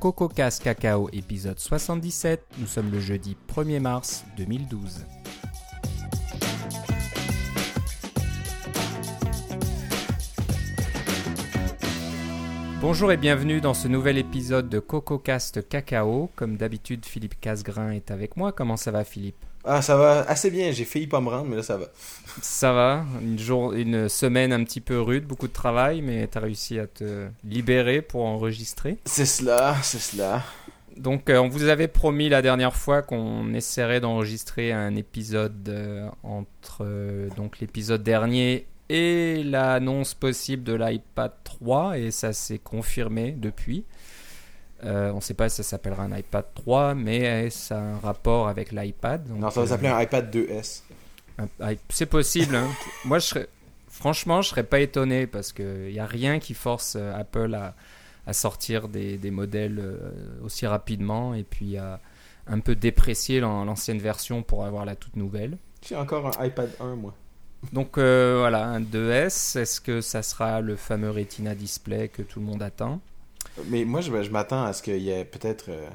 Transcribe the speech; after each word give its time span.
CocoCast 0.00 0.62
Cacao 0.62 1.10
épisode 1.12 1.58
77. 1.58 2.42
Nous 2.56 2.66
sommes 2.66 2.90
le 2.90 3.00
jeudi 3.00 3.36
1er 3.54 3.80
mars 3.80 4.24
2012. 4.38 5.04
Bonjour 12.80 13.12
et 13.12 13.18
bienvenue 13.18 13.60
dans 13.60 13.74
ce 13.74 13.88
nouvel 13.88 14.16
épisode 14.16 14.70
de 14.70 14.78
CocoCast 14.78 15.68
Cacao. 15.68 16.30
Comme 16.34 16.56
d'habitude, 16.56 17.04
Philippe 17.04 17.38
Casgrain 17.38 17.90
est 17.90 18.10
avec 18.10 18.38
moi. 18.38 18.52
Comment 18.52 18.78
ça 18.78 18.90
va, 18.90 19.04
Philippe? 19.04 19.49
Ah, 19.64 19.82
ça 19.82 19.96
va 19.96 20.20
assez 20.22 20.50
bien. 20.50 20.72
J'ai 20.72 20.84
failli 20.84 21.06
pas 21.06 21.20
me 21.20 21.28
rendre, 21.28 21.46
mais 21.46 21.56
là, 21.56 21.62
ça 21.62 21.76
va. 21.76 21.86
Ça 22.40 22.72
va. 22.72 23.04
Une, 23.20 23.38
jour, 23.38 23.72
une 23.72 24.08
semaine 24.08 24.52
un 24.52 24.64
petit 24.64 24.80
peu 24.80 25.00
rude, 25.00 25.26
beaucoup 25.26 25.48
de 25.48 25.52
travail, 25.52 26.00
mais 26.00 26.26
tu 26.28 26.38
as 26.38 26.40
réussi 26.40 26.78
à 26.78 26.86
te 26.86 27.26
libérer 27.44 28.02
pour 28.02 28.24
enregistrer. 28.24 28.98
C'est 29.04 29.26
cela, 29.26 29.76
c'est 29.82 29.98
cela. 29.98 30.42
Donc, 30.96 31.30
euh, 31.30 31.38
on 31.38 31.48
vous 31.48 31.64
avait 31.64 31.88
promis 31.88 32.28
la 32.28 32.42
dernière 32.42 32.74
fois 32.74 33.02
qu'on 33.02 33.54
essaierait 33.54 34.00
d'enregistrer 34.00 34.72
un 34.72 34.96
épisode 34.96 35.68
euh, 35.68 36.08
entre 36.22 36.78
euh, 36.82 37.28
donc 37.36 37.60
l'épisode 37.60 38.02
dernier 38.02 38.66
et 38.90 39.42
l'annonce 39.44 40.14
possible 40.14 40.64
de 40.64 40.74
l'iPad 40.74 41.32
3, 41.44 41.98
et 41.98 42.10
ça 42.10 42.32
s'est 42.32 42.58
confirmé 42.58 43.30
depuis. 43.30 43.84
Euh, 44.84 45.10
on 45.12 45.16
ne 45.16 45.20
sait 45.20 45.34
pas 45.34 45.48
si 45.48 45.56
ça 45.56 45.62
s'appellera 45.62 46.04
un 46.04 46.16
iPad 46.16 46.44
3, 46.54 46.94
mais 46.94 47.50
ça 47.50 47.76
a 47.78 47.80
un 47.82 47.98
rapport 47.98 48.48
avec 48.48 48.72
l'iPad. 48.72 49.28
Non, 49.28 49.50
ça 49.50 49.60
va 49.60 49.66
euh, 49.66 49.68
s'appeler 49.68 49.88
un 49.88 50.00
iPad 50.00 50.34
2S. 50.34 50.82
un- 51.38 51.74
C'est 51.88 52.06
possible. 52.06 52.54
hein. 52.56 52.68
Moi, 53.04 53.18
je 53.18 53.26
serais, 53.26 53.48
franchement, 53.88 54.42
je 54.42 54.48
serais 54.50 54.64
pas 54.64 54.80
étonné 54.80 55.26
parce 55.26 55.52
qu'il 55.52 55.90
n'y 55.92 55.98
a 56.00 56.06
rien 56.06 56.38
qui 56.38 56.54
force 56.54 56.96
euh, 56.98 57.12
Apple 57.14 57.54
à, 57.54 57.74
à 58.26 58.32
sortir 58.32 58.88
des, 58.88 59.16
des 59.18 59.30
modèles 59.30 59.82
aussi 60.42 60.66
rapidement 60.66 61.34
et 61.34 61.42
puis 61.44 61.76
à 61.76 62.00
un 62.46 62.60
peu 62.60 62.74
déprécier 62.74 63.40
l'an- 63.40 63.64
l'ancienne 63.64 63.98
version 63.98 64.42
pour 64.42 64.64
avoir 64.64 64.84
la 64.84 64.96
toute 64.96 65.16
nouvelle. 65.16 65.56
J'ai 65.86 65.96
encore 65.96 66.26
un 66.38 66.44
iPad 66.44 66.70
1, 66.80 66.96
moi. 66.96 67.14
Donc 67.72 67.98
euh, 67.98 68.36
voilà, 68.40 68.66
un 68.66 68.80
2S, 68.80 69.58
est-ce 69.58 69.80
que 69.82 70.00
ça 70.00 70.22
sera 70.22 70.60
le 70.62 70.76
fameux 70.76 71.10
Retina 71.10 71.54
Display 71.54 72.08
que 72.08 72.22
tout 72.22 72.40
le 72.40 72.46
monde 72.46 72.62
attend? 72.62 73.00
Mais 73.68 73.84
moi, 73.84 74.00
je, 74.00 74.22
je 74.22 74.30
m'attends 74.30 74.64
à 74.64 74.72
ce 74.72 74.82
qu'il 74.82 74.98
y 75.02 75.10
ait 75.10 75.24
peut-être 75.24 75.66
euh, 75.70 75.88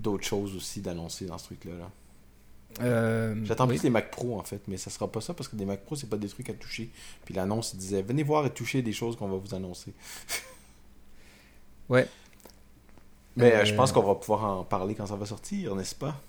d'autres 0.00 0.24
choses 0.26 0.54
aussi 0.56 0.80
d'annoncer 0.80 1.26
dans 1.26 1.38
ce 1.38 1.44
truc-là. 1.46 1.72
là. 1.78 1.90
Euh, 2.82 3.34
J'attends 3.44 3.66
oui. 3.66 3.76
plus 3.76 3.84
les 3.84 3.90
Mac 3.90 4.10
Pro, 4.10 4.38
en 4.38 4.44
fait, 4.44 4.60
mais 4.68 4.76
ça 4.76 4.90
sera 4.90 5.08
pas 5.10 5.20
ça 5.20 5.34
parce 5.34 5.48
que 5.48 5.56
des 5.56 5.64
Mac 5.64 5.84
Pro, 5.84 5.96
c'est 5.96 6.08
pas 6.08 6.16
des 6.18 6.28
trucs 6.28 6.48
à 6.50 6.54
toucher. 6.54 6.90
Puis 7.24 7.34
l'annonce, 7.34 7.74
disait 7.74 8.02
Venez 8.02 8.22
voir 8.22 8.46
et 8.46 8.50
toucher 8.50 8.82
des 8.82 8.92
choses 8.92 9.16
qu'on 9.16 9.28
va 9.28 9.36
vous 9.36 9.54
annoncer. 9.54 9.92
Ouais. 11.88 12.06
Mais 13.36 13.52
Euh, 13.54 13.64
je 13.64 13.74
pense 13.74 13.92
qu'on 13.92 14.02
va 14.02 14.14
pouvoir 14.14 14.44
en 14.44 14.64
parler 14.64 14.94
quand 14.94 15.06
ça 15.06 15.16
va 15.16 15.24
sortir, 15.26 15.74
n'est-ce 15.74 15.94
pas? 15.94 16.20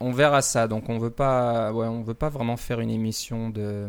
On 0.00 0.12
verra 0.12 0.40
ça. 0.42 0.66
Donc 0.66 0.88
on 0.88 0.98
veut 0.98 1.10
pas, 1.10 1.72
ouais, 1.72 1.86
on 1.86 2.02
veut 2.02 2.14
pas 2.14 2.28
vraiment 2.30 2.56
faire 2.56 2.80
une 2.80 2.90
émission 2.90 3.50
de, 3.50 3.88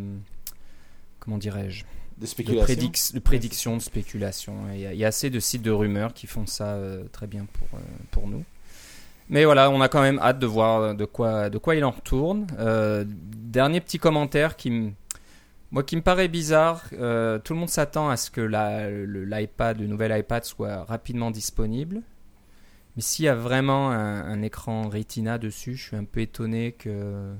comment 1.19 1.37
dirais-je, 1.37 1.85
De 2.17 2.21
de, 2.21 2.25
spéculation. 2.27 2.65
prédic- 2.65 3.13
de 3.13 3.19
prédiction, 3.19 3.77
de 3.77 3.81
spéculation. 3.81 4.53
Il 4.73 4.79
y, 4.79 4.85
a, 4.85 4.93
il 4.93 4.99
y 4.99 5.03
a 5.05 5.07
assez 5.07 5.29
de 5.29 5.39
sites 5.39 5.61
de 5.61 5.71
rumeurs 5.71 6.13
qui 6.13 6.27
font 6.27 6.45
ça 6.47 6.75
euh, 6.75 7.03
très 7.11 7.27
bien 7.27 7.45
pour, 7.51 7.67
euh, 7.77 7.83
pour 8.11 8.27
nous. 8.27 8.43
Mais 9.29 9.43
voilà, 9.43 9.69
on 9.71 9.81
a 9.81 9.89
quand 9.89 10.01
même 10.01 10.19
hâte 10.19 10.39
de 10.39 10.45
voir 10.45 10.95
de 10.95 11.05
quoi, 11.05 11.49
de 11.49 11.57
quoi 11.57 11.75
il 11.75 11.83
en 11.83 11.91
retourne. 11.91 12.47
Euh, 12.59 13.03
dernier 13.07 13.81
petit 13.81 13.97
commentaire 13.99 14.55
qui 14.55 14.69
me, 14.71 14.91
moi, 15.71 15.83
qui 15.83 15.95
me 15.97 16.01
paraît 16.01 16.27
bizarre. 16.27 16.83
euh, 16.93 17.39
tout 17.39 17.53
le 17.53 17.59
monde 17.59 17.69
s'attend 17.69 18.07
à 18.09 18.17
ce 18.17 18.29
que 18.31 18.39
le- 18.41 19.25
l'iPad, 19.25 19.79
le 19.79 19.87
nouvel 19.87 20.17
iPad 20.17 20.43
soit 20.45 20.83
rapidement 20.85 21.31
disponible. 21.31 22.01
Mais 22.95 23.01
s'il 23.01 23.25
y 23.25 23.27
a 23.27 23.35
vraiment 23.35 23.91
un, 23.91 24.21
un 24.23 24.41
écran 24.41 24.87
Retina 24.87 25.37
dessus, 25.37 25.75
je 25.75 25.83
suis 25.87 25.97
un 25.97 26.05
peu 26.05 26.21
étonné 26.21 26.71
que 26.73 27.33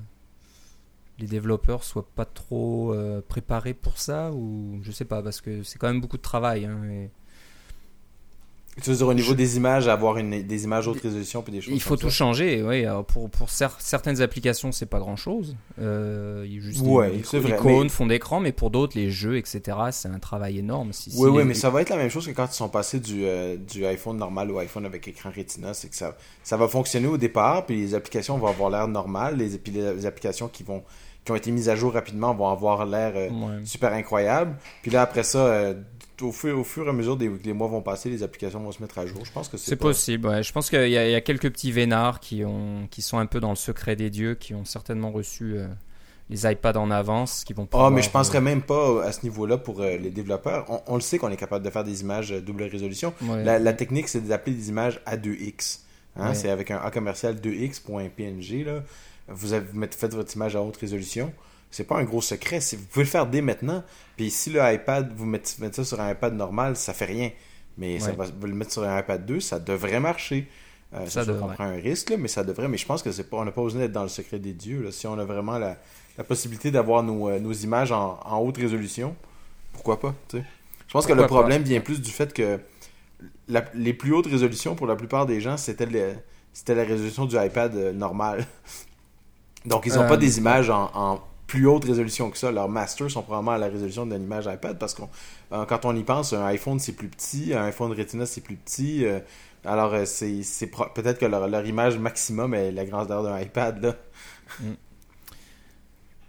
les 1.18 1.26
développeurs 1.26 1.82
soient 1.84 2.06
pas 2.14 2.24
trop 2.26 2.92
euh, 2.92 3.20
préparés 3.26 3.74
pour 3.74 3.98
ça 3.98 4.30
ou 4.32 4.78
je 4.82 4.90
sais 4.92 5.04
pas 5.06 5.22
parce 5.22 5.40
que 5.40 5.62
c'est 5.62 5.78
quand 5.78 5.88
même 5.88 6.00
beaucoup 6.00 6.18
de 6.18 6.22
travail. 6.22 6.64
hein, 6.66 6.78
et 6.90 7.10
Tu 8.82 8.90
veux 8.90 8.96
dire 8.96 9.08
au 9.08 9.14
niveau 9.14 9.30
Je- 9.30 9.36
des 9.36 9.56
images, 9.56 9.88
avoir 9.88 10.18
une, 10.18 10.42
des 10.42 10.64
images 10.64 10.86
haute 10.86 11.00
résolution 11.00 11.40
puis 11.40 11.50
des 11.50 11.62
choses 11.62 11.72
il 11.72 11.80
faut 11.80 11.90
comme 11.94 11.98
tout 12.00 12.10
ça. 12.10 12.16
changer. 12.16 12.62
Oui, 12.62 12.84
alors 12.84 13.06
pour 13.06 13.30
pour 13.30 13.48
cer- 13.48 13.74
certaines 13.78 14.20
applications 14.20 14.70
c'est 14.70 14.84
pas 14.84 14.98
grand 14.98 15.16
chose. 15.16 15.56
Euh, 15.80 16.44
juste 16.60 16.82
Ouais, 16.84 17.10
des, 17.10 17.38
vrai, 17.38 17.56
icônes, 17.56 17.84
mais- 17.84 17.88
fond 17.88 18.06
d'écran, 18.06 18.38
mais 18.40 18.52
pour 18.52 18.68
d'autres 18.70 18.98
les 18.98 19.10
jeux 19.10 19.38
etc. 19.38 19.62
C'est 19.92 20.08
un 20.08 20.18
travail 20.18 20.58
énorme. 20.58 20.92
Si, 20.92 21.10
si 21.10 21.16
Oui, 21.18 21.30
oui, 21.30 21.38
les- 21.38 21.44
mais 21.44 21.54
ça 21.54 21.70
va 21.70 21.80
être 21.80 21.88
la 21.88 21.96
même 21.96 22.10
chose 22.10 22.26
que 22.26 22.32
quand 22.32 22.44
ils 22.44 22.52
sont 22.54 22.68
passés 22.68 23.00
du, 23.00 23.24
euh, 23.24 23.56
du 23.56 23.86
iPhone 23.86 24.18
normal 24.18 24.50
au 24.50 24.58
iPhone 24.58 24.84
avec 24.84 25.08
écran 25.08 25.30
Retina. 25.34 25.72
C'est 25.72 25.88
que 25.88 25.96
ça, 25.96 26.14
ça 26.44 26.58
va 26.58 26.68
fonctionner 26.68 27.06
au 27.06 27.16
départ, 27.16 27.64
puis 27.64 27.76
les 27.80 27.94
applications 27.94 28.36
vont 28.36 28.48
avoir 28.48 28.68
l'air 28.68 28.88
normales, 28.88 29.38
les, 29.38 29.56
puis 29.56 29.72
les 29.72 30.04
applications 30.04 30.48
qui, 30.48 30.64
vont, 30.64 30.82
qui 31.26 31.32
ont 31.32 31.36
été 31.36 31.50
mises 31.50 31.68
à 31.68 31.76
jour 31.76 31.92
rapidement 31.92 32.32
vont 32.34 32.48
avoir 32.48 32.86
l'air 32.86 33.12
euh, 33.16 33.28
Ouais. 33.28 33.64
super 33.64 33.92
incroyable. 33.92 34.56
Puis 34.80 34.90
là, 34.90 35.02
après 35.02 35.24
ça, 35.24 35.38
euh, 35.46 35.74
au, 36.22 36.32
fur, 36.32 36.58
au 36.58 36.64
fur 36.64 36.86
et 36.86 36.88
à 36.88 36.92
mesure 36.94 37.16
des, 37.18 37.28
que 37.28 37.44
les 37.44 37.52
mois 37.52 37.68
vont 37.68 37.82
passer, 37.82 38.08
les 38.08 38.22
applications 38.22 38.60
vont 38.60 38.72
se 38.72 38.80
mettre 38.80 38.96
à 38.98 39.04
jour. 39.06 39.22
Je 39.24 39.32
pense 39.32 39.48
que 39.48 39.58
c'est 39.58 39.76
pas- 39.76 39.82
possible, 39.88 40.28
ouais. 40.28 40.42
Je 40.42 40.52
pense 40.52 40.70
qu'il 40.70 40.88
y, 40.88 40.96
a- 40.96 41.06
il 41.06 41.12
y 41.12 41.14
a 41.14 41.20
quelques 41.20 41.50
petits 41.50 41.72
vénards 41.72 42.20
qui, 42.20 42.42
ont, 42.44 42.86
qui 42.90 43.02
sont 43.02 43.18
un 43.18 43.26
peu 43.26 43.40
dans 43.40 43.50
le 43.50 43.56
secret 43.56 43.96
des 43.96 44.08
dieux, 44.08 44.34
qui 44.36 44.54
ont 44.54 44.64
certainement 44.64 45.10
reçu 45.10 45.56
euh, 45.58 45.66
les 46.30 46.50
iPads 46.50 46.78
en 46.78 46.90
avance, 46.92 47.44
qui 47.44 47.52
vont 47.52 47.64
Ah, 47.64 47.70
pouvoir... 47.72 47.90
mais 47.90 48.02
je 48.02 48.10
penserais 48.10 48.38
euh, 48.38 48.40
même 48.40 48.62
pas 48.62 49.04
à 49.04 49.10
ce 49.12 49.22
niveau-là 49.24 49.58
pour 49.58 49.80
les 49.82 50.10
développeurs. 50.10 50.64
On, 50.68 50.80
on 50.86 50.94
le 50.94 51.00
sait 51.00 51.18
qu'on 51.18 51.30
est 51.30 51.36
capable 51.36 51.64
de 51.64 51.70
faire 51.70 51.84
des 51.84 52.00
images 52.02 52.30
double 52.30 52.62
résolution. 52.62 53.12
ouais. 53.22 53.42
La, 53.44 53.58
la 53.58 53.72
technique, 53.72 54.08
c'est 54.08 54.20
d'appeler 54.26 54.54
des 54.56 54.68
images 54.68 55.00
A2X. 55.06 55.80
Hein. 56.18 56.34
C'est 56.34 56.48
avec 56.50 56.70
un 56.70 56.78
A 56.78 56.90
commercial 56.90 57.34
2X.png. 57.34 58.64
Là. 58.64 58.82
Vous, 59.28 59.52
avez, 59.52 59.66
votre 60.12 60.36
image 60.36 60.56
à 60.56 60.62
haute 60.62 60.76
résolution. 60.76 61.32
C'est 61.70 61.84
pas 61.84 61.96
un 61.98 62.04
gros 62.04 62.22
secret. 62.22 62.60
Vous 62.60 62.84
pouvez 62.90 63.04
le 63.04 63.10
faire 63.10 63.26
dès 63.26 63.40
maintenant. 63.42 63.82
Puis 64.16 64.30
si 64.30 64.50
le 64.50 64.60
iPad, 64.62 65.12
vous 65.16 65.26
mettez, 65.26 65.54
mettez 65.60 65.76
ça 65.76 65.84
sur 65.84 66.00
un 66.00 66.10
iPad 66.12 66.34
normal, 66.34 66.76
ça 66.76 66.92
fait 66.94 67.04
rien. 67.06 67.30
Mais 67.78 67.98
ça 68.00 68.10
Ouais. 68.10 68.16
va, 68.16 68.24
vous 68.40 68.46
le 68.46 68.54
mettre 68.54 68.72
sur 68.72 68.84
un 68.84 68.98
iPad 68.98 69.26
2, 69.26 69.40
ça 69.40 69.58
devrait 69.58 70.00
marcher. 70.00 70.48
Euh, 70.94 71.04
Ça 71.08 71.24
devrait. 71.24 71.54
prend 71.54 71.64
un 71.64 71.72
risque, 71.76 72.10
là, 72.10 72.16
mais 72.16 72.28
ça 72.28 72.44
devrait. 72.44 72.68
Mais 72.68 72.78
je 72.78 72.86
pense 72.86 73.02
que 73.02 73.10
c'est 73.12 73.24
pas, 73.28 73.36
on 73.38 73.44
n'a 73.44 73.50
pas 73.50 73.62
besoin 73.62 73.80
d'être 73.80 73.92
dans 73.92 74.04
le 74.04 74.08
secret 74.08 74.38
des 74.38 74.52
dieux. 74.52 74.82
Là. 74.82 74.92
Si 74.92 75.06
on 75.08 75.18
a 75.18 75.24
vraiment 75.24 75.58
la, 75.58 75.76
la 76.16 76.24
possibilité 76.24 76.70
d'avoir 76.70 77.02
nos, 77.02 77.28
euh, 77.28 77.38
nos 77.40 77.52
images 77.52 77.90
en, 77.92 78.18
en 78.24 78.38
haute 78.38 78.56
résolution, 78.56 79.14
pourquoi 79.72 79.98
pas. 80.00 80.14
Je 80.32 80.38
pense 80.92 81.04
que 81.06 81.12
le 81.12 81.22
pas. 81.22 81.26
problème 81.26 81.62
vient 81.64 81.80
plus 81.80 82.00
du 82.00 82.10
fait 82.12 82.32
que 82.32 82.60
la- 83.48 83.64
les 83.74 83.92
plus 83.92 84.12
hautes 84.14 84.28
résolutions 84.28 84.76
pour 84.76 84.86
la 84.86 84.94
plupart 84.96 85.26
des 85.26 85.40
gens, 85.40 85.56
c'était 85.56 85.86
le- 85.86 86.14
c'était 86.52 86.76
la 86.76 86.84
résolution 86.84 87.26
du 87.26 87.36
iPad 87.36 87.74
euh, 87.74 87.92
normal. 87.92 88.46
Donc, 89.66 89.84
ils 89.86 89.94
n'ont 89.94 90.02
Euh, 90.04 90.08
pas 90.08 90.16
des 90.16 90.38
images 90.38 90.70
en, 90.70 90.90
en 90.94 91.20
plus 91.46 91.66
haute 91.66 91.84
résolution 91.84 92.30
que 92.30 92.38
ça. 92.38 92.50
Leurs 92.50 92.68
masters 92.68 93.10
sont 93.10 93.22
probablement 93.22 93.52
à 93.52 93.58
la 93.58 93.68
résolution 93.68 94.06
d'une 94.06 94.22
image 94.22 94.46
iPad 94.46 94.78
parce 94.78 94.94
que 94.94 95.02
quand 95.50 95.84
on 95.84 95.94
y 95.94 96.02
pense, 96.02 96.32
un 96.32 96.44
iPhone 96.46 96.78
c'est 96.80 96.92
plus 96.92 97.08
petit, 97.08 97.52
un 97.54 97.64
iPhone 97.64 97.92
Retina 97.92 98.26
c'est 98.26 98.40
plus 98.40 98.56
petit. 98.56 99.04
euh, 99.04 99.20
alors, 99.64 99.92
euh, 99.94 100.04
c'est 100.06 100.70
peut-être 100.94 101.18
que 101.18 101.26
leur, 101.26 101.46
leur 101.48 101.66
image 101.66 101.98
maximum 101.98 102.54
est 102.54 102.72
la 102.72 102.84
grandeur 102.84 103.22
d'un 103.22 103.38
iPad. 103.40 103.82
Là. 103.82 103.94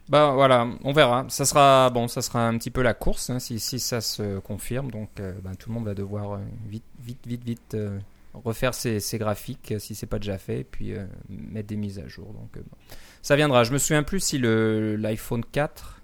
Bah 0.10 0.32
voilà, 0.34 0.68
on 0.84 0.94
verra. 0.94 1.26
Ça 1.30 1.44
sera, 1.46 1.90
bon, 1.90 2.08
ça 2.08 2.22
sera 2.22 2.48
un 2.48 2.58
petit 2.58 2.72
peu 2.72 2.82
la 2.82 2.94
course, 2.94 3.30
hein, 3.30 3.40
si, 3.40 3.60
si 3.60 3.80
ça 3.80 4.00
se 4.02 4.40
confirme. 4.40 4.90
Donc 4.90 5.10
euh, 5.20 5.34
ben, 5.44 5.54
tout 5.56 5.70
le 5.70 5.76
monde 5.76 5.86
va 5.86 5.94
devoir 5.94 6.34
euh, 6.34 6.38
vite, 6.68 6.86
vite, 7.00 7.28
vite, 7.28 7.44
vite 7.44 7.74
euh, 7.74 8.00
refaire 8.34 8.74
ses, 8.74 9.00
ses 9.02 9.18
graphiques, 9.18 9.74
euh, 9.74 9.80
si 9.80 9.96
c'est 9.96 10.06
pas 10.06 10.18
déjà 10.20 10.38
fait, 10.38 10.62
et 10.62 10.64
puis 10.64 10.94
euh, 10.94 11.06
mettre 11.30 11.68
des 11.68 11.76
mises 11.76 12.00
à 12.00 12.08
jour. 12.08 12.28
Donc 12.34 12.56
euh. 12.56 12.62
Ça 13.22 13.36
viendra. 13.36 13.64
Je 13.64 13.72
me 13.74 13.78
souviens 13.78 14.04
plus 14.04 14.20
si 14.20 14.38
le 14.38 14.96
l'iPhone 14.96 15.44
4 15.52 15.96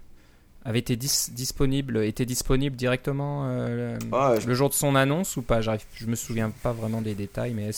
avait 0.66 0.80
été 0.80 0.96
dis- 0.96 1.32
disponible, 1.32 2.04
était 2.06 2.26
disponible 2.26 2.76
directement 2.76 3.48
euh, 3.50 3.98
le- 4.00 4.08
Ah, 4.14 4.36
je- 4.40 4.48
le 4.48 4.54
jour 4.54 4.70
de 4.70 4.74
son 4.74 4.96
annonce 4.96 5.36
ou 5.38 5.42
pas? 5.42 5.62
J'arrive, 5.62 5.84
je 5.96 6.06
me 6.06 6.16
souviens 6.16 6.50
pas 6.52 6.72
vraiment 6.72 7.02
des 7.02 7.16
détails, 7.16 7.54
mais 7.54 7.70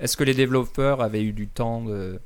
est-ce 0.00 0.16
que 0.16 0.24
les 0.24 0.34
développeurs 0.34 1.00
avaient 1.00 1.22
eu 1.24 1.32
du 1.32 1.46
temps 1.46 1.82
de, 1.82 2.18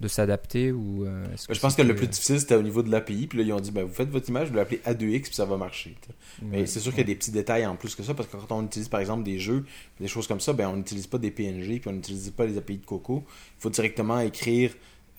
de 0.00 0.08
s'adapter 0.08 0.72
ou 0.72 1.04
euh, 1.04 1.26
Je 1.50 1.60
pense 1.60 1.74
que 1.74 1.82
le 1.82 1.94
plus 1.94 2.06
difficile 2.06 2.40
c'était 2.40 2.54
au 2.54 2.62
niveau 2.62 2.82
de 2.82 2.90
l'API. 2.90 3.26
Puis 3.26 3.36
là, 3.38 3.44
ils 3.44 3.52
ont 3.52 3.60
dit 3.60 3.70
ben, 3.70 3.84
vous 3.84 3.92
faites 3.92 4.08
votre 4.08 4.26
image, 4.30 4.48
vous 4.48 4.54
l'appelez 4.54 4.80
A2X, 4.86 5.22
puis 5.24 5.34
ça 5.34 5.44
va 5.44 5.58
marcher. 5.58 5.96
Mais 6.40 6.64
c'est 6.64 6.80
sûr 6.80 6.92
qu'il 6.92 7.00
y 7.00 7.04
a 7.04 7.06
des 7.06 7.14
petits 7.16 7.30
détails 7.32 7.66
en 7.66 7.76
plus 7.76 7.94
que 7.94 8.02
ça, 8.02 8.14
parce 8.14 8.26
que 8.28 8.38
quand 8.38 8.56
on 8.56 8.64
utilise 8.64 8.88
par 8.88 9.00
exemple 9.00 9.22
des 9.22 9.38
jeux, 9.38 9.66
des 10.00 10.08
choses 10.08 10.26
comme 10.26 10.40
ça, 10.40 10.54
ben 10.54 10.68
on 10.70 10.76
n'utilise 10.76 11.06
pas 11.08 11.18
des 11.18 11.30
PNG, 11.30 11.78
puis 11.80 11.88
on 11.88 11.92
n'utilise 11.92 12.30
pas 12.30 12.46
les 12.46 12.56
API 12.56 12.78
de 12.78 12.86
Coco. 12.86 13.22
Il 13.58 13.60
faut 13.60 13.70
directement 13.70 14.18
écrire 14.20 14.70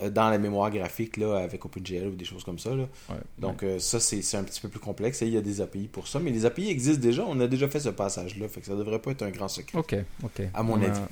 dans 0.10 0.30
la 0.30 0.38
mémoire 0.38 0.70
graphique 0.72 1.18
là, 1.18 1.38
avec 1.40 1.66
OpenGL 1.66 2.08
ou 2.08 2.16
des 2.16 2.26
choses 2.26 2.44
comme 2.44 2.60
ça. 2.60 2.70
Là. 2.70 2.84
ouais, 3.10 3.16
Donc 3.38 3.64
euh, 3.64 3.80
ça, 3.80 4.00
c'est 4.00 4.22
c'est 4.22 4.38
un 4.38 4.44
petit 4.44 4.62
peu 4.62 4.70
plus 4.70 4.80
complexe 4.80 5.22
et 5.22 5.28
il 5.28 5.34
y 5.34 5.38
a 5.38 5.42
des 5.42 5.60
API 5.62 5.88
pour 5.88 6.08
ça. 6.08 6.20
Mais 6.20 6.32
les 6.32 6.46
API 6.46 6.70
existent 6.70 7.02
déjà, 7.02 7.26
on 7.28 7.40
a 7.40 7.48
déjà 7.48 7.68
fait 7.68 7.80
ce 7.80 7.90
passage-là, 7.90 8.48
fait 8.48 8.62
que 8.62 8.68
ça 8.68 8.76
devrait 8.76 9.00
pas 9.00 9.12
être 9.12 9.24
un 9.24 9.30
grand 9.32 9.48
secret. 9.50 9.78
Ok, 9.78 9.96
ok. 10.24 10.42
À 10.54 10.64
mon 10.64 10.74
on 10.74 10.82
avis. 10.84 11.00
A, 11.00 11.08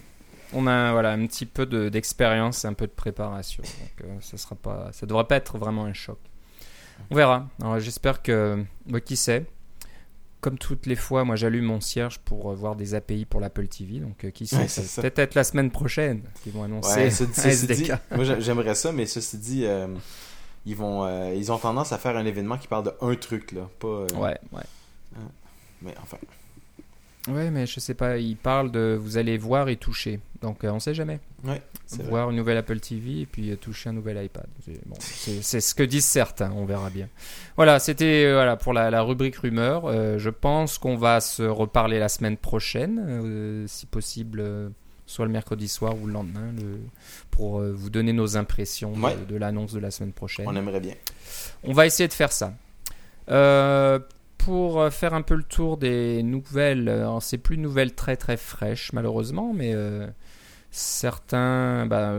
on 0.54 0.68
a 0.68 0.92
voilà, 0.94 1.12
un 1.12 1.28
petit 1.28 1.46
peu 1.46 1.66
de- 1.66 1.90
d'expérience, 1.90 2.64
un 2.64 2.74
peu 2.74 2.88
de 2.88 2.92
préparation. 2.92 3.62
Donc, 3.64 4.08
euh, 4.10 4.16
ça 4.22 4.38
sera 4.38 4.56
pas, 4.56 4.90
ça 4.94 5.06
devrait 5.06 5.26
pas 5.26 5.36
être 5.36 5.58
vraiment 5.58 5.84
un 5.86 5.94
choc. 5.94 6.18
On 7.12 7.16
verra. 7.16 7.48
J'espère 7.80 8.22
que, 8.22 8.64
bah, 8.86 9.02
qui 9.02 9.16
sait. 9.18 9.46
Comme 10.42 10.58
toutes 10.58 10.86
les 10.86 10.96
fois, 10.96 11.24
moi 11.24 11.36
j'allume 11.36 11.66
mon 11.66 11.82
cierge 11.82 12.20
pour 12.20 12.52
euh, 12.52 12.56
voir 12.56 12.76
des 12.76 12.94
API 12.96 13.26
pour 13.26 13.40
l'Apple 13.40 13.68
TV. 13.68 14.00
Donc 14.00 14.24
euh, 14.26 14.30
qui 14.32 14.46
sait, 14.48 14.58
Ouais, 14.58 14.68
ça 14.68 15.02
peut-être 15.02 15.20
être 15.20 15.36
la 15.36 15.44
semaine 15.44 15.72
prochaine 15.72 16.22
qu'ils 16.44 16.54
vont 16.54 16.64
annoncer 16.64 16.96
Ouais, 16.96 17.10
ce- 17.12 17.26
ceci 17.26 17.48
SDK. 17.50 17.76
dit, 17.78 17.92
moi 18.16 18.24
j'a- 18.24 18.40
j'aimerais 18.40 18.76
ça, 18.76 18.92
mais 18.92 19.06
ceci 19.06 19.38
dit, 19.38 19.66
euh, 19.66 19.88
ils 20.66 20.76
vont, 20.76 21.06
euh, 21.06 21.34
ils 21.36 21.52
ont 21.52 21.58
tendance 21.58 21.92
à 21.92 21.98
faire 21.98 22.16
un 22.18 22.26
événement 22.26 22.58
qui 22.58 22.68
parle 22.68 22.86
de 22.86 22.94
un 23.02 23.16
truc 23.16 23.52
là, 23.54 23.70
pas. 23.80 23.88
euh, 23.88 24.08
Ouais, 24.16 24.38
ouais. 24.54 24.64
Mais 25.82 25.94
enfin, 26.02 26.18
Ouais, 27.28 27.52
mais 27.52 27.66
je 27.66 27.80
sais 27.80 27.94
pas, 27.94 28.18
ils 28.18 28.38
parlent 28.38 28.72
de 28.72 28.98
vous 29.00 29.18
allez 29.18 29.38
voir 29.38 29.70
et 29.70 29.76
toucher. 29.76 30.20
Donc 30.42 30.64
euh, 30.64 30.70
on 30.72 30.80
sait 30.80 30.94
jamais. 30.94 31.20
ouais, 31.44 31.62
c'est 31.86 32.02
vrai. 32.02 32.10
Voir 32.10 32.30
une 32.30 32.38
nouvelle 32.38 32.58
Apple 32.58 32.80
TV 32.80 33.22
et 33.22 33.26
puis 33.26 33.52
euh, 33.52 33.56
toucher 33.56 33.90
un 33.90 33.94
nouvel 33.94 34.24
iPad. 34.24 34.46
C'est 34.66 34.80
bon, 34.88 34.96
c'est- 35.00 35.42
c'est 35.42 35.60
ce 35.62 35.74
que 35.76 35.84
disent 35.84 36.06
certains, 36.06 36.52
on 36.52 36.66
verra 36.66 36.90
bien. 36.90 37.10
Voilà, 37.56 37.80
c'était 37.80 38.26
euh, 38.26 38.34
voilà, 38.36 38.56
pour 38.56 38.72
la, 38.74 38.90
la 38.92 39.02
rubrique 39.02 39.36
rumeur. 39.38 39.84
Euh, 39.86 40.18
je 40.20 40.30
pense 40.30 40.78
qu'on 40.78 40.96
va 40.96 41.20
se 41.22 41.44
reparler 41.44 42.00
la 42.00 42.08
semaine 42.10 42.38
prochaine, 42.38 43.04
euh, 43.08 43.66
si 43.68 43.86
possible, 43.88 44.40
euh, 44.40 44.70
soit 45.08 45.26
le 45.26 45.32
mercredi 45.32 45.68
soir 45.68 45.96
ou 46.02 46.06
le 46.08 46.14
lendemain, 46.14 46.52
le- 46.56 46.80
pour 47.32 47.62
vous 47.62 47.90
donner 47.90 48.14
nos 48.14 48.38
impressions 48.38 48.92
de- 49.28 49.36
l'annonce 49.38 49.74
de 49.74 49.80
la 49.80 49.90
semaine 49.92 50.12
prochaine. 50.14 50.46
On 50.48 50.56
aimerait 50.56 50.80
bien. 50.82 50.94
On 51.64 51.74
va 51.74 51.86
essayer 51.88 52.08
de 52.08 52.14
faire 52.14 52.32
ça. 52.32 52.54
Euh, 53.30 54.00
pour 54.48 54.80
euh, 54.80 54.90
faire 54.90 55.14
un 55.14 55.24
peu 55.24 55.36
le 55.36 55.44
tour 55.44 55.76
des 55.76 56.24
nouvelles, 56.24 56.88
euh, 56.88 57.20
c'est 57.20 57.38
plus 57.38 57.56
une 57.56 57.64
nouvelle 57.64 57.94
très 57.94 58.16
très 58.16 58.38
fraîche 58.38 58.94
malheureusement, 58.94 59.52
mais 59.54 59.74
euh, 59.74 60.08
certains, 60.72 61.86
bah, 61.86 62.14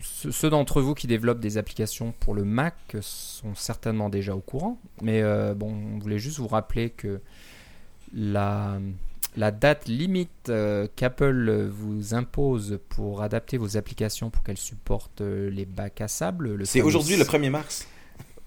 ceux, 0.00 0.50
d'entre 0.50 0.82
vous 0.82 0.94
qui 0.94 1.06
développent 1.06 1.38
des 1.38 1.56
applications 1.56 2.12
pour 2.18 2.34
le 2.34 2.42
Mac 2.42 2.74
sont 3.00 3.54
certainement 3.54 4.08
déjà 4.08 4.34
au 4.34 4.40
courant. 4.40 4.80
Mais 5.00 5.22
euh, 5.22 5.54
bon, 5.54 5.72
on 5.94 6.00
voulait 6.00 6.18
juste 6.18 6.38
vous 6.38 6.48
rappeler 6.48 6.90
que 6.90 7.20
la, 8.12 8.80
la 9.36 9.52
date 9.52 9.86
limite 9.86 10.48
euh, 10.48 10.88
qu'Apple 10.96 11.68
vous 11.70 12.14
impose 12.14 12.80
pour 12.88 13.22
adapter 13.22 13.58
vos 13.58 13.76
applications 13.76 14.28
pour 14.28 14.42
qu'elles 14.42 14.58
supportent 14.58 15.20
les 15.20 15.66
bacs 15.66 16.00
à 16.00 16.08
sable. 16.08 16.56
le 16.56 16.64
C'est 16.64 16.82
aujourd'hui 16.82 17.16
le 17.16 17.24
1er 17.24 17.50
mars. 17.50 17.86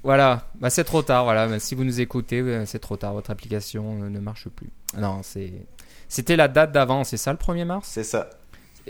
Voilà, 0.03 0.47
bah 0.59 0.69
c'est 0.69 0.83
trop 0.83 1.01
tard. 1.01 1.23
Voilà, 1.23 1.47
Mais 1.47 1.59
si 1.59 1.75
vous 1.75 1.83
nous 1.83 1.99
écoutez, 1.99 2.39
euh, 2.39 2.65
c'est 2.65 2.79
trop 2.79 2.97
tard. 2.97 3.13
Votre 3.13 3.31
application 3.31 4.03
euh, 4.03 4.09
ne 4.09 4.19
marche 4.19 4.47
plus. 4.49 4.69
Non, 4.97 5.21
c'est. 5.23 5.53
C'était 6.07 6.35
la 6.35 6.47
date 6.47 6.71
d'avant, 6.71 7.03
c'est 7.03 7.17
ça 7.17 7.31
le 7.31 7.37
1er 7.37 7.65
mars? 7.65 7.89
C'est 7.91 8.03
ça. 8.03 8.29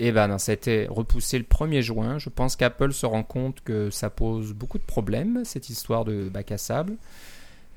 Eh 0.00 0.12
ben 0.12 0.28
non, 0.28 0.38
ça 0.38 0.52
a 0.52 0.54
été 0.54 0.86
repoussé 0.88 1.38
le 1.38 1.44
1er 1.44 1.80
juin. 1.80 2.18
Je 2.18 2.28
pense 2.28 2.54
qu'Apple 2.54 2.92
se 2.92 3.04
rend 3.04 3.24
compte 3.24 3.60
que 3.62 3.90
ça 3.90 4.10
pose 4.10 4.52
beaucoup 4.52 4.78
de 4.78 4.84
problèmes, 4.84 5.44
cette 5.44 5.70
histoire 5.70 6.04
de 6.04 6.28
bac 6.28 6.52
à 6.52 6.58
sable. 6.58 6.96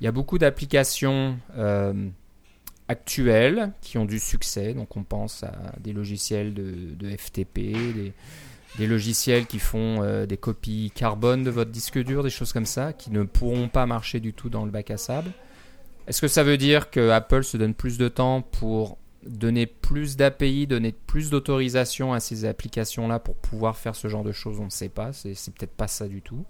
Il 0.00 0.04
y 0.04 0.06
a 0.06 0.12
beaucoup 0.12 0.38
d'applications 0.38 1.36
euh, 1.56 2.08
actuelles 2.86 3.72
qui 3.80 3.98
ont 3.98 4.04
du 4.04 4.20
succès. 4.20 4.72
Donc 4.74 4.96
on 4.96 5.02
pense 5.02 5.42
à 5.42 5.52
des 5.80 5.92
logiciels 5.92 6.54
de, 6.54 6.94
de 6.94 7.16
FTP, 7.16 7.56
des, 7.56 8.12
des 8.78 8.86
logiciels 8.86 9.46
qui 9.46 9.58
font 9.58 10.02
euh, 10.02 10.26
des 10.26 10.36
copies 10.36 10.92
carbone 10.94 11.44
de 11.44 11.50
votre 11.50 11.70
disque 11.70 11.98
dur, 11.98 12.22
des 12.22 12.30
choses 12.30 12.52
comme 12.52 12.66
ça, 12.66 12.92
qui 12.92 13.10
ne 13.10 13.22
pourront 13.24 13.68
pas 13.68 13.86
marcher 13.86 14.20
du 14.20 14.32
tout 14.32 14.48
dans 14.48 14.64
le 14.64 14.70
bac 14.70 14.90
à 14.90 14.96
sable. 14.96 15.30
Est-ce 16.06 16.20
que 16.20 16.28
ça 16.28 16.42
veut 16.42 16.56
dire 16.56 16.90
que 16.90 17.10
Apple 17.10 17.44
se 17.44 17.56
donne 17.56 17.74
plus 17.74 17.98
de 17.98 18.08
temps 18.08 18.42
pour 18.42 18.98
donner 19.24 19.66
plus 19.66 20.16
d'API, 20.16 20.66
donner 20.66 20.92
plus 20.92 21.30
d'autorisation 21.30 22.12
à 22.12 22.18
ces 22.18 22.44
applications-là 22.44 23.20
pour 23.20 23.36
pouvoir 23.36 23.76
faire 23.76 23.94
ce 23.94 24.08
genre 24.08 24.24
de 24.24 24.32
choses? 24.32 24.58
On 24.58 24.64
ne 24.64 24.70
sait 24.70 24.88
pas, 24.88 25.12
c'est 25.12 25.34
peut-être 25.54 25.76
pas 25.76 25.88
ça 25.88 26.08
du 26.08 26.22
tout. 26.22 26.44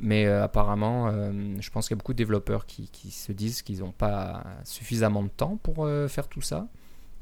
Mais 0.00 0.26
euh, 0.26 0.42
apparemment, 0.42 1.08
euh, 1.08 1.54
je 1.60 1.70
pense 1.70 1.86
qu'il 1.86 1.94
y 1.94 1.98
a 1.98 2.00
beaucoup 2.00 2.12
de 2.12 2.18
développeurs 2.18 2.66
qui, 2.66 2.88
se 3.10 3.30
disent 3.30 3.62
qu'ils 3.62 3.80
n'ont 3.80 3.92
pas 3.92 4.42
suffisamment 4.64 5.22
de 5.22 5.28
temps 5.28 5.58
pour 5.62 5.88
faire 6.08 6.28
tout 6.28 6.42
ça. 6.42 6.66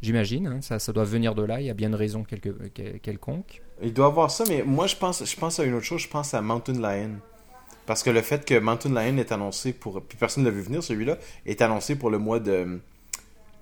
J'imagine, 0.02 0.46
hein, 0.46 0.58
ça, 0.62 0.78
ça 0.78 0.92
doit 0.92 1.04
venir 1.04 1.34
de 1.34 1.42
là, 1.42 1.60
il 1.60 1.66
y 1.66 1.70
a 1.70 1.74
bien 1.74 1.88
une 1.88 1.94
raison 1.94 2.24
quelque, 2.24 2.48
quel- 2.72 3.00
quelconque. 3.00 3.60
Il 3.82 3.92
doit 3.92 4.06
avoir 4.06 4.30
ça, 4.30 4.44
mais 4.48 4.62
moi 4.62 4.86
je 4.86 4.96
pense, 4.96 5.24
je 5.24 5.36
pense 5.36 5.60
à 5.60 5.64
une 5.64 5.74
autre 5.74 5.84
chose, 5.84 6.00
je 6.00 6.08
pense 6.08 6.32
à 6.34 6.40
Mountain 6.42 6.74
Lion. 6.80 7.10
Parce 7.86 8.02
que 8.02 8.10
le 8.10 8.22
fait 8.22 8.44
que 8.44 8.58
Mountain 8.58 8.90
Lion 8.90 9.16
est 9.18 9.32
annoncé 9.32 9.72
pour. 9.72 10.00
Puis 10.02 10.16
personne 10.16 10.44
ne 10.44 10.48
l'a 10.48 10.54
vu 10.54 10.62
venir, 10.62 10.82
celui-là, 10.82 11.18
est 11.44 11.60
annoncé 11.60 11.96
pour 11.96 12.08
le 12.10 12.18
mois 12.18 12.38
de. 12.38 12.78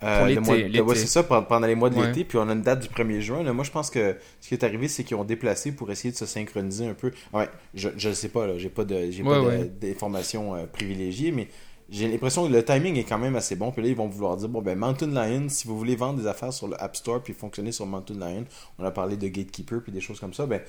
euh, 0.02 0.19
Pour 0.19 0.26
l'été, 0.55 0.81
ouais, 0.81 0.94
c'est 0.94 1.06
ça, 1.06 1.23
pendant 1.23 1.67
les 1.67 1.75
mois 1.75 1.88
de 1.90 1.96
Ouais. 1.96 2.08
l'été, 2.08 2.25
puis 2.25 2.37
on 2.38 2.49
a 2.49 2.52
une 2.52 2.62
date 2.62 2.81
du 2.81 2.88
1er 2.88 3.20
juin. 3.20 3.43
Là, 3.43 3.52
moi, 3.52 3.64
je 3.64 3.70
pense 3.70 3.91
que 3.91 4.17
ce 4.41 4.49
qui 4.49 4.55
est 4.55 4.62
arrivé, 4.64 4.87
c'est 4.87 5.02
qu'ils 5.02 5.17
ont 5.17 5.25
déplacé 5.25 5.73
pour 5.73 5.91
essayer 5.91 6.12
de 6.12 6.17
se 6.17 6.26
synchroniser 6.26 6.87
un 6.87 6.94
peu. 6.94 7.11
Ouais, 7.32 7.49
je 7.75 7.88
ne 8.08 8.14
sais 8.14 8.29
pas, 8.29 8.46
là, 8.46 8.58
j'ai 8.58 8.69
pas 8.69 8.84
de- 8.84 9.11
j'ai 9.11 9.23
Ouais, 9.23 9.64
d'informations 9.81 10.55
euh, 10.55 10.67
privilégiées, 10.67 11.32
mais 11.32 11.49
j'ai 11.90 12.06
l'impression 12.08 12.46
que 12.46 12.52
le 12.52 12.64
timing 12.64 12.96
est 12.96 13.05
quand 13.05 13.19
même 13.19 13.37
assez 13.37 13.56
bon. 13.56 13.73
Puis 13.73 13.82
là, 13.82 13.88
ils 13.88 13.96
vont 13.96 14.08
vouloir 14.08 14.37
dire 14.37 14.49
bon, 14.49 14.61
ben, 14.62 14.79
Mountain 14.79 15.06
Lion, 15.08 15.49
si 15.49 15.67
vous 15.67 15.79
voulez 15.79 15.96
vendre 15.96 16.20
des 16.20 16.26
affaires 16.26 16.52
sur 16.52 16.69
le 16.69 16.81
App 16.82 16.96
Store 16.96 17.23
puis 17.23 17.32
fonctionner 17.32 17.73
sur 17.73 17.87
Mountain 17.87 18.14
Lion, 18.14 18.44
on 18.79 18.85
a 18.85 18.90
parlé 18.90 19.17
de 19.17 19.26
Gatekeeper 19.29 19.81
puis 19.82 19.93
des 19.93 20.00
choses 20.00 20.20
comme 20.20 20.35
ça, 20.35 20.46
ben, 20.46 20.61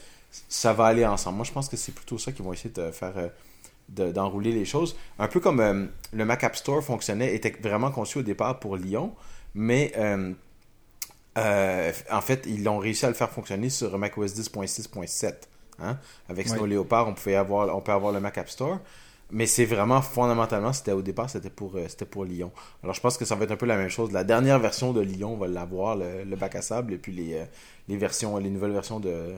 ça 0.48 0.74
va 0.74 0.86
aller 0.86 1.06
ensemble. 1.06 1.38
Moi, 1.38 1.46
je 1.46 1.52
pense 1.52 1.68
que 1.68 1.76
c'est 1.78 1.92
plutôt 1.94 2.18
ça 2.18 2.32
qu'ils 2.32 2.46
vont 2.46 2.54
essayer 2.54 2.70
de 2.74 2.92
faire. 2.92 3.18
euh, 3.18 3.28
de- 3.90 4.12
d'enrouler 4.12 4.52
les 4.52 4.66
choses. 4.66 4.96
Un 5.18 5.28
peu 5.28 5.40
comme 5.40 5.60
euh, 5.60 5.86
le 6.14 6.24
Mac 6.24 6.44
App 6.44 6.56
Store 6.56 6.84
fonctionnait, 6.84 7.34
était 7.34 7.56
vraiment 7.60 7.90
conçu 7.90 8.20
au 8.20 8.22
départ 8.22 8.60
pour 8.60 8.78
Lyon, 8.78 9.16
mais 9.56 9.92
euh, 9.98 10.32
euh, 11.38 11.92
en 12.12 12.22
fait, 12.22 12.46
ils 12.48 12.68
ont 12.70 12.78
réussi 12.78 13.06
à 13.06 13.10
le 13.10 13.14
faire 13.16 13.30
fonctionner 13.30 13.70
sur 13.70 13.98
macOS 13.98 14.34
10.6.7. 14.36 15.34
Hein? 15.82 15.98
Avec 16.28 16.48
Snow 16.50 16.64
Ouais. 16.64 16.70
Leopard, 16.70 17.08
on, 17.08 17.14
pouvait 17.14 17.36
avoir, 17.36 17.76
on 17.76 17.82
peut 17.82 17.92
avoir 17.92 18.12
le 18.14 18.20
Mac 18.20 18.38
App 18.38 18.50
Store. 18.50 18.80
Mais 19.32 19.46
c'est 19.46 19.66
vraiment 19.66 20.02
fondamentalement, 20.02 20.74
c'était 20.74 20.92
au 20.92 21.04
départ, 21.04 21.30
c'était 21.30 21.52
pour, 21.52 21.76
euh, 21.76 21.86
c'était 21.88 22.06
pour 22.06 22.26
Lyon. 22.26 22.52
Alors 22.84 22.96
je 22.96 23.02
pense 23.02 23.16
que 23.18 23.26
ça 23.26 23.36
va 23.36 23.44
être 23.44 23.52
un 23.52 23.58
peu 23.58 23.68
la 23.68 23.78
même 23.78 23.90
chose. 23.90 24.12
La 24.12 24.24
dernière 24.24 24.58
version 24.60 24.92
de 24.92 25.02
Lyon 25.02 25.38
va 25.38 25.48
l'avoir, 25.48 25.96
le, 25.96 26.24
le 26.24 26.36
bac 26.36 26.56
à 26.56 26.62
sable, 26.64 26.94
et 26.94 26.98
puis 26.98 27.12
les, 27.12 27.34
euh, 27.36 27.46
les 27.88 27.98
versions, 27.98 28.38
les 28.38 28.50
nouvelles 28.50 28.72
versions 28.72 29.00
de, 29.00 29.34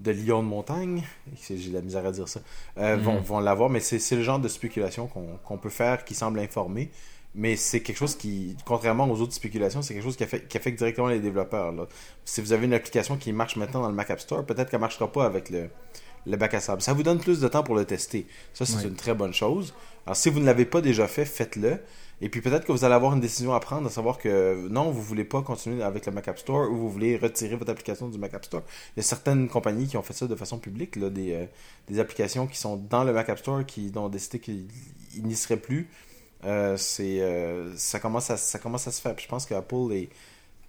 de 0.00 0.10
Lyon 0.10 0.42
de 0.42 0.48
montagne, 0.48 1.04
j'ai 1.48 1.56
de 1.56 1.74
la 1.74 1.80
misère 1.80 2.04
à 2.04 2.10
dire 2.12 2.28
ça, 2.28 2.40
euh, 2.78 2.96
Mhm. 2.96 3.02
vont, 3.02 3.20
vont 3.20 3.38
l'avoir. 3.40 3.70
Mais 3.70 3.80
c'est 3.80 4.16
le 4.16 4.22
genre 4.22 4.40
de 4.40 4.48
spéculation 4.48 5.06
qu'on 5.44 5.58
peut 5.58 5.70
faire 5.70 6.04
qui 6.04 6.14
semble 6.14 6.40
informer. 6.40 6.90
Mais 7.36 7.56
c'est 7.56 7.80
quelque 7.80 7.96
chose 7.98 8.14
qui, 8.16 8.56
contrairement 8.64 9.08
aux 9.10 9.20
autres 9.20 9.32
spéculations, 9.34 9.82
c'est 9.82 9.92
quelque 9.94 10.04
chose 10.04 10.16
qui 10.16 10.22
affecte, 10.24 10.46
qui 10.48 10.56
affecte 10.56 10.78
directement 10.78 11.08
les 11.08 11.18
développeurs. 11.20 11.72
là. 11.72 11.86
Si 12.24 12.40
vous 12.40 12.52
avez 12.52 12.64
une 12.66 12.74
application 12.74 13.16
qui 13.16 13.32
marche 13.32 13.56
maintenant 13.56 13.80
dans 13.82 13.88
le 13.88 13.94
Mac 13.94 14.10
App 14.10 14.20
Store, 14.20 14.44
peut-être 14.46 14.70
qu'elle 14.70 14.78
ne 14.78 14.82
marchera 14.82 15.10
pas 15.10 15.24
avec 15.26 15.50
le, 15.50 15.68
le 16.26 16.36
bac 16.36 16.54
à 16.54 16.60
sable. 16.60 16.82
Ça 16.82 16.92
vous 16.92 17.02
donne 17.02 17.18
plus 17.18 17.40
de 17.40 17.48
temps 17.48 17.62
pour 17.62 17.74
le 17.74 17.84
tester. 17.84 18.26
Ça, 18.52 18.64
c'est 18.64 18.86
une 18.86 18.96
très 18.96 19.14
bonne 19.14 19.34
chose. 19.34 19.74
Alors, 20.06 20.16
si 20.16 20.30
vous 20.30 20.40
ne 20.40 20.46
l'avez 20.46 20.64
pas 20.64 20.80
déjà 20.80 21.06
fait, 21.08 21.24
faites-le. 21.24 21.78
Et 22.20 22.28
puis 22.28 22.40
peut-être 22.40 22.64
que 22.64 22.72
vous 22.72 22.84
allez 22.84 22.94
avoir 22.94 23.12
une 23.12 23.20
décision 23.20 23.54
à 23.54 23.60
prendre, 23.60 23.88
à 23.88 23.90
savoir 23.90 24.18
que 24.18 24.68
non, 24.68 24.90
vous 24.90 25.02
voulez 25.02 25.24
pas 25.24 25.42
continuer 25.42 25.82
avec 25.82 26.06
le 26.06 26.12
Mac 26.12 26.28
App 26.28 26.38
Store 26.38 26.70
ou 26.70 26.76
vous 26.76 26.88
voulez 26.88 27.16
retirer 27.16 27.56
votre 27.56 27.72
application 27.72 28.08
du 28.08 28.18
Mac 28.18 28.32
App 28.34 28.44
Store. 28.44 28.62
Il 28.96 28.98
y 28.98 29.00
a 29.00 29.02
certaines 29.02 29.48
compagnies 29.48 29.88
qui 29.88 29.96
ont 29.96 30.02
fait 30.02 30.12
ça 30.12 30.26
de 30.26 30.34
façon 30.36 30.58
publique, 30.58 30.96
là, 30.96 31.10
des, 31.10 31.32
euh, 31.32 31.44
des 31.88 31.98
applications 31.98 32.46
qui 32.46 32.56
sont 32.56 32.76
dans 32.76 33.02
le 33.02 33.12
Mac 33.12 33.28
App 33.28 33.38
Store 33.38 33.66
qui 33.66 33.92
ont 33.96 34.08
décidé 34.08 34.38
qu'ils 34.38 34.68
ils 35.16 35.24
n'y 35.24 35.34
seraient 35.34 35.56
plus. 35.56 35.88
Euh, 36.44 36.76
c'est 36.76 37.20
euh, 37.20 37.74
ça 37.76 37.98
commence 37.98 38.30
à 38.30 38.36
ça 38.36 38.58
commence 38.58 38.86
à 38.86 38.92
se 38.92 39.00
faire. 39.00 39.14
Puis 39.16 39.24
je 39.24 39.30
pense 39.30 39.44
qu'Apple 39.44 39.92
est 39.92 40.08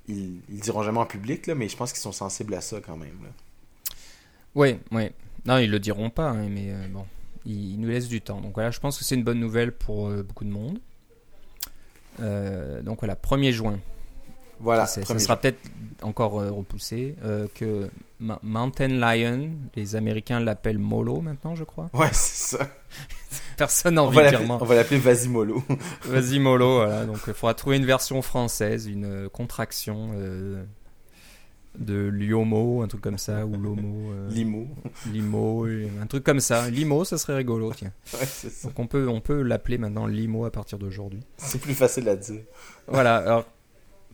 ils, 0.07 0.39
ils 0.49 0.59
diront 0.59 0.83
jamais 0.83 0.99
en 0.99 1.05
public 1.05 1.47
là, 1.47 1.55
mais 1.55 1.69
je 1.69 1.77
pense 1.77 1.93
qu'ils 1.93 2.01
sont 2.01 2.11
sensibles 2.11 2.55
à 2.55 2.61
ça 2.61 2.77
quand 2.83 2.97
même. 2.97 3.17
là. 3.23 3.29
Oui, 4.55 4.79
oui. 4.91 5.11
Non, 5.45 5.57
ils 5.57 5.69
le 5.69 5.79
diront 5.79 6.09
pas, 6.09 6.29
hein, 6.29 6.47
mais 6.49 6.71
euh, 6.71 6.87
bon, 6.89 7.05
ils, 7.45 7.73
ils 7.73 7.79
nous 7.79 7.87
laissent 7.89 8.07
du 8.07 8.21
temps. 8.21 8.41
Donc 8.41 8.53
voilà, 8.55 8.71
je 8.71 8.79
pense 8.79 8.97
que 8.97 9.03
c'est 9.03 9.15
une 9.15 9.23
bonne 9.23 9.39
nouvelle 9.39 9.71
pour 9.71 10.07
euh, 10.07 10.23
beaucoup 10.23 10.43
de 10.45 10.49
monde. 10.49 10.79
Euh, 12.21 12.81
donc 12.81 12.99
voilà, 12.99 13.15
1er 13.15 13.51
juin. 13.51 13.79
Voilà. 14.59 14.85
ça, 14.87 15.03
sera 15.19 15.35
peut-être 15.35 15.59
encore 16.01 16.31
repoussé. 16.33 17.15
que 17.55 17.89
Ma- 18.21 18.39
Mountain 18.41 18.87
Lion, 18.87 19.49
les 19.75 19.97
Américains 19.97 20.39
l'appellent 20.39 20.79
Molo 20.79 21.19
maintenant, 21.19 21.55
je 21.55 21.65
crois. 21.65 21.89
Ouais, 21.93 22.07
c'est 22.13 22.57
ça. 22.57 22.67
Personne 23.57 23.95
de 23.95 23.99
l'appeler 24.01 24.29
dire 24.29 24.41
on 24.49 24.57
va 24.65 24.75
l'appeler 24.75 24.99
Vasimolo. 24.99 25.61
Vas-y 26.05 26.39
Molo, 26.39 26.75
voilà. 26.77 27.05
Donc 27.05 27.17
il 27.27 27.33
faudra 27.33 27.53
trouver 27.53 27.75
une 27.75 27.85
version 27.85 28.21
française, 28.21 28.87
une 28.87 29.27
contraction 29.29 30.11
de 31.79 32.07
Liomo, 32.07 32.81
un 32.81 32.87
truc 32.87 33.01
comme 33.01 33.17
ça, 33.17 33.45
ou 33.45 33.53
Lomo, 33.55 34.11
euh, 34.11 34.29
Limo. 34.29 34.67
Limo, 35.11 35.65
un 36.01 36.07
truc 36.07 36.23
comme 36.23 36.39
ça. 36.39 36.69
Limo, 36.69 37.03
ça 37.05 37.17
serait 37.17 37.35
rigolo, 37.37 37.71
tiens. 37.75 37.91
Ouais, 38.13 38.25
c'est 38.25 38.49
ça. 38.51 38.67
Donc 38.67 38.79
on 38.79 38.87
peut, 38.87 39.07
on 39.07 39.21
peut 39.21 39.41
l'appeler 39.41 39.77
maintenant 39.77 40.05
Limo 40.07 40.45
à 40.45 40.51
partir 40.51 40.77
d'aujourd'hui. 40.79 41.21
C'est 41.37 41.59
plus 41.59 41.73
facile 41.73 42.07
à 42.09 42.15
dire. 42.15 42.41
Voilà, 42.87 43.17
alors 43.17 43.45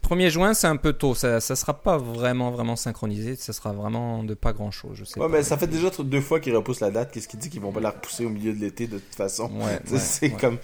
1er 0.10 0.30
juin, 0.30 0.53
c'est 0.56 0.65
un 0.68 0.77
peu 0.77 0.94
tôt. 0.94 1.13
Ça, 1.13 1.39
ça 1.39 1.56
sera 1.56 1.80
pas 1.80 1.98
vraiment, 1.98 2.50
vraiment 2.51 2.75
synchronisé. 2.75 3.36
Ça 3.36 3.53
sera 3.53 3.72
vraiment 3.72 4.24
de 4.24 4.34
pas 4.34 4.51
grand 4.51 4.72
chose. 4.72 4.98
Je 4.98 5.03
sais 5.06 5.20
Ouais, 5.20 5.27
pas. 5.27 5.32
mais 5.38 5.44
ça 5.44 5.58
fait 5.58 5.68
déjà 5.68 5.89
deux 6.00 6.22
fois 6.22 6.39
qu'ils 6.39 6.56
repoussent 6.56 6.80
la 6.80 6.89
date. 6.89 7.12
Qu'est-ce 7.12 7.27
qui 7.27 7.38
dit 7.38 7.50
qu'ils 7.50 7.62
vont 7.62 7.72
pas 7.72 7.82
la 7.82 7.91
repousser 7.91 8.25
au 8.25 8.30
milieu 8.30 8.51
de 8.53 8.60
l'été 8.60 8.88
de 8.88 8.98
toute 8.98 9.13
façon? 9.15 9.51
Ouais, 9.60 9.80
C'est- 9.86 9.94
ouais, 9.94 10.00
c'est 10.00 10.32
ouais. 10.34 10.38
comme. 10.39 10.58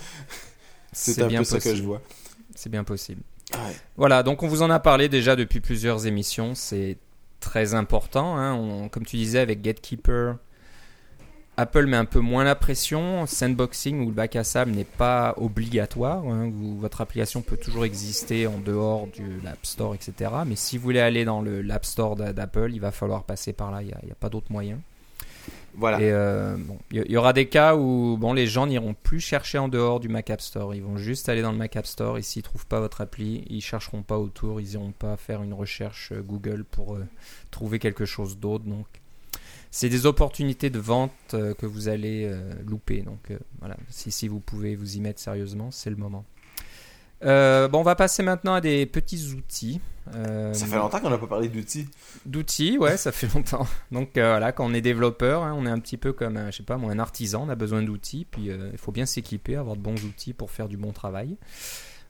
C'est 0.91 1.21
un 1.21 1.27
bien 1.27 1.39
peu 1.39 1.45
ça 1.45 1.57
que 1.59 1.63
possible. 1.63 1.77
je 1.77 1.83
vois. 1.83 2.01
C'est 2.55 2.69
bien 2.71 2.83
possible. 2.83 3.21
Voilà, 3.95 4.23
donc 4.23 4.43
on 4.43 4.47
vous 4.47 4.61
en 4.61 4.69
a 4.69 4.79
parlé 4.79 5.09
déjà 5.09 5.35
depuis 5.35 5.59
plusieurs 5.59 6.05
émissions. 6.05 6.53
C'est 6.55 6.97
très 7.39 7.73
important. 7.73 8.37
hein. 8.37 8.87
Comme 8.89 9.05
tu 9.05 9.15
disais 9.15 9.39
avec 9.39 9.61
Gatekeeper, 9.61 10.35
Apple 11.59 11.87
met 11.87 11.97
un 11.97 12.05
peu 12.05 12.19
moins 12.19 12.43
la 12.43 12.55
pression. 12.55 13.25
Sandboxing 13.25 14.01
ou 14.03 14.07
le 14.07 14.11
bac 14.11 14.35
à 14.35 14.43
sable 14.43 14.71
n'est 14.71 14.83
pas 14.83 15.33
obligatoire. 15.37 16.23
hein. 16.27 16.51
Votre 16.79 17.01
application 17.01 17.41
peut 17.41 17.57
toujours 17.57 17.85
exister 17.85 18.45
en 18.47 18.59
dehors 18.59 19.07
de 19.07 19.43
l'App 19.43 19.65
Store, 19.65 19.95
etc. 19.95 20.31
Mais 20.45 20.55
si 20.55 20.77
vous 20.77 20.83
voulez 20.83 20.99
aller 20.99 21.25
dans 21.25 21.41
l'App 21.41 21.85
Store 21.85 22.15
d'a- 22.15 22.33
d'Apple, 22.33 22.69
il 22.73 22.79
va 22.81 22.91
falloir 22.91 23.23
passer 23.23 23.53
par 23.53 23.71
là. 23.71 23.81
Il 23.81 23.87
n'y 23.87 23.93
a, 23.93 23.97
a 23.97 24.15
pas 24.19 24.29
d'autre 24.29 24.51
moyen. 24.51 24.79
Voilà. 25.77 25.99
Euh, 25.99 26.55
bon, 26.57 26.79
il 26.91 27.11
y, 27.11 27.17
aura 27.17 27.33
des 27.33 27.47
cas 27.47 27.75
où 27.75 28.17
bon, 28.17 28.33
les 28.33 28.47
gens 28.47 28.65
n'iront 28.65 28.95
plus 28.95 29.19
chercher 29.19 29.59
en 29.59 29.67
dehors 29.67 29.99
du 29.99 30.09
Mac 30.09 30.31
App 30.31 30.41
Store. 30.41 30.73
Ils 30.73 30.81
vont 30.81 30.97
juste 30.97 31.29
aller 31.29 31.43
dans 31.43 31.51
le 31.51 31.57
Mac 31.57 31.75
App 31.75 31.85
Store 31.85 32.17
et 32.17 32.23
s'ils 32.23 32.41
trouvent 32.41 32.65
pas 32.65 32.79
votre 32.79 33.01
appli, 33.01 33.45
ils 33.47 33.61
chercheront 33.61 34.01
pas 34.01 34.17
autour. 34.17 34.59
Ils 34.59 34.73
iront 34.73 34.91
pas 34.91 35.17
faire 35.17 35.43
une 35.43 35.53
recherche 35.53 36.11
euh, 36.11 36.21
Google 36.21 36.63
pour 36.63 36.95
euh, 36.95 37.05
trouver 37.51 37.77
quelque 37.77 38.05
chose 38.05 38.39
d'autre. 38.39 38.65
Donc, 38.65 38.87
c'est 39.69 39.89
des 39.89 40.07
opportunités 40.07 40.71
de 40.71 40.79
vente 40.79 41.11
que 41.29 41.65
vous 41.65 41.89
allez 41.89 42.31
louper. 42.65 43.01
Donc, 43.01 43.31
voilà, 43.59 43.75
si, 43.89 44.11
si 44.11 44.29
vous 44.29 44.39
pouvez 44.39 44.75
vous 44.75 44.95
y 44.95 45.01
mettre 45.01 45.19
sérieusement, 45.19 45.71
c'est 45.71 45.89
le 45.89 45.97
moment. 45.97 46.25
Euh, 47.23 47.67
bon, 47.67 47.79
on 47.79 47.83
va 47.83 47.95
passer 47.95 48.23
maintenant 48.23 48.53
à 48.53 48.61
des 48.61 48.85
petits 48.85 49.33
outils. 49.33 49.81
Euh, 50.15 50.53
Ça 50.53 50.65
fait 50.67 50.75
longtemps 50.75 50.99
qu'on 50.99 51.09
n'a 51.09 51.17
pas 51.17 51.27
parlé 51.27 51.49
d'outils. 51.49 51.87
D'outils, 52.25 52.77
ouais, 52.77 52.97
ça 52.97 53.11
fait 53.11 53.27
longtemps. 53.33 53.67
Donc 53.91 54.17
euh, 54.17 54.29
voilà, 54.29 54.51
quand 54.51 54.65
on 54.65 54.73
est 54.73 54.81
développeur, 54.81 55.43
hein, 55.43 55.55
on 55.57 55.65
est 55.65 55.69
un 55.69 55.79
petit 55.79 55.97
peu 55.97 56.13
comme, 56.13 56.37
un, 56.37 56.51
je 56.51 56.57
sais 56.57 56.63
pas 56.63 56.77
moi, 56.77 56.91
un 56.91 56.99
artisan, 56.99 57.45
on 57.47 57.49
a 57.49 57.55
besoin 57.55 57.81
d'outils, 57.81 58.25
puis 58.29 58.49
il 58.71 58.77
faut 58.77 58.91
bien 58.91 59.05
s'équiper, 59.05 59.55
avoir 59.55 59.75
de 59.75 59.81
bons 59.81 60.01
outils 60.05 60.33
pour 60.33 60.51
faire 60.51 60.67
du 60.67 60.77
bon 60.77 60.91
travail. 60.91 61.35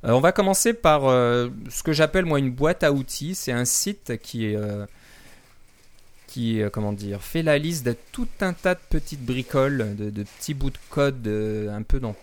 On 0.03 0.19
va 0.19 0.31
commencer 0.31 0.73
par 0.73 1.01
ce 1.01 1.83
que 1.83 1.91
j'appelle 1.91 2.25
moi 2.25 2.37
une 2.37 2.51
boîte 2.51 2.83
à 2.83 2.91
outils. 2.91 3.33
C'est 3.33 3.51
un 3.51 3.65
site 3.65 4.17
qui 4.21 4.55
qui 6.27 6.61
comment 6.71 6.93
dire 6.93 7.23
fait 7.23 7.41
la 7.41 7.57
liste 7.57 7.83
de 7.85 7.95
tout 8.11 8.27
un 8.41 8.53
tas 8.53 8.75
de 8.75 8.79
petites 8.89 9.25
bricoles, 9.25 9.95
de, 9.97 10.11
de 10.11 10.23
petits 10.23 10.53
bouts 10.53 10.69
de 10.69 10.77
code 10.91 11.27
un 11.27 11.81
peu 11.81 11.99
dans 11.99 12.15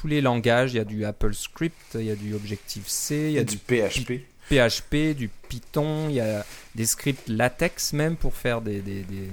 tous 0.00 0.06
les 0.06 0.20
langages. 0.20 0.74
Il 0.74 0.76
y 0.76 0.80
a 0.80 0.84
du 0.84 1.04
Apple 1.04 1.34
Script, 1.34 1.94
il 1.94 2.02
y 2.04 2.10
a 2.10 2.14
du 2.16 2.34
Objective 2.34 2.84
C, 2.86 3.26
il 3.30 3.32
y 3.32 3.38
a 3.38 3.44
du 3.44 3.56
du 3.56 3.58
PHP. 3.58 4.12
PHP, 4.48 5.14
du 5.16 5.28
Python, 5.48 6.08
il 6.08 6.14
y 6.16 6.20
a 6.20 6.44
des 6.74 6.86
scripts 6.86 7.28
latex 7.28 7.92
même 7.92 8.16
pour 8.16 8.34
faire 8.34 8.60
des, 8.62 8.80
des, 8.80 9.02
des- 9.02 9.30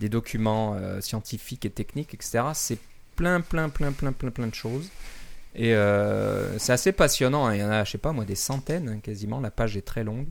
des 0.00 0.08
documents 0.08 0.74
euh, 0.76 1.00
scientifiques 1.00 1.64
et 1.64 1.70
techniques, 1.70 2.14
etc. 2.14 2.44
C'est 2.54 2.78
plein, 3.16 3.40
plein, 3.40 3.68
plein, 3.68 3.92
plein, 3.92 4.12
plein, 4.12 4.30
plein 4.30 4.46
de 4.48 4.54
choses. 4.54 4.88
Et 5.56 5.72
euh, 5.74 6.58
c'est 6.58 6.72
assez 6.72 6.90
passionnant. 6.92 7.46
hein. 7.46 7.54
Il 7.54 7.60
y 7.60 7.64
en 7.64 7.70
a, 7.70 7.84
je 7.84 7.92
sais 7.92 7.98
pas 7.98 8.12
moi, 8.12 8.24
des 8.24 8.34
centaines 8.34 8.88
hein, 8.88 8.98
quasiment. 9.00 9.40
La 9.40 9.50
page 9.52 9.76
est 9.76 9.82
très 9.86 10.02
longue. 10.04 10.26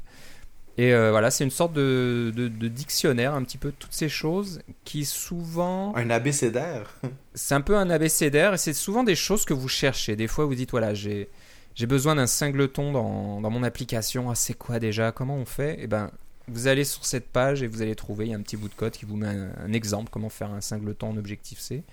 Et 0.77 0.94
euh, 0.94 1.12
voilà, 1.12 1.30
c'est 1.30 1.44
une 1.44 1.51
sorte 1.51 1.74
de, 1.74 2.32
de- 2.36 2.48
de 2.48 2.68
dictionnaire, 2.68 3.36
un 3.36 3.44
petit 3.44 3.60
peu 3.60 3.72
toutes 3.77 3.94
ces 3.94 4.10
choses 4.10 4.60
qui 4.86 5.06
souvent 5.06 5.96
Un 5.96 6.10
abécédaire. 6.10 6.96
c'est 7.36 7.53
un 7.53 7.62
peu 7.62 7.77
un 7.77 7.89
abécédaire 7.92 8.56
et 8.56 8.58
c'est 8.58 8.74
souvent 8.74 9.03
des 9.03 9.15
choses 9.15 9.46
que 9.46 9.53
vous 9.53 9.68
cherchez. 9.68 10.15
Des 10.15 10.27
fois, 10.27 10.46
vous 10.46 10.56
dites 10.56 10.72
voilà, 10.72 10.94
j'ai 10.94 11.30
j'ai 11.75 11.86
besoin 11.88 12.15
d'un 12.15 12.27
singleton 12.27 12.92
dans, 12.92 13.42
dans 13.42 13.50
mon 13.50 13.63
application. 13.63 14.30
Ah, 14.30 14.36
c'est 14.36 14.53
quoi 14.56 14.80
déjà? 14.80 15.12
Comment 15.12 15.36
on 15.38 15.46
fait? 15.46 15.77
Eh 15.80 15.88
ben, 15.88 16.12
vous 16.48 16.68
allez 16.68 16.84
sur 16.84 17.06
cette 17.06 17.27
page 17.30 17.63
et 17.63 17.68
vous 17.68 17.82
allez 17.82 17.96
trouver 17.96 18.25
il 18.25 18.32
y 18.32 18.34
a 18.34 18.38
un 18.38 18.42
petit 18.42 18.58
bout 18.58 18.68
de 18.70 18.74
code 18.75 18.94
qui 18.94 19.06
vous 19.06 19.15
met 19.15 19.27
un, 19.27 19.51
un 19.63 19.74
exemple 19.74 20.10
comment 20.12 20.30
faire 20.30 20.51
un 20.51 20.62
singleton 20.62 21.10
en 21.10 21.18
Objective 21.18 21.60
C 21.60 21.84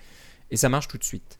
et 0.51 0.57
ça 0.57 0.69
marche 0.69 0.87
tout 0.87 0.97
de 0.97 1.03
suite. 1.03 1.37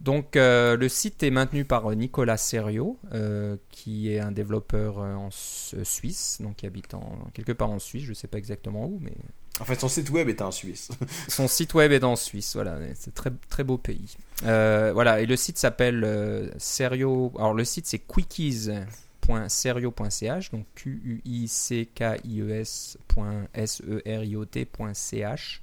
Donc 0.00 0.34
euh, 0.36 0.76
le 0.78 0.88
site 0.88 1.22
est 1.22 1.30
maintenu 1.30 1.64
par 1.66 1.88
Nicolas 1.94 2.38
Serio, 2.38 2.98
euh, 3.12 3.56
qui 3.70 4.10
est 4.12 4.18
un 4.18 4.32
développeur 4.32 4.98
euh, 4.98 5.14
en 5.14 5.30
Su- 5.30 5.76
Suisse, 5.84 6.38
donc 6.40 6.56
qui 6.56 6.64
habite 6.66 6.94
en, 6.94 7.18
quelque 7.34 7.52
part 7.52 7.70
en 7.70 7.78
Suisse, 7.78 8.04
je 8.04 8.08
ne 8.10 8.14
sais 8.14 8.26
pas 8.28 8.38
exactement 8.38 8.86
où, 8.86 8.98
mais 9.02 9.12
En 9.60 9.66
fait, 9.66 9.78
son 9.78 9.90
site 9.90 10.08
web 10.08 10.30
est 10.30 10.40
en 10.40 10.52
Suisse. 10.52 10.88
son 11.28 11.48
site 11.48 11.74
web 11.74 11.92
est 11.92 12.02
en 12.02 12.16
Suisse, 12.16 12.54
voilà, 12.54 12.78
c'est 12.94 13.12
très 13.14 13.30
très 13.50 13.62
beau 13.62 13.76
pays. 13.76 14.16
Euh, 14.44 14.90
voilà, 14.94 15.20
et 15.20 15.26
le 15.26 15.36
site 15.36 15.58
s'appelle 15.58 16.02
euh, 16.02 16.48
Serio. 16.56 17.30
Alors 17.36 17.52
le 17.52 17.66
site 17.66 17.86
c'est 17.86 17.98
quickies.serio.ch, 17.98 20.50
donc 20.50 20.64
q 20.74 20.98
u 21.04 21.20
i 21.26 21.46
c 21.46 21.86
k 21.94 22.16
i 22.24 22.40
e 22.40 22.48
s 22.50 22.96
S 23.52 23.82
e 23.86 24.00
r 24.06 24.24
i 24.24 24.34
o 24.34 24.46
t.ch. 24.46 25.60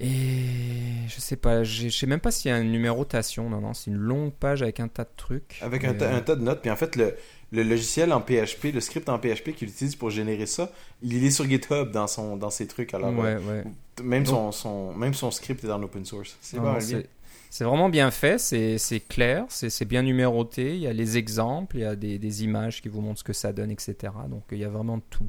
Et 0.00 1.06
je 1.08 1.20
sais 1.20 1.36
pas, 1.36 1.62
je 1.64 1.88
sais 1.88 2.06
même 2.06 2.20
pas 2.20 2.30
s'il 2.30 2.50
y 2.50 2.54
a 2.54 2.58
une 2.58 2.72
numérotation. 2.72 3.48
Non, 3.48 3.60
non, 3.60 3.74
c'est 3.74 3.90
une 3.90 3.96
longue 3.96 4.32
page 4.32 4.62
avec 4.62 4.80
un 4.80 4.88
tas 4.88 5.04
de 5.04 5.10
trucs. 5.16 5.58
Avec 5.62 5.84
un, 5.84 5.92
Mais, 5.92 5.98
tas- 5.98 6.12
euh, 6.12 6.16
un 6.16 6.20
tas 6.20 6.36
de 6.36 6.42
notes. 6.42 6.60
Puis 6.62 6.70
en 6.70 6.76
fait, 6.76 6.96
le, 6.96 7.14
le 7.52 7.62
logiciel 7.62 8.12
en 8.12 8.20
PHP, 8.20 8.72
le 8.74 8.80
script 8.80 9.08
en 9.08 9.18
PHP 9.18 9.52
qu'il 9.54 9.68
utilise 9.68 9.94
pour 9.96 10.10
générer 10.10 10.46
ça, 10.46 10.70
il 11.02 11.24
est 11.24 11.30
sur 11.30 11.44
GitHub 11.48 11.90
dans, 11.92 12.06
son, 12.06 12.36
dans 12.36 12.50
ses 12.50 12.66
trucs. 12.66 12.92
Alors, 12.94 13.12
ouais, 13.16 13.36
euh, 13.36 13.62
ouais. 13.62 13.64
même, 14.02 14.24
Donc- 14.24 14.34
son, 14.34 14.52
son, 14.52 14.94
même 14.94 15.14
son 15.14 15.30
script 15.30 15.62
est 15.64 15.70
en 15.70 15.82
open 15.82 16.04
source. 16.04 16.36
C'est 16.40 17.62
vraiment 17.62 17.88
bien 17.88 18.10
fait, 18.10 18.38
c'est 18.40 19.00
clair, 19.08 19.44
c'est 19.48 19.84
bien 19.84 20.02
numéroté, 20.02 20.74
il 20.74 20.80
y 20.80 20.88
a 20.88 20.92
les 20.92 21.16
exemples, 21.18 21.76
il 21.76 21.82
y 21.82 21.84
a 21.84 21.94
des, 21.94 22.18
des 22.18 22.42
images 22.42 22.82
qui 22.82 22.88
vous 22.88 23.00
montrent 23.00 23.20
ce 23.20 23.24
que 23.24 23.32
ça 23.32 23.52
donne, 23.52 23.70
etc. 23.70 23.94
Donc 24.28 24.42
il 24.50 24.58
y 24.58 24.64
a 24.64 24.68
vraiment 24.68 24.98
tout. 25.10 25.28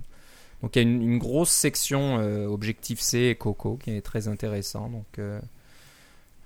Donc 0.65 0.75
il 0.75 0.81
y 0.81 0.86
a 0.86 0.89
une, 0.89 1.19
grosse 1.19 1.51
section 1.51 2.17
euh, 2.17 2.48
Objective-C 2.48 3.19
et 3.19 3.36
Coco 3.36 3.77
qui 3.77 3.91
est 3.91 4.01
très 4.01 4.27
intéressant. 4.27 4.89
Donc 4.89 5.19
euh, 5.19 5.39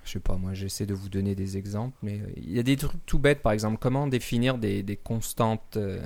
je 0.04 0.12
sais 0.12 0.20
pas, 0.20 0.36
moi 0.36 0.54
j'essaie 0.54 0.86
de 0.86 0.94
vous 0.94 1.08
donner 1.08 1.36
des 1.36 1.56
exemples, 1.56 1.96
mais 2.04 2.20
euh, 2.20 2.30
il 2.36 2.52
y 2.52 2.60
a 2.60 2.64
des 2.64 2.76
trucs 2.76 3.06
tout 3.06 3.18
bêtes, 3.18 3.42
par 3.42 3.54
exemple, 3.54 3.78
comment 3.80 4.08
définir 4.08 4.58
des, 4.58 5.00
constantes, 5.02 5.78
euh, 5.78 6.02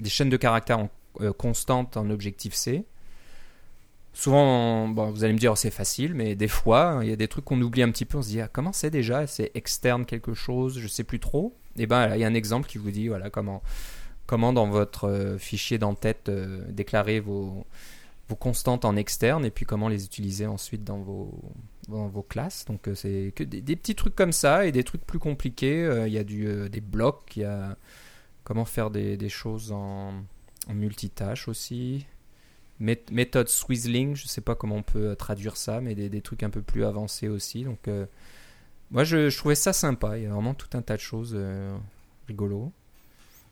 des 0.00 0.10
chaînes 0.10 0.28
de 0.28 0.36
caractères 0.36 0.80
en- 0.80 0.90
constantes 1.38 1.96
en 1.96 2.10
Objective-C. 2.10 2.84
Souvent, 4.12 4.88
bon, 4.88 5.12
vous 5.12 5.22
allez 5.22 5.32
me 5.32 5.38
dire 5.38 5.52
oh, 5.52 5.56
c'est 5.56 5.70
facile, 5.70 6.14
mais 6.14 6.34
des 6.34 6.48
fois, 6.48 6.86
hein, 6.86 7.04
il 7.04 7.10
y 7.10 7.12
a 7.12 7.16
des 7.16 7.28
trucs 7.28 7.44
qu'on 7.44 7.62
oublie 7.62 7.84
un 7.84 7.92
petit 7.92 8.06
peu. 8.06 8.18
On 8.18 8.22
se 8.22 8.28
dit 8.30 8.40
ah, 8.40 8.48
comment 8.52 8.72
c'est 8.72 8.90
déjà? 8.90 9.28
C'est 9.28 9.52
externe 9.54 10.04
quelque 10.04 10.34
chose? 10.34 10.80
Je 10.80 10.88
sais 10.88 11.04
plus 11.04 11.20
trop. 11.20 11.54
Et 11.76 11.86
ben 11.86 12.08
là, 12.08 12.16
il 12.16 12.20
y 12.20 12.24
a 12.24 12.26
un 12.26 12.34
exemple 12.34 12.68
qui 12.68 12.78
vous 12.78 12.90
dit 12.90 13.06
voilà 13.06 13.30
comment 13.30 13.62
comment 14.26 14.52
dans 14.52 14.68
votre 14.68 15.08
euh, 15.08 15.38
fichier 15.38 15.78
d'en-tête 15.78 16.28
euh, 16.28 16.64
déclarer 16.68 17.20
vos 17.20 17.66
constantes 18.40 18.86
en 18.86 18.96
externe 18.96 19.44
et 19.44 19.50
puis 19.50 19.66
comment 19.66 19.88
les 19.88 20.06
utiliser 20.06 20.46
ensuite 20.46 20.84
dans 20.84 20.96
vos 20.96 22.22
classes. 22.26 22.64
Donc 22.64 22.88
euh, 22.88 22.94
c'est 22.94 23.30
que 23.36 23.44
des, 23.44 23.76
petits 23.76 23.94
trucs 23.94 24.16
comme 24.16 24.32
ça 24.32 24.64
et 24.64 24.72
des 24.72 24.84
trucs 24.84 25.04
plus 25.04 25.18
compliqués. 25.18 26.04
Il 26.06 26.12
y 26.12 26.18
a 26.18 26.24
des 26.24 26.80
blocs, 26.80 27.36
il 27.36 27.42
y 27.42 27.44
a 27.44 27.76
comment 28.44 28.64
faire 28.64 28.90
des, 28.90 29.28
choses 29.28 29.70
en, 29.70 30.14
multitâche 30.70 31.46
aussi. 31.46 32.06
Mét- 32.80 33.12
méthode 33.12 33.48
Swizzling, 33.48 34.16
je 34.16 34.26
sais 34.26 34.40
pas 34.40 34.54
comment 34.54 34.76
on 34.76 34.82
peut 34.82 35.14
traduire 35.14 35.58
ça, 35.58 35.82
mais 35.82 35.94
des, 35.94 36.22
trucs 36.22 36.42
un 36.42 36.50
peu 36.50 36.62
plus 36.62 36.84
avancés 36.86 37.28
aussi. 37.28 37.64
Donc, 37.64 37.86
moi, 38.92 39.04
je, 39.04 39.34
trouvais 39.34 39.54
ça 39.54 39.72
sympa. 39.72 40.18
Il 40.18 40.24
y 40.24 40.26
a 40.26 40.30
vraiment 40.30 40.52
tout 40.52 40.68
un 40.74 40.82
tas 40.82 40.96
de 40.96 41.00
choses 41.00 41.32
euh, 41.34 41.76
rigolo. 42.28 42.72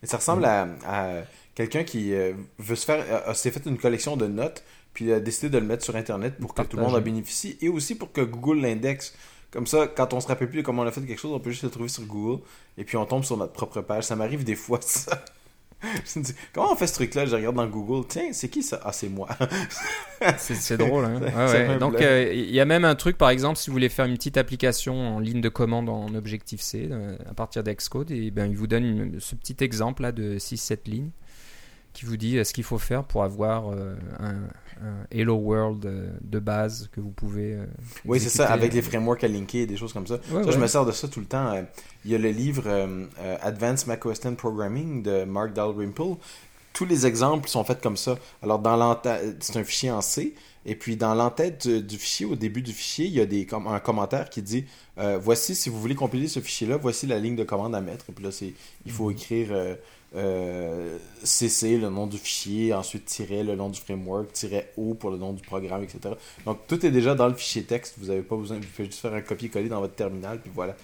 Et 0.02 0.06
ça 0.06 0.16
ressemble 0.16 0.44
à, 0.44 0.68
à 0.86 1.22
quelqu'un 1.54 1.84
qui 1.84 2.14
euh, 2.14 2.32
veut 2.58 2.76
se 2.76 2.84
faire, 2.84 3.36
s'est 3.36 3.50
fait 3.50 3.66
une 3.66 3.78
collection 3.78 4.16
de 4.16 4.26
notes, 4.26 4.64
puis 4.94 5.06
il 5.06 5.12
a 5.12 5.20
décidé 5.20 5.50
de 5.50 5.58
le 5.58 5.66
mettre 5.66 5.84
sur 5.84 5.96
Internet 5.96 6.36
pour 6.38 6.54
que 6.54 6.62
tout 6.62 6.76
le 6.76 6.82
monde 6.82 6.94
en 6.94 7.00
bénéficie, 7.00 7.58
et 7.60 7.68
aussi 7.68 7.94
pour 7.94 8.12
que 8.12 8.20
Google 8.20 8.60
l'indexe. 8.60 9.14
Comme 9.50 9.66
ça, 9.66 9.88
quand 9.88 10.14
on 10.14 10.20
se 10.20 10.28
rappelle 10.28 10.48
plus 10.48 10.62
comment 10.62 10.82
on 10.82 10.86
a 10.86 10.92
fait 10.92 11.00
quelque 11.00 11.18
chose, 11.18 11.32
on 11.32 11.40
peut 11.40 11.50
juste 11.50 11.64
le 11.64 11.70
trouver 11.70 11.88
sur 11.88 12.04
Google, 12.04 12.42
et 12.78 12.84
puis 12.84 12.96
on 12.96 13.04
tombe 13.04 13.24
sur 13.24 13.36
notre 13.36 13.52
propre 13.52 13.80
page. 13.80 14.04
Ça 14.04 14.16
m'arrive 14.16 14.44
des 14.44 14.54
fois, 14.54 14.78
ça. 14.82 15.24
Je 15.82 16.18
me 16.18 16.24
dis, 16.24 16.34
comment 16.52 16.72
on 16.72 16.76
fait 16.76 16.86
ce 16.86 16.94
truc-là? 16.94 17.24
Je 17.26 17.34
regarde 17.36 17.56
dans 17.56 17.66
Google. 17.66 18.06
Tiens, 18.08 18.28
c'est 18.32 18.48
qui 18.48 18.62
ça? 18.62 18.80
Ah, 18.84 18.92
c'est 18.92 19.08
moi. 19.08 19.28
C'est 20.36 20.76
drôle. 20.76 21.06
Hein? 21.06 21.20
Ouais. 21.48 21.78
Donc, 21.78 22.00
euh, 22.00 22.30
il 22.34 22.50
y 22.50 22.60
a 22.60 22.66
même 22.66 22.84
un 22.84 22.94
truc, 22.94 23.16
par 23.16 23.30
exemple, 23.30 23.56
si 23.58 23.70
vous 23.70 23.74
voulez 23.74 23.88
faire 23.88 24.04
une 24.04 24.14
petite 24.16 24.36
application 24.36 25.16
en 25.16 25.18
ligne 25.18 25.40
de 25.40 25.48
commande 25.48 25.88
en 25.88 26.14
Objective-C 26.14 26.88
euh, 26.90 27.16
à 27.28 27.32
partir 27.32 27.62
d'Xcode, 27.64 28.10
et 28.10 28.30
ben, 28.30 28.50
il 28.50 28.56
vous 28.56 28.66
donne 28.66 28.84
une- 28.84 29.20
ce 29.20 29.34
petit 29.34 29.56
exemple 29.64 30.02
là 30.02 30.12
de 30.12 30.38
6-7 30.38 30.80
lignes 30.90 31.10
qui 31.92 32.04
vous 32.06 32.16
dit 32.16 32.38
euh, 32.38 32.44
ce 32.44 32.52
qu'il 32.52 32.64
faut 32.64 32.78
faire 32.78 33.04
pour 33.04 33.24
avoir 33.24 33.70
euh, 33.72 33.94
un, 34.18 34.34
un 34.82 35.06
Hello 35.10 35.34
World 35.36 35.84
euh, 35.86 36.10
de 36.22 36.38
base 36.38 36.88
que 36.92 37.00
vous 37.00 37.10
pouvez. 37.10 37.54
euh, 37.54 37.66
Oui, 38.04 38.20
c'est 38.20 38.28
ça, 38.28 38.50
avec 38.50 38.72
les 38.72 38.82
frameworks 38.82 39.24
à 39.24 39.28
linker 39.28 39.62
et 39.62 39.66
des 39.66 39.76
choses 39.76 39.92
comme 39.92 40.06
ça. 40.06 40.18
Ouais, 40.30 40.44
ça, 40.44 40.50
je 40.52 40.58
me 40.58 40.66
sers 40.66 40.84
de 40.86 40.92
ça 40.92 41.08
tout 41.08 41.20
le 41.20 41.26
temps. 41.26 41.62
Il 42.04 42.10
y 42.10 42.14
a 42.14 42.18
le 42.18 42.30
livre 42.30 42.64
Advanced 43.42 43.86
Mac 43.88 44.06
OS 44.06 44.18
X 44.18 44.28
Programming 44.36 45.02
de 45.02 45.24
Mark 45.24 45.52
Dalrymple. 45.52 46.16
Tous 46.72 46.84
les 46.84 47.06
exemples 47.06 47.48
sont 47.48 47.64
faits 47.64 47.80
comme 47.80 47.96
ça. 47.96 48.16
Alors, 48.42 48.58
dans 48.58 48.76
l'entête, 48.76 49.36
c'est 49.40 49.56
un 49.58 49.64
fichier 49.64 49.90
en 49.90 50.00
C. 50.00 50.34
Et 50.66 50.74
puis, 50.74 50.96
dans 50.96 51.14
l'entête 51.14 51.66
du, 51.66 51.82
du 51.82 51.96
fichier, 51.98 52.26
au 52.26 52.36
début 52.36 52.62
du 52.62 52.72
fichier, 52.72 53.06
il 53.06 53.12
y 53.12 53.20
a 53.20 53.26
des, 53.26 53.46
un 53.66 53.80
commentaire 53.80 54.28
qui 54.30 54.42
dit 54.42 54.64
euh, 54.98 55.18
Voici, 55.20 55.54
si 55.54 55.68
vous 55.70 55.80
voulez 55.80 55.94
compiler 55.94 56.28
ce 56.28 56.38
fichier-là, 56.40 56.76
voici 56.76 57.06
la 57.06 57.18
ligne 57.18 57.36
de 57.36 57.44
commande 57.44 57.74
à 57.74 57.80
mettre. 57.80 58.06
Et 58.10 58.12
puis 58.12 58.22
là, 58.24 58.30
c'est, 58.30 58.52
il 58.86 58.92
faut 58.92 59.10
écrire 59.10 59.48
euh, 59.52 59.74
euh, 60.16 60.98
CC, 61.24 61.78
le 61.78 61.88
nom 61.88 62.06
du 62.06 62.18
fichier, 62.18 62.74
ensuite 62.74 63.06
tiret, 63.06 63.42
le 63.42 63.56
nom 63.56 63.68
du 63.70 63.80
framework, 63.80 64.32
tiret 64.32 64.72
O 64.76 64.94
pour 64.94 65.10
le 65.10 65.16
nom 65.16 65.32
du 65.32 65.42
programme, 65.42 65.82
etc. 65.82 66.14
Donc, 66.44 66.58
tout 66.68 66.84
est 66.84 66.90
déjà 66.90 67.14
dans 67.14 67.28
le 67.28 67.34
fichier 67.34 67.62
texte. 67.64 67.94
Vous 67.98 68.06
n'avez 68.08 68.22
pas 68.22 68.36
besoin, 68.36 68.58
vous 68.58 68.62
faites 68.62 68.86
juste 68.86 69.00
faire 69.00 69.14
un 69.14 69.22
copier-coller 69.22 69.68
dans 69.68 69.80
votre 69.80 69.94
terminal, 69.94 70.40
puis 70.40 70.50
voilà. 70.54 70.76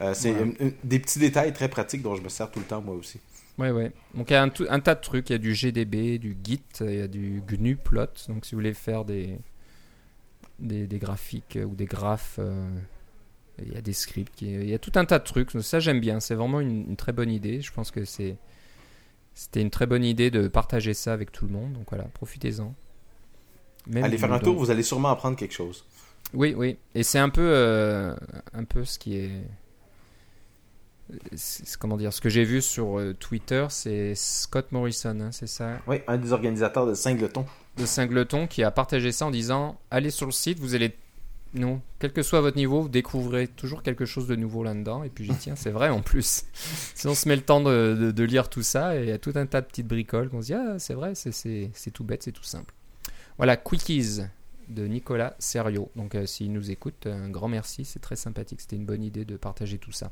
Euh, 0.00 0.14
c'est 0.14 0.30
Ouais. 0.32 0.74
des 0.84 1.00
petits 1.00 1.18
détails 1.18 1.52
très 1.52 1.68
pratiques 1.68 2.02
dont 2.02 2.14
je 2.14 2.22
me 2.22 2.28
sers 2.28 2.50
tout 2.50 2.60
le 2.60 2.64
temps, 2.64 2.80
moi 2.80 2.94
aussi. 2.94 3.18
Ouais, 3.58 3.70
ouais. 3.72 3.92
Donc 4.14 4.30
il 4.30 4.34
y 4.34 4.36
a 4.36 4.42
un, 4.44 4.50
un 4.68 4.80
tas 4.80 4.94
de 4.94 5.00
trucs. 5.00 5.30
Il 5.30 5.32
y 5.32 5.36
a 5.36 5.38
du 5.38 5.54
GDB, 5.54 6.18
du 6.18 6.36
Git, 6.44 6.62
il 6.80 6.94
y 6.94 7.00
a 7.00 7.08
du 7.08 7.42
GNU 7.46 7.76
plot. 7.76 8.06
Donc 8.28 8.44
si 8.44 8.54
vous 8.54 8.60
voulez 8.60 8.74
faire 8.74 9.04
des, 9.04 9.38
des, 10.58 10.86
des 10.86 10.98
graphiques 10.98 11.56
euh, 11.56 11.64
ou 11.64 11.74
des 11.74 11.86
graphes. 11.86 12.36
euh, 12.38 12.68
il 13.60 13.72
y 13.72 13.76
a 13.76 13.80
des 13.80 13.92
scripts, 13.92 14.40
il 14.42 14.68
y 14.68 14.74
a 14.74 14.78
tout 14.78 14.92
un 14.94 15.04
tas 15.04 15.18
de 15.18 15.24
trucs. 15.24 15.50
Ça, 15.62 15.80
j'aime 15.80 15.98
bien. 15.98 16.20
C'est 16.20 16.36
vraiment 16.36 16.60
une, 16.60 16.90
une 16.90 16.96
très 16.96 17.12
bonne 17.12 17.30
idée. 17.32 17.60
Je 17.60 17.72
pense 17.72 17.90
que 17.90 18.04
c'est 18.04 18.36
c'était 19.34 19.60
une 19.60 19.70
très 19.70 19.86
bonne 19.86 20.04
idée 20.04 20.30
de 20.30 20.46
partager 20.48 20.94
ça 20.94 21.12
avec 21.12 21.32
tout 21.32 21.46
le 21.46 21.52
monde. 21.52 21.72
Donc 21.72 21.86
voilà, 21.88 22.04
profitez-en. 22.04 22.72
Allez 23.96 24.18
faire 24.18 24.32
un 24.32 24.38
tour, 24.38 24.54
donc- 24.54 24.58
vous 24.64 24.70
allez 24.70 24.82
sûrement 24.84 25.08
apprendre 25.08 25.36
quelque 25.36 25.54
chose. 25.54 25.84
Oui, 26.34 26.54
oui. 26.56 26.76
Et 26.94 27.02
c'est 27.02 27.18
un 27.18 27.30
peu, 27.30 27.40
euh, 27.42 28.14
un 28.52 28.64
peu 28.64 28.84
ce 28.84 28.98
qui 28.98 29.16
est, 29.16 29.30
comment 31.78 31.96
dire, 31.96 32.12
ce 32.12 32.20
que 32.20 32.28
j'ai 32.28 32.44
vu 32.44 32.60
sur 32.62 32.98
euh, 32.98 33.14
Twitter, 33.14 33.66
c'est 33.70 34.14
Scott 34.14 34.72
Morrison, 34.72 35.18
hein, 35.20 35.32
c'est 35.32 35.46
ça, 35.46 35.78
Oui, 35.86 36.00
un 36.06 36.18
des 36.18 36.32
organisateurs 36.32 36.86
de 36.86 36.94
Singleton. 36.94 37.44
de 37.76 37.86
Singleton, 37.86 38.46
qui 38.46 38.62
a 38.62 38.70
partagé 38.70 39.12
ça 39.12 39.26
en 39.26 39.30
disant, 39.30 39.78
allez 39.90 40.10
sur 40.10 40.26
le 40.26 40.32
site, 40.32 40.58
vous 40.60 40.74
allez, 40.74 40.94
non, 41.54 41.80
quel 41.98 42.12
que 42.12 42.22
soit 42.22 42.40
votre 42.42 42.56
niveau, 42.56 42.82
vous 42.82 42.88
découvrez 42.88 43.48
toujours 43.48 43.82
quelque 43.82 44.04
chose 44.04 44.26
de 44.26 44.36
nouveau 44.36 44.62
là-dedans. 44.62 45.02
Et 45.02 45.08
puis 45.08 45.24
j'ai 45.24 45.32
dit, 45.32 45.38
tiens, 45.40 45.56
c'est 45.56 45.70
vrai 45.70 45.88
en 45.88 46.02
plus. 46.02 46.44
si 46.94 47.06
on 47.06 47.14
se 47.14 47.26
met 47.28 47.36
le 47.36 47.42
temps 47.42 47.60
de, 47.62 47.96
de- 47.98 48.10
de 48.10 48.24
lire 48.24 48.50
tout 48.50 48.62
ça, 48.62 48.96
et 48.96 49.02
il 49.04 49.08
y 49.08 49.12
a 49.12 49.18
tout 49.18 49.32
un 49.34 49.46
tas 49.46 49.60
de 49.62 49.66
petites 49.66 49.86
bricoles 49.88 50.28
qu'on 50.28 50.42
se 50.42 50.46
dit, 50.46 50.54
ah, 50.54 50.78
c'est 50.78 50.94
vrai, 50.94 51.14
c'est- 51.14 51.70
tout 51.92 52.04
bête, 52.04 52.22
c'est 52.22 52.32
tout 52.32 52.42
simple. 52.44 52.74
Voilà, 53.38 53.56
Quickies 53.56 54.20
de 54.68 54.86
Nicolas 54.86 55.34
Serio. 55.38 55.90
Donc 55.96 56.14
euh, 56.14 56.26
s'il 56.26 56.52
nous 56.52 56.70
écoute, 56.70 57.06
un 57.06 57.30
grand 57.30 57.48
merci, 57.48 57.86
c'est 57.86 58.00
très 58.00 58.16
sympathique. 58.16 58.60
C'était 58.60 58.76
une 58.76 58.84
bonne 58.84 59.02
idée 59.02 59.24
de 59.24 59.36
partager 59.38 59.78
tout 59.78 59.92
ça. 59.92 60.10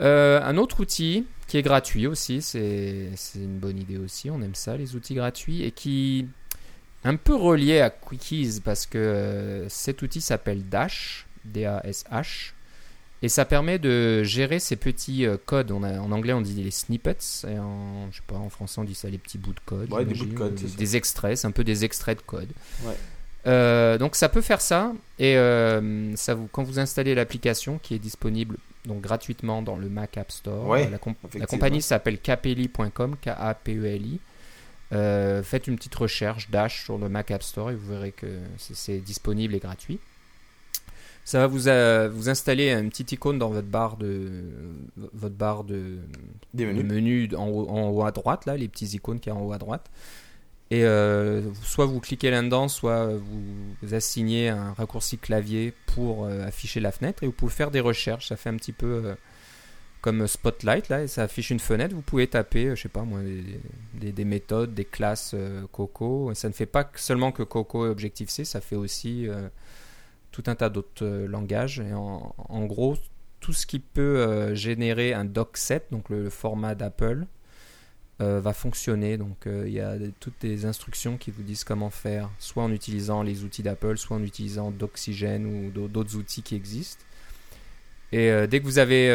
Euh, 0.00 0.40
un 0.42 0.56
autre 0.56 0.80
outil 0.80 1.24
qui 1.46 1.58
est 1.58 1.62
gratuit 1.62 2.06
aussi, 2.06 2.42
c'est 2.42 3.10
une 3.34 3.58
bonne 3.58 3.78
idée 3.78 3.98
aussi, 3.98 4.30
on 4.30 4.40
aime 4.42 4.54
ça, 4.54 4.76
les 4.76 4.96
outils 4.96 5.14
gratuits, 5.14 5.62
et 5.62 5.70
qui 5.70 6.26
est 7.04 7.08
un 7.08 7.16
peu 7.16 7.34
relié 7.34 7.80
à 7.80 7.90
Quickies 7.90 8.60
parce 8.64 8.86
que 8.86 8.98
euh, 8.98 9.68
cet 9.68 10.02
outil 10.02 10.20
s'appelle 10.20 10.68
Dash, 10.68 11.26
D-A-S-H, 11.44 12.52
et 13.22 13.28
ça 13.28 13.44
permet 13.44 13.78
de 13.78 14.22
gérer 14.22 14.58
ces 14.58 14.76
petits 14.76 15.26
euh, 15.26 15.36
codes. 15.44 15.70
On 15.70 15.82
a, 15.82 15.98
en 15.98 16.12
anglais, 16.12 16.32
on 16.32 16.40
dit 16.40 16.62
les 16.62 16.70
snippets, 16.70 17.44
et 17.46 17.58
en, 17.58 18.10
je 18.10 18.16
sais 18.16 18.22
pas, 18.26 18.36
en 18.36 18.50
français, 18.50 18.80
on 18.80 18.84
dit 18.84 18.94
ça 18.94 19.08
les 19.08 19.18
petits 19.18 19.38
bouts 19.38 19.54
de 19.54 19.60
code. 19.64 19.92
Ouais, 19.92 20.04
des 20.04 20.14
bouts 20.14 20.26
de 20.26 20.34
code, 20.34 20.54
des, 20.54 20.86
ça. 20.86 20.96
extraits, 20.96 21.38
c'est 21.38 21.46
un 21.46 21.52
peu 21.52 21.64
des 21.64 21.84
extraits 21.84 22.18
de 22.18 22.22
code. 22.22 22.48
Ouais. 22.84 22.96
Euh, 23.46 23.98
donc 23.98 24.16
ça 24.16 24.30
peut 24.30 24.40
faire 24.40 24.62
ça 24.62 24.94
et 25.18 25.36
euh, 25.36 26.16
ça 26.16 26.34
vous, 26.34 26.48
quand 26.50 26.62
vous 26.62 26.78
installez 26.78 27.14
l'application 27.14 27.78
qui 27.82 27.94
est 27.94 27.98
disponible 27.98 28.56
donc 28.84 29.00
gratuitement 29.00 29.62
dans 29.62 29.76
le 29.76 29.88
Mac 29.88 30.18
App 30.18 30.30
Store, 30.32 30.66
Ouais, 30.66 30.88
la, 30.90 30.98
comp- 30.98 31.16
la 31.22 31.28
effectivement. 31.28 31.46
compagnie 31.46 31.82
s'appelle 31.82 32.18
capeli.com, 32.20 33.16
K-A-P-E-L-I. 33.20 34.20
Euh, 34.92 35.42
faites 35.42 35.66
une 35.66 35.76
petite 35.76 35.94
recherche 35.94 36.50
Dash 36.50 36.84
sur 36.84 36.98
le 36.98 37.08
Mac 37.08 37.30
App 37.30 37.42
Store 37.42 37.70
et 37.70 37.74
vous 37.74 37.86
verrez 37.88 38.12
que 38.12 38.26
c'est- 38.58 38.98
disponible 38.98 39.54
et 39.54 39.58
gratuit. 39.58 39.98
Ça 41.24 41.38
va 41.38 41.46
vous, 41.46 41.68
euh, 41.68 42.10
vous 42.12 42.28
installer 42.28 42.70
une 42.70 42.90
petite 42.90 43.12
icône 43.12 43.38
dans 43.38 43.48
votre 43.48 43.66
barre 43.66 43.96
de 43.96 44.42
votre 45.14 45.34
barre 45.34 45.64
de, 45.64 45.96
Des 46.52 46.66
le 46.66 46.74
menus. 46.74 46.92
menu 46.92 47.28
en 47.36 47.48
haut, 47.48 47.66
en 47.70 47.88
haut 47.88 48.04
à 48.04 48.12
droite, 48.12 48.44
là, 48.44 48.58
les 48.58 48.68
petits 48.68 48.84
icônes 48.94 49.18
qu'il 49.20 49.32
y 49.32 49.34
a 49.34 49.38
en 49.38 49.42
haut 49.42 49.52
à 49.54 49.58
droite. 49.58 49.90
Et 50.70 50.84
euh, 50.84 51.42
soit 51.62 51.86
vous 51.86 52.00
cliquez 52.00 52.30
là-dedans, 52.30 52.68
soit 52.68 53.06
vous, 53.16 53.94
assignez 53.94 54.48
un 54.48 54.72
raccourci 54.72 55.18
clavier 55.18 55.74
pour 55.86 56.24
euh, 56.24 56.46
afficher 56.46 56.80
la 56.80 56.90
fenêtre 56.90 57.22
et 57.22 57.26
vous 57.26 57.32
pouvez 57.32 57.52
faire 57.52 57.70
des 57.70 57.80
recherches. 57.80 58.28
Ça 58.28 58.36
fait 58.36 58.48
un 58.48 58.56
petit 58.56 58.72
peu 58.72 59.02
euh, 59.04 59.14
comme 60.00 60.26
Spotlight, 60.26 60.88
là, 60.88 61.02
et 61.02 61.06
ça 61.06 61.22
affiche 61.22 61.50
une 61.50 61.60
fenêtre. 61.60 61.94
Vous 61.94 62.02
pouvez 62.02 62.26
taper, 62.26 62.74
je 62.76 62.82
sais 62.82 62.88
pas 62.88 63.02
moi, 63.02 63.20
des, 63.20 63.60
des- 63.94 64.12
des 64.12 64.24
méthodes, 64.24 64.74
des 64.74 64.84
classes 64.84 65.34
Coco. 65.70 66.32
Et 66.32 66.34
ça 66.34 66.48
ne 66.48 66.54
fait 66.54 66.66
pas 66.66 66.90
seulement 66.96 67.30
que 67.30 67.42
Coco 67.42 67.86
et 67.86 67.90
Objective-C, 67.90 68.44
ça 68.44 68.60
fait 68.60 68.76
aussi 68.76 69.28
tout 70.30 70.42
un 70.46 70.54
tas 70.56 70.68
d'autres 70.68 71.06
langages. 71.06 71.80
Et 71.80 71.92
en, 71.94 72.64
gros, 72.66 72.96
tout 73.40 73.52
ce 73.52 73.66
qui 73.66 73.78
peut 73.78 74.54
générer 74.54 75.14
un 75.14 75.24
docset, 75.24 75.86
donc 75.90 76.10
le 76.10 76.28
format 76.28 76.74
d'Apple, 76.74 77.26
euh, 78.20 78.40
va 78.40 78.52
fonctionner. 78.52 79.16
Donc 79.16 79.46
euh, 79.46 79.64
il 79.66 79.72
y 79.72 79.80
a 79.80 79.94
toutes 80.20 80.40
des 80.40 80.66
instructions 80.66 81.16
qui 81.16 81.30
vous 81.30 81.42
disent 81.42 81.64
comment 81.64 81.90
faire, 81.90 82.30
soit 82.38 82.62
en 82.62 82.70
utilisant 82.72 83.22
les 83.22 83.44
outils 83.44 83.62
d'Apple, 83.62 83.96
soit 83.98 84.16
en 84.16 84.22
utilisant 84.22 84.70
d'Oxygène 84.70 85.46
ou 85.46 85.70
d'au- 85.70 85.88
d'autres 85.88 86.16
outils 86.16 86.42
qui 86.42 86.54
existent. 86.54 87.02
Et 88.12 88.30
euh, 88.30 88.46
dès 88.46 88.60
que 88.60 88.64
vous 88.64 88.78
avez 88.78 89.08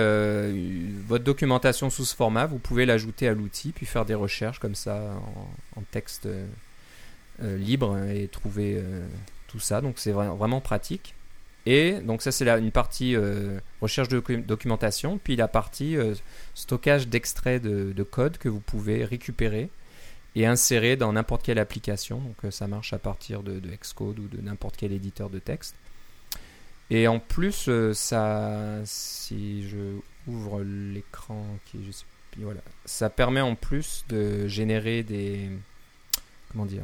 votre 1.08 1.24
documentation 1.24 1.90
sous 1.90 2.04
ce 2.06 2.16
format, 2.16 2.46
vous 2.46 2.60
pouvez 2.60 2.86
l'ajouter 2.86 3.28
à 3.30 3.34
l'outil, 3.34 3.72
puis 3.72 3.86
faire 3.86 4.06
des 4.06 4.16
recherches 4.16 4.60
comme 4.60 4.76
ça 4.76 5.14
en, 5.78 5.82
texte 5.92 6.28
libre 7.42 7.98
et 8.10 8.28
trouver 8.28 8.84
tout 9.48 9.60
ça. 9.60 9.80
Donc 9.80 9.94
c'est 9.98 10.12
vra- 10.12 10.36
vraiment 10.36 10.60
pratique. 10.60 11.16
Et 11.72 12.00
donc 12.02 12.24
ça 12.24 12.32
c'est 12.32 12.50
une 12.50 12.72
partie 12.72 13.16
euh, 13.16 13.60
recherche 13.80 14.08
de 14.08 14.20
docu- 14.20 14.44
documentation, 14.44 15.20
puis 15.24 15.36
la 15.36 15.48
partie 15.48 15.98
euh, 15.98 16.16
stockage 16.56 17.08
d'extraits 17.08 17.62
de, 17.62 17.94
de 17.94 18.04
code 18.04 18.40
que 18.40 18.50
vous 18.50 18.60
pouvez 18.60 19.06
récupérer 19.06 19.70
et 20.36 20.48
insérer 20.48 20.96
dans 20.96 21.14
n'importe 21.14 21.44
quelle 21.44 21.60
application. 21.60 22.22
Donc 22.22 22.38
euh, 22.44 22.50
ça 22.50 22.66
marche 22.68 22.94
à 22.94 22.98
partir 22.98 23.44
de, 23.44 23.60
de 23.60 23.70
Xcode 23.70 24.18
ou 24.18 24.28
de 24.28 24.42
n'importe 24.42 24.78
quel 24.78 24.92
éditeur 24.94 25.30
de 25.30 25.38
texte. 25.38 25.76
Et 26.90 27.08
en 27.08 27.20
plus, 27.20 27.70
ça, 27.94 28.82
si 28.84 29.70
je 29.70 30.00
ouvre 30.26 30.64
l'écran, 30.64 31.46
qui 31.66 31.78
je 31.86 31.92
sais 31.92 32.06
voilà, 32.38 32.62
ça 32.86 33.10
permet 33.12 33.42
en 33.42 33.56
plus 33.56 34.06
de 34.10 34.48
générer 34.48 35.04
des, 35.04 35.50
comment 36.52 36.66
dire, 36.66 36.84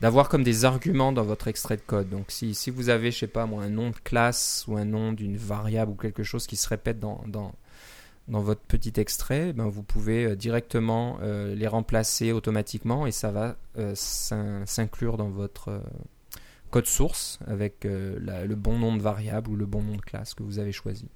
d'avoir 0.00 0.28
comme 0.28 0.44
des 0.44 0.64
arguments 0.64 1.12
dans 1.12 1.24
votre 1.24 1.48
extrait 1.48 1.76
de 1.76 1.82
code. 1.82 2.08
Donc 2.08 2.26
si, 2.28 2.54
si 2.54 2.70
vous 2.70 2.88
avez, 2.88 3.10
je 3.10 3.18
sais 3.18 3.26
pas 3.26 3.46
moi, 3.46 3.64
un 3.64 3.70
nom 3.70 3.90
de 3.90 3.96
classe 4.04 4.64
ou 4.68 4.76
un 4.76 4.84
nom 4.84 5.12
d'une 5.12 5.36
variable 5.36 5.92
ou 5.92 5.94
quelque 5.94 6.22
chose 6.22 6.46
qui 6.46 6.56
se 6.56 6.68
répète 6.68 7.00
dans, 7.00 7.22
dans, 7.26 7.52
dans 8.28 8.40
votre 8.40 8.60
petit 8.60 8.92
extrait, 9.00 9.52
ben 9.52 9.68
vous 9.68 9.82
pouvez 9.82 10.24
euh, 10.24 10.36
directement 10.36 11.18
euh, 11.22 11.54
les 11.54 11.66
remplacer 11.66 12.32
automatiquement 12.32 13.06
et 13.06 13.12
ça 13.12 13.30
va 13.32 13.56
euh, 13.78 13.92
s'in- 13.94 14.64
s'inclure 14.66 15.16
dans 15.16 15.30
votre 15.30 15.82
code 16.70 16.86
source 16.86 17.38
avec 17.46 17.84
le 17.84 18.54
bon 18.54 18.78
nom 18.78 18.94
de 18.94 19.00
variable 19.00 19.50
ou 19.50 19.56
le 19.56 19.64
bon 19.64 19.82
nom 19.82 19.96
de 19.96 20.02
classe 20.02 20.34
que 20.34 20.42
vous 20.42 20.58
avez 20.58 20.72
choisi. 20.72 21.06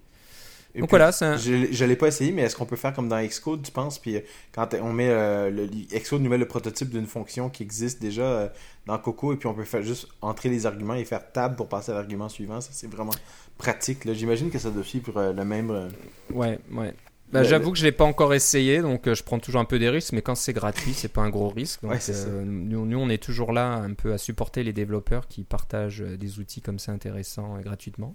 Et 0.74 0.80
Donc 0.80 0.88
puis, 0.88 0.96
voilà, 0.98 1.10
un- 1.20 1.36
Je, 1.36 1.66
je 1.70 1.84
l'ai 1.84 1.96
pas 1.96 2.08
essayé, 2.08 2.32
mais 2.32 2.42
est-ce 2.42 2.56
qu'on 2.56 2.64
peut 2.64 2.76
faire 2.76 2.94
comme 2.94 3.08
dans 3.08 3.22
Xcode, 3.22 3.62
tu 3.62 3.70
penses? 3.72 3.98
Puis 3.98 4.16
euh, 4.16 4.20
quand 4.52 4.72
on 4.80 4.92
met 4.92 5.08
euh, 5.10 5.50
le 5.50 5.66
Xcode 5.66 6.22
nous 6.22 6.30
met 6.30 6.38
le 6.38 6.48
prototype 6.48 6.88
d'une 6.88 7.06
fonction 7.06 7.50
qui 7.50 7.62
existe 7.62 8.00
déjà 8.00 8.22
euh, 8.22 8.48
dans 8.86 8.98
Coco, 8.98 9.32
et 9.34 9.36
puis 9.36 9.46
on 9.48 9.54
peut 9.54 9.64
faire 9.64 9.82
juste 9.82 10.08
entrer 10.22 10.48
les 10.48 10.64
arguments 10.64 10.94
et 10.94 11.04
faire 11.04 11.30
tab 11.30 11.56
pour 11.56 11.68
passer 11.68 11.92
à 11.92 11.94
l'argument 11.94 12.28
suivant. 12.30 12.60
Ça 12.62 12.70
c'est 12.72 12.90
vraiment 12.90 13.12
pratique. 13.58 14.04
là. 14.06 14.14
J'imagine 14.14 14.50
que 14.50 14.58
ça 14.58 14.70
doit 14.70 14.82
suivre 14.84 15.16
euh, 15.18 15.32
le 15.34 15.44
même. 15.44 15.70
euh, 15.70 15.88
Ouais, 16.32 16.58
ouais. 16.72 16.94
Bah, 17.32 17.42
J'avoue 17.44 17.72
que 17.72 17.78
je 17.78 17.84
l'ai 17.84 17.92
pas 17.92 18.04
encore 18.04 18.34
essayé, 18.34 18.82
donc 18.82 19.10
je 19.10 19.22
prends 19.22 19.38
toujours 19.38 19.62
un 19.62 19.64
peu 19.64 19.78
des 19.78 19.88
risques, 19.88 20.12
mais 20.12 20.20
quand 20.20 20.34
c'est 20.34 20.52
gratuit, 20.52 20.92
c'est 20.92 21.08
pas 21.08 21.22
un 21.22 21.30
gros 21.30 21.48
risque. 21.48 21.80
Donc, 21.80 21.92
Ouais, 21.92 21.98
euh, 22.10 22.42
nous, 22.44 22.84
nous, 22.84 22.98
on 22.98 23.08
est 23.08 23.22
toujours 23.22 23.52
là 23.52 23.72
un 23.72 23.94
peu 23.94 24.12
à 24.12 24.18
supporter 24.18 24.62
les 24.62 24.74
développeurs 24.74 25.26
qui 25.28 25.42
partagent 25.44 26.00
des 26.02 26.38
outils 26.40 26.60
comme 26.60 26.78
ça 26.78 26.92
intéressants 26.92 27.58
gratuitement. 27.60 28.14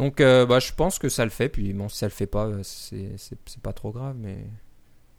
Donc, 0.00 0.22
euh, 0.22 0.46
bah, 0.46 0.60
je 0.60 0.72
pense 0.72 0.98
que 0.98 1.10
ça 1.10 1.24
le 1.24 1.30
fait. 1.30 1.50
Puis, 1.50 1.74
bon, 1.74 1.90
si 1.90 1.98
ça 1.98 2.06
le 2.06 2.10
fait 2.10 2.26
pas, 2.26 2.46
euh, 2.46 2.62
c'est 2.62 3.60
pas 3.62 3.74
trop 3.74 3.92
grave, 3.92 4.16
mais 4.18 4.46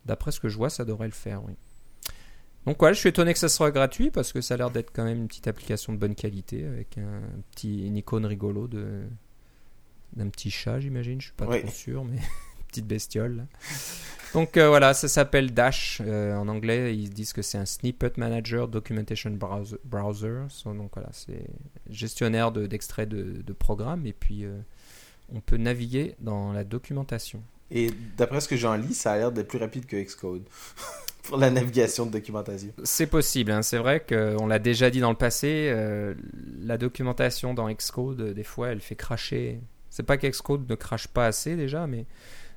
d'après 0.06 0.32
ce 0.32 0.40
que 0.40 0.50
je 0.50 0.58
vois, 0.58 0.72
ça 0.72 0.86
devrait 0.86 1.06
le 1.06 1.14
faire, 1.14 1.46
oui. 1.46 1.54
Donc, 2.66 2.78
voilà, 2.80 2.94
je 2.94 3.00
suis 3.00 3.10
étonné 3.10 3.32
que 3.32 3.40
ça 3.40 3.48
soit 3.48 3.70
gratuit 3.70 4.10
parce 4.10 4.34
que 4.34 4.42
ça 4.42 4.56
a 4.56 4.58
l'air 4.58 4.72
d'être 4.72 4.92
quand 4.92 5.04
même 5.04 5.20
une 5.20 5.28
petite 5.28 5.48
application 5.48 5.94
de 5.94 6.00
bonne 6.00 6.16
qualité 6.16 6.66
avec 6.66 6.98
un 6.98 7.22
petit, 7.52 7.86
une 7.86 7.96
icône 7.96 8.26
rigolo 8.26 8.68
de 8.68 9.04
d'un 10.14 10.28
petit 10.30 10.52
chat, 10.52 10.80
j'imagine. 10.80 11.22
Je 11.22 11.28
suis 11.28 11.36
pas 11.36 11.46
trop 11.46 11.72
sûr, 11.72 12.04
mais 12.04 12.18
petite 12.72 12.88
bestiole. 12.88 13.46
Donc 14.34 14.56
euh, 14.56 14.70
voilà, 14.70 14.94
ça 14.94 15.08
s'appelle 15.08 15.54
Dash. 15.54 16.02
Euh, 16.06 16.36
en 16.36 16.48
anglais, 16.48 16.96
ils 16.96 17.10
disent 17.10 17.34
que 17.34 17.42
c'est 17.42 17.58
un 17.58 17.66
Snippet 17.66 18.14
Manager 18.18 18.68
Documentation 18.68 19.32
Browser. 19.32 20.40
donc 20.66 20.92
voilà, 20.94 21.10
c'est 21.12 21.46
gestionnaire 21.90 22.52
de- 22.52 22.66
d'extraits 22.66 23.10
de, 23.10 23.42
de 23.46 23.54
programmes 23.54 24.06
et 24.08 24.14
puis 24.14 24.46
euh, 24.46 24.58
on 25.34 25.42
peut 25.42 25.58
naviguer 25.58 26.16
dans 26.20 26.54
la 26.54 26.64
documentation. 26.64 27.42
Et 27.72 27.92
d'après 28.18 28.42
ce 28.42 28.48
que 28.48 28.58
j'en 28.58 28.76
lis, 28.76 28.94
ça 28.94 29.14
a 29.14 29.18
l'air 29.18 29.32
d'être 29.32 29.48
plus 29.48 29.60
rapide 29.60 29.86
que 29.86 29.98
Xcode 30.02 30.44
pour 31.24 31.38
la 31.38 31.50
navigation 31.50 32.06
de 32.06 32.12
documentation. 32.12 32.72
C'est 32.84 33.08
possible, 33.08 33.52
hein. 33.52 33.62
c'est 33.62 33.78
vrai 33.78 34.06
qu'on 34.08 34.48
l'a 34.48 34.60
déjà 34.60 34.90
dit 34.90 35.00
dans 35.00 35.10
le 35.12 35.18
passé, 35.18 35.74
la 36.62 36.78
documentation 36.78 37.54
dans 37.54 37.72
Xcode, 37.72 38.34
des 38.34 38.44
fois, 38.44 38.70
elle 38.70 38.82
fait 38.82 38.96
cracher. 38.98 39.62
C'est 39.90 40.04
pas 40.04 40.18
qu'Xcode 40.18 40.70
ne 40.70 40.76
crache 40.76 41.08
pas 41.08 41.26
assez 41.28 41.56
déjà, 41.56 41.88
mais 41.88 42.06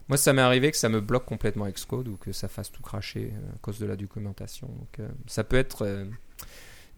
moi, 0.08 0.16
ça 0.16 0.32
m'est 0.32 0.42
arrivé 0.42 0.70
que 0.70 0.76
ça 0.76 0.88
me 0.88 1.00
bloque 1.00 1.24
complètement 1.24 1.68
Xcode 1.68 2.08
ou 2.08 2.16
que 2.16 2.32
ça 2.32 2.48
fasse 2.48 2.70
tout 2.70 2.82
cracher 2.82 3.32
euh, 3.32 3.54
à 3.54 3.58
cause 3.60 3.78
de 3.78 3.86
la 3.86 3.96
documentation. 3.96 4.66
Donc, 4.68 5.00
euh, 5.00 5.08
ça 5.26 5.44
peut 5.44 5.56
être 5.56 5.82
euh, 5.82 6.04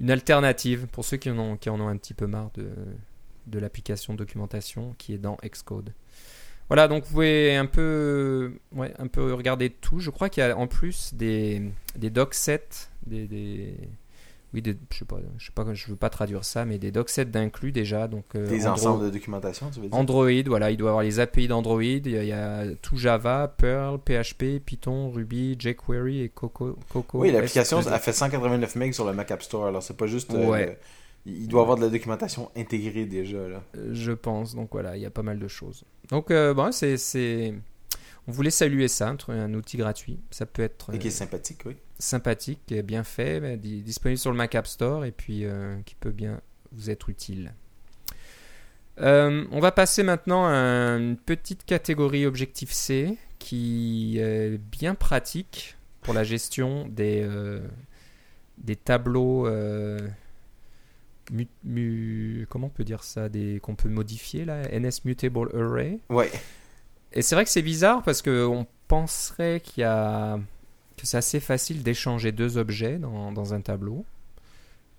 une 0.01 0.11
alternative 0.11 0.87
pour 0.89 1.05
ceux 1.05 1.17
qui 1.17 1.31
en 1.31 1.39
ont, 1.39 1.89
un 1.89 1.97
petit 1.97 2.15
peu 2.15 2.27
marre 2.27 2.51
de, 2.55 2.69
de 3.47 3.59
l'application 3.59 4.15
documentation 4.15 4.95
qui 4.99 5.15
est 5.15 5.19
dans 5.19 5.37
Xcode. 5.45 5.93
Voilà, 6.69 6.89
donc 6.89 7.05
vous 7.05 7.11
pouvez 7.11 7.55
un 7.55 7.67
peu, 7.67 8.59
regarder 8.75 9.71
tout. 9.71 10.01
Je 10.01 10.11
crois 10.11 10.29
qu'il 10.29 10.43
y 10.43 10.47
a 10.47 10.57
en 10.57 10.67
plus 10.67 11.15
des, 11.15 11.63
des 11.95 12.11
docsets, 12.11 12.89
des- 13.07 13.29
oui, 14.57 14.63
des, 14.63 14.75
je 14.91 14.99
sais 14.99 15.05
pas, 15.05 15.19
je 15.37 15.47
sais 15.47 15.53
pas, 15.53 15.65
je 15.75 15.87
veux 15.89 15.97
pas 15.97 16.09
traduire 16.09 16.45
ça, 16.45 16.65
mais 16.65 16.79
des 16.79 16.91
docsets 16.91 17.27
d'inclus 17.27 17.73
déjà. 17.73 18.09
Donc 18.09 18.25
euh, 18.35 18.49
Des 18.49 18.67
ensembles 18.67 19.05
de 19.05 19.11
documentation, 19.11 19.71
tu 19.71 19.81
veux 19.81 19.89
dire? 19.89 19.95
Android, 19.97 20.31
voilà, 20.47 20.71
il 20.71 20.79
doit 20.79 20.89
avoir 20.91 21.05
les 21.05 21.21
API 21.21 21.47
d'Android. 21.47 21.83
Il 21.83 22.09
y, 22.09 22.17
a, 22.17 22.23
il 22.23 22.29
y 22.29 22.33
a 22.33 22.65
tout 22.81 22.97
Java, 22.97 23.55
Perl, 23.59 23.99
PHP, 23.99 24.59
Python, 24.65 25.11
Ruby, 25.11 25.57
jQuery 25.59 26.23
et 26.23 26.29
Coco. 26.31 26.79
Coco 26.91 27.19
Oui, 27.21 27.31
l'application 27.31 27.81
S2. 27.81 27.89
a 27.93 27.99
fait 27.99 28.13
189 28.15 28.77
MB 28.77 28.93
sur 28.93 29.05
le 29.07 29.13
Mac 29.13 29.31
App 29.31 29.43
Store, 29.43 29.67
alors 29.67 29.83
c'est 29.83 29.97
pas 29.97 30.07
juste. 30.07 30.33
euh, 30.35 30.47
Ouais. 30.49 30.67
le- 30.67 30.77
il 31.29 31.49
doit 31.49 31.63
avoir 31.63 31.77
de 31.77 31.83
la 31.83 31.89
documentation 31.89 32.51
intégrée 32.57 33.05
déjà. 33.05 33.47
Là. 33.49 33.63
Euh, 33.77 33.91
Je 33.93 34.13
pense. 34.13 34.55
Donc 34.55 34.69
voilà, 34.73 34.97
il 34.97 35.03
y 35.03 35.07
a 35.07 35.11
pas 35.11 35.23
mal 35.25 35.39
de 35.39 35.49
choses. 35.49 35.85
Donc 36.09 36.31
euh, 36.31 36.55
bon, 36.55 36.71
c'est, 36.73 37.53
on 38.29 38.33
voulait 38.33 38.51
saluer 38.51 38.89
ça, 38.89 39.15
un, 39.29 39.55
outil 39.55 39.77
gratuit. 39.77 40.21
Ça 40.31 40.47
peut 40.47 40.63
être 40.63 40.95
Et 40.95 40.99
qui 40.99 41.09
est 41.09 41.11
sympathique, 41.11 41.63
oui. 41.67 41.77
Sympathique, 41.99 42.75
bien 42.85 43.05
fait, 43.05 43.57
disponible 43.59 44.19
sur 44.19 44.31
le 44.31 44.37
Mac 44.37 44.55
App 44.55 44.67
Store 44.67 45.05
et 45.05 45.13
puis 45.13 45.45
euh, 45.45 45.77
qui 45.87 45.95
peut 45.95 46.11
bien 46.13 46.41
vous 46.73 46.91
être 46.91 47.09
utile. 47.09 47.53
Euh, 49.01 49.45
on 49.51 49.61
va 49.61 49.73
passer 49.73 50.03
maintenant 50.03 50.47
à 50.47 50.53
une 50.97 51.17
petite 51.17 51.65
catégorie 51.67 52.25
Objectif-C 52.27 53.19
qui 53.39 54.19
est 54.19 54.59
bien 54.59 54.95
pratique 54.95 55.77
pour 56.01 56.15
la 56.15 56.25
gestion 56.25 56.89
des, 56.89 57.23
euh, 57.23 57.61
des 58.59 58.77
tableaux. 58.77 59.47
mu- 61.31 61.49
mu- 61.65 62.47
comment 62.49 62.69
on 62.69 62.71
peut 62.71 62.85
dire 62.85 63.03
ça 63.03 63.29
des, 63.29 63.59
Qu'on 63.61 63.75
peut 63.75 63.89
modifier 63.89 64.45
là 64.45 64.63
NS 64.73 65.05
Mutable 65.05 65.51
Array? 65.55 65.99
Ouais. 66.09 66.31
Et 67.13 67.23
c'est 67.23 67.35
vrai 67.35 67.45
que 67.45 67.51
c'est 67.51 67.63
bizarre 67.63 68.03
parce 68.03 68.23
qu'on 68.23 68.67
penserait 68.89 69.61
qu'il 69.61 69.83
y 69.83 69.85
a 69.85 70.39
que 70.97 71.07
c'est 71.07 71.17
assez 71.19 71.41
facile 71.41 71.83
d'échanger 71.83 72.33
deux 72.33 72.59
objets 72.59 72.99
dans, 72.99 73.33
dans 73.33 73.55
un 73.55 73.61
tableau. 73.61 74.05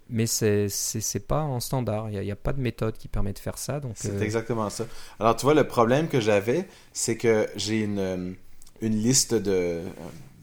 Mais 0.09 0.25
c'est 0.25 0.69
c'est 0.69 1.19
pas 1.27 1.41
en 1.41 1.59
standard. 1.59 2.09
Il 2.09 2.19
n'y 2.21 2.31
a, 2.31 2.35
pas 2.37 2.53
de 2.53 2.61
méthode 2.61 2.97
qui 2.97 3.09
permet 3.09 3.33
de 3.33 3.39
faire 3.39 3.57
ça. 3.57 3.81
Donc, 3.81 3.91
C'est 3.95 4.13
euh, 4.13 4.21
exactement 4.21 4.69
ça. 4.69 4.85
Alors, 5.19 5.35
tu 5.35 5.43
vois, 5.43 5.53
le 5.53 5.67
problème 5.67 6.07
que 6.07 6.21
j'avais, 6.21 6.65
c'est 6.93 7.17
que 7.17 7.45
j'ai 7.57 7.81
une, 7.81 7.99
euh, 7.99 8.31
une 8.79 8.95
liste 8.95 9.33
de, 9.33 9.81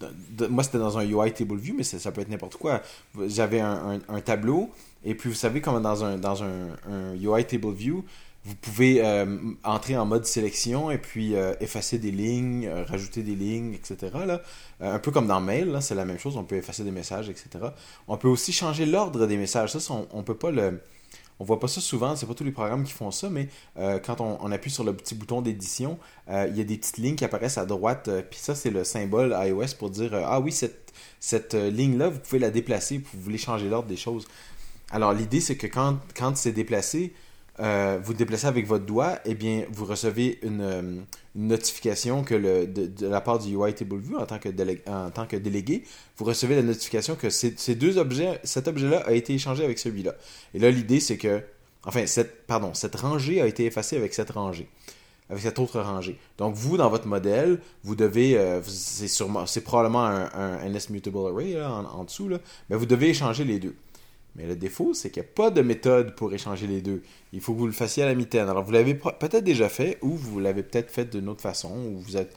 de- 0.01 0.09
de- 0.37 0.47
Moi, 0.49 0.65
c'était 0.65 0.77
dans 0.77 0.99
un 0.99 1.05
UI 1.07 1.33
Table 1.33 1.57
View, 1.57 1.75
mais 1.79 1.83
ça, 1.83 1.99
ça 1.99 2.13
peut 2.13 2.21
être 2.21 2.29
n'importe 2.29 2.57
quoi. 2.57 2.83
J'avais 3.27 3.61
un, 3.61 3.93
un- 4.09 4.15
un 4.15 4.21
tableau, 4.21 4.69
et 5.03 5.15
puis 5.15 5.31
vous 5.31 5.35
savez, 5.37 5.63
comme 5.63 5.81
dans 5.83 6.05
un, 6.05 6.19
dans 6.19 6.43
un, 6.43 6.69
un 6.87 7.15
UI 7.15 7.47
Table 7.47 7.73
View, 7.73 8.05
vous 8.45 8.55
pouvez 8.57 9.05
euh, 9.05 9.39
entrer 9.63 9.97
en 9.97 10.05
mode 10.05 10.27
sélection 10.27 10.91
et 10.91 10.99
puis 10.99 11.35
euh, 11.35 11.55
effacer 11.61 11.99
des 11.99 12.11
lignes, 12.11 12.67
euh, 12.67 12.85
rajouter 12.85 13.23
des 13.23 13.35
lignes, 13.35 13.73
etc. 13.75 14.13
Là. 14.27 14.43
Un 14.81 14.99
peu 14.99 15.11
comme 15.11 15.27
dans 15.27 15.41
Mail, 15.41 15.79
c'est 15.81 15.95
la 15.95 16.05
même 16.05 16.19
chose. 16.19 16.37
On 16.37 16.45
peut 16.45 16.57
effacer 16.57 16.85
des 16.85 16.91
messages, 16.91 17.31
etc. 17.31 17.49
On 18.07 18.17
peut 18.17 18.29
aussi 18.29 18.53
changer 18.53 18.85
l'ordre 18.87 19.27
des 19.27 19.37
messages. 19.37 19.77
Ça, 19.77 19.93
on, 19.93 20.07
on 20.13 20.23
peut 20.23 20.37
pas 20.37 20.51
le. 20.51 20.81
On 21.41 21.45
voit 21.45 21.59
pas 21.59 21.67
ça 21.67 21.81
souvent, 21.81 22.15
c'est 22.15 22.27
pas 22.27 22.35
tous 22.35 22.45
les 22.45 22.53
programmes 22.53 22.85
qui 22.85 22.93
font 22.93 23.11
ça, 23.11 23.29
mais 23.29 23.49
quand 23.75 24.21
on, 24.21 24.53
appuie 24.53 24.71
sur 24.71 24.85
le 24.85 24.95
petit 24.95 25.17
bouton 25.17 25.43
d'édition, 25.43 25.99
il 26.29 26.57
y 26.57 26.61
a 26.61 26.65
des 26.65 26.77
petites 26.77 26.99
lignes 26.99 27.17
qui 27.17 27.25
apparaissent 27.25 27.59
à 27.59 27.67
droite, 27.67 28.09
puis 28.31 28.39
ça 28.39 28.55
c'est 28.55 28.71
le 28.71 28.85
symbole 28.85 29.37
iOS 29.37 29.75
pour 29.77 29.91
dire 29.91 30.15
ah 30.15 30.39
oui 30.39 30.53
cette 30.53 30.85
cette 31.25 31.55
euh, 31.55 31.71
ligne 31.71 31.97
là 31.97 32.09
vous 32.09 32.19
pouvez 32.19 32.39
la 32.39 32.51
déplacer, 32.51 32.99
vous 32.99 33.21
voulez 33.21 33.39
changer 33.39 33.69
l'ordre 33.69 33.89
des 33.89 33.97
choses. 33.97 34.27
Alors 34.91 35.13
l'idée 35.13 35.41
c'est 35.41 35.57
que 35.57 35.67
quand 35.67 35.99
quand 36.17 36.37
c'est 36.37 36.53
déplacé, 36.53 37.15
euh, 37.61 38.01
vous 38.03 38.15
déplacez 38.15 38.47
avec 38.49 38.67
votre 38.67 38.85
doigt, 38.85 39.19
eh 39.25 39.35
bien 39.35 39.65
vous 39.71 39.85
recevez 39.85 40.41
une, 40.43 40.61
euh, 40.61 41.01
notification 41.37 42.25
que 42.25 42.35
de, 42.35 43.07
la 43.07 43.21
part 43.21 43.39
du 43.39 43.55
UI 43.55 43.75
Table 43.75 43.99
View 43.99 44.19
en 44.19 44.27
tant 44.27 44.39
que 44.39 45.37
délégué, 45.37 45.85
vous 46.17 46.25
recevez 46.25 46.57
la 46.57 46.63
notification 46.63 47.15
que 47.15 47.31
ces, 47.31 47.75
deux 47.77 47.99
objets, 47.99 48.41
cet 48.43 48.67
objet-là 48.67 49.05
a 49.07 49.13
été 49.13 49.35
échangé 49.35 49.65
avec 49.65 49.79
celui-là. 49.79 50.15
Et 50.53 50.59
là, 50.59 50.71
l'idée, 50.71 50.99
c'est 50.99 51.17
que, 51.17 51.43
enfin, 51.85 52.07
cette, 52.07 52.47
pardon, 52.47 52.75
cette 52.75 52.97
rangée 52.97 53.41
a 53.41 53.47
été 53.47 53.67
effacée 53.67 53.97
avec 53.97 54.15
cette 54.15 54.31
rangée, 54.31 54.69
avec 55.31 55.43
cette 55.43 55.59
autre 55.61 55.81
rangée. 55.81 56.19
Donc, 56.39 56.57
vous, 56.57 56.77
dans 56.77 56.91
votre 56.91 57.07
modèle, 57.07 57.61
vous 57.85 57.95
devez, 57.95 58.37
euh, 58.37 58.61
c'est 58.65 59.09
sûrement, 59.09 59.47
c'est 59.47 59.63
probablement 59.63 60.05
un, 60.05 60.29
un 60.35 60.91
Mutable 60.91 61.19
Array 61.19 61.63
en, 61.63 61.85
en 61.85 62.05
dessous, 62.05 62.29
là, 62.29 62.39
mais 62.69 62.77
vous 62.77 62.87
devez 62.87 63.11
échanger 63.11 63.45
les 63.45 63.61
deux. 63.61 63.77
Mais 64.37 64.47
le 64.47 64.57
défaut, 64.57 64.95
c'est 64.95 65.11
qu'il 65.11 65.23
n'y 65.23 65.29
a 65.29 65.33
pas 65.33 65.51
de 65.51 65.63
méthode 65.63 66.17
pour 66.17 66.33
échanger 66.35 66.67
les 66.67 66.81
deux. 66.81 67.03
Il 67.33 67.41
faut 67.41 67.55
que 67.55 67.59
vous 67.59 67.67
le 67.67 67.73
fassiez 67.73 68.03
à 68.03 68.07
la 68.07 68.15
mitaine. 68.15 68.49
Alors, 68.49 68.65
vous 68.65 68.73
l'avez 68.73 68.95
peut-être 68.95 69.45
déjà 69.45 69.69
fait, 69.69 69.99
ou 70.03 70.11
vous 70.17 70.41
l'avez 70.41 70.63
peut-être 70.65 70.91
fait 70.91 71.05
d'une 71.15 71.29
autre 71.29 71.41
façon, 71.43 71.71
ou 71.77 71.99
vous 72.01 72.17
êtes, 72.17 72.37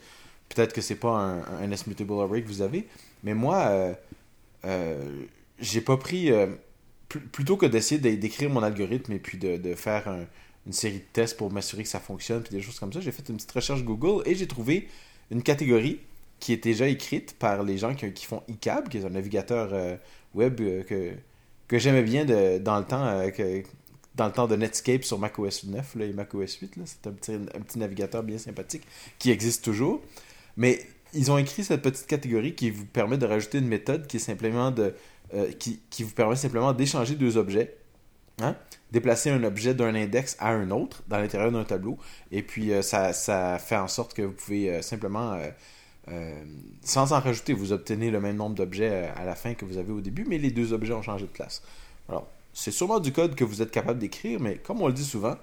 peut-être 0.49 0.73
que 0.73 0.81
c'est 0.81 0.95
pas 0.95 1.09
un, 1.09 1.41
un 1.41 1.67
NS 1.67 1.87
Mutable 1.87 2.13
Array 2.21 2.43
que 2.43 2.47
vous 2.47 2.61
avez. 2.61 2.87
Mais 3.23 3.33
moi, 3.33 3.65
euh, 3.69 3.93
euh, 4.65 5.23
j'ai 5.59 5.81
pas 5.81 5.97
pris. 5.97 6.31
euh, 6.31 6.47
pl- 7.09 7.23
plutôt 7.31 7.57
que 7.57 7.65
d'essayer 7.65 7.99
d'é- 7.99 8.17
d'écrire 8.17 8.49
mon 8.49 8.61
algorithme 8.63 9.13
et 9.13 9.19
puis 9.19 9.37
de, 9.37 9.73
faire 9.75 10.07
un- 10.07 10.25
une 10.65 10.73
série 10.73 10.99
de 10.99 11.03
tests 11.13 11.37
pour 11.37 11.51
m'assurer 11.51 11.83
que 11.83 11.89
ça 11.89 11.99
fonctionne, 11.99 12.43
puis 12.43 12.51
des 12.55 12.61
choses 12.61 12.77
comme 12.79 12.91
ça, 12.93 12.99
j'ai 12.99 13.11
fait 13.11 13.27
une 13.29 13.37
petite 13.37 13.51
recherche 13.53 13.83
Google 13.83 14.21
et 14.27 14.35
j'ai 14.35 14.47
trouvé 14.47 14.87
une 15.31 15.41
catégorie 15.41 15.99
qui 16.39 16.53
est 16.53 16.63
déjà 16.63 16.87
écrite 16.87 17.35
par 17.39 17.63
les 17.63 17.77
gens 17.77 17.95
qui, 17.95 18.11
qui 18.13 18.25
font 18.25 18.43
eCab, 18.49 18.89
qui 18.89 18.97
est 18.97 19.05
un 19.05 19.09
navigateur 19.09 19.97
web 20.35 20.57
que, 20.85 21.11
que 21.67 21.77
j'aimais 21.79 22.03
bien 22.03 22.25
de- 22.25 22.57
dans 22.59 22.77
le 22.79 22.85
temps. 22.85 23.05
euh, 23.05 23.29
que, 23.29 23.63
dans 24.15 24.25
le 24.25 24.31
temps 24.31 24.47
de 24.47 24.55
Netscape 24.55 25.03
sur 25.03 25.19
macOS 25.19 25.65
9 25.65 25.95
là, 25.95 26.05
et 26.05 26.13
macOS 26.13 26.55
8, 26.55 26.75
là, 26.77 26.83
c'est 26.85 27.05
un 27.07 27.11
petit, 27.11 27.33
un 27.33 27.61
petit 27.61 27.77
navigateur 27.77 28.23
bien 28.23 28.37
sympathique 28.39 28.83
qui 29.19 29.29
existe 29.29 29.63
toujours. 29.63 30.01
Mais 30.57 30.79
ils 31.13 31.31
ont 31.31 31.37
écrit 31.37 31.63
cette 31.63 31.83
petite 31.83 32.07
catégorie 32.07 32.55
qui 32.55 32.71
vous 32.71 32.85
permet 32.85 33.17
de 33.19 33.25
rajouter 33.27 33.59
une 33.59 33.67
méthode 33.67 34.07
qui 34.07 34.17
est 34.17 34.19
simplement 34.21 34.71
de 34.71 34.95
euh, 35.35 35.51
qui, 35.51 35.81
qui 35.91 36.03
vous 36.03 36.13
permet 36.13 36.35
simplement 36.35 36.73
d'échanger 36.73 37.15
deux 37.15 37.37
objets. 37.37 37.75
Hein? 38.41 38.55
Déplacer 38.91 39.29
un 39.29 39.43
objet 39.43 39.73
d'un 39.75 39.93
index 39.93 40.35
à 40.39 40.49
un 40.49 40.71
autre 40.71 41.03
dans 41.07 41.17
l'intérieur 41.19 41.51
d'un 41.51 41.63
tableau. 41.65 41.97
Et 42.31 42.41
puis 42.43 42.71
euh, 42.73 42.81
ça, 42.81 43.13
ça 43.13 43.59
fait 43.59 43.75
en 43.77 43.87
sorte 43.87 44.13
que 44.15 44.21
vous 44.23 44.31
pouvez 44.33 44.81
simplement, 44.81 45.37
euh, 46.09 46.43
sans 46.83 47.11
en 47.13 47.19
rajouter, 47.19 47.53
vous 47.53 47.73
obtenez 47.73 48.11
le 48.11 48.21
même 48.21 48.37
nombre 48.37 48.55
d'objets 48.55 48.89
euh, 48.91 49.11
à 49.15 49.25
la 49.25 49.35
fin 49.35 49.53
que 49.55 49.65
vous 49.65 49.77
avez 49.77 49.91
au 49.91 50.01
début, 50.01 50.25
mais 50.27 50.37
les 50.37 50.51
deux 50.51 50.73
objets 50.73 50.93
ont 50.93 51.01
changé 51.01 51.25
de 51.25 51.31
place. 51.31 51.61
Alors, 52.07 52.27
c'est 52.53 52.71
sûrement 52.71 52.99
du 52.99 53.11
code 53.11 53.35
que 53.35 53.43
vous 53.43 53.61
êtes 53.61 53.71
capable 53.71 53.99
d'écrire, 53.99 54.39
mais 54.39 54.57
comme 54.57 54.81
on 54.81 54.87
le 54.87 54.93
dit 54.93 55.03
souvent, 55.03 55.35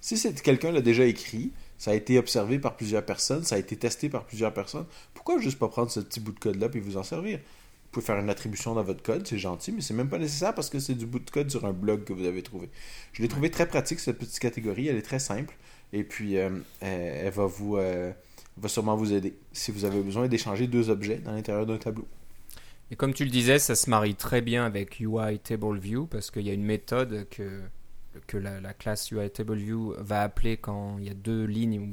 si 0.00 0.16
quelqu'un 0.34 0.72
l'a 0.72 0.80
déjà 0.80 1.04
écrit, 1.04 1.52
ça 1.76 1.90
a 1.90 1.94
été 1.94 2.18
observé 2.18 2.58
par 2.58 2.76
plusieurs 2.76 3.04
personnes, 3.04 3.44
ça 3.44 3.56
a 3.56 3.58
été 3.58 3.76
testé 3.76 4.08
par 4.08 4.24
plusieurs 4.24 4.54
personnes, 4.54 4.86
pourquoi 5.14 5.38
juste 5.38 5.58
pas 5.58 5.68
prendre 5.68 5.90
ce 5.90 6.00
petit 6.00 6.20
bout 6.20 6.32
de 6.32 6.38
code-là 6.38 6.68
et 6.72 6.80
vous 6.80 6.96
en 6.96 7.02
servir? 7.02 7.38
Vous 7.38 8.00
pouvez 8.00 8.06
faire 8.06 8.18
une 8.18 8.30
attribution 8.30 8.74
dans 8.74 8.82
votre 8.82 9.02
code, 9.02 9.26
c'est 9.26 9.38
gentil, 9.38 9.72
mais 9.72 9.80
c'est 9.82 9.92
même 9.94 10.08
pas 10.08 10.18
nécessaire 10.18 10.54
parce 10.54 10.70
que 10.70 10.78
c'est 10.78 10.94
du 10.94 11.04
bout 11.04 11.18
de 11.18 11.30
code 11.30 11.50
sur 11.50 11.64
un 11.66 11.72
blog 11.72 12.04
que 12.04 12.12
vous 12.12 12.24
avez 12.24 12.42
trouvé. 12.42 12.70
Je 13.12 13.22
l'ai 13.22 13.28
trouvé 13.28 13.50
très 13.50 13.66
pratique, 13.66 14.00
cette 14.00 14.18
petite 14.18 14.38
catégorie, 14.38 14.88
elle 14.88 14.96
est 14.96 15.02
très 15.02 15.18
simple, 15.18 15.54
et 15.92 16.04
puis 16.04 16.38
euh, 16.38 16.50
elle, 16.80 17.26
elle 17.26 17.32
va 17.32 17.46
vous... 17.46 17.76
euh, 17.76 18.12
va 18.56 18.68
sûrement 18.68 18.96
vous 18.96 19.12
aider 19.12 19.34
si 19.52 19.70
vous 19.70 19.84
avez 19.84 20.02
besoin 20.02 20.28
d'échanger 20.28 20.66
deux 20.66 20.90
objets 20.90 21.18
dans 21.18 21.32
l'intérieur 21.32 21.66
d'un 21.66 21.78
tableau. 21.78 22.06
Et 22.90 22.96
comme 22.96 23.14
tu 23.14 23.24
le 23.24 23.30
disais, 23.30 23.58
ça 23.58 23.74
se 23.74 23.88
marie 23.88 24.14
très 24.14 24.42
bien 24.42 24.66
avec 24.66 25.00
UI 25.00 25.38
Table 25.38 25.78
View 25.78 26.06
parce 26.06 26.30
qu'il 26.30 26.46
y 26.46 26.50
a 26.50 26.52
une 26.52 26.64
méthode 26.64 27.26
que, 27.30 27.62
que 28.26 28.36
la, 28.36 28.60
la 28.60 28.74
classe 28.74 29.10
UI 29.10 29.30
Table 29.30 29.56
View 29.56 29.94
va 29.98 30.22
appeler 30.22 30.58
quand 30.58 30.98
il 30.98 31.06
y 31.06 31.10
a 31.10 31.14
deux 31.14 31.44
lignes 31.44 31.78
ou 31.78 31.88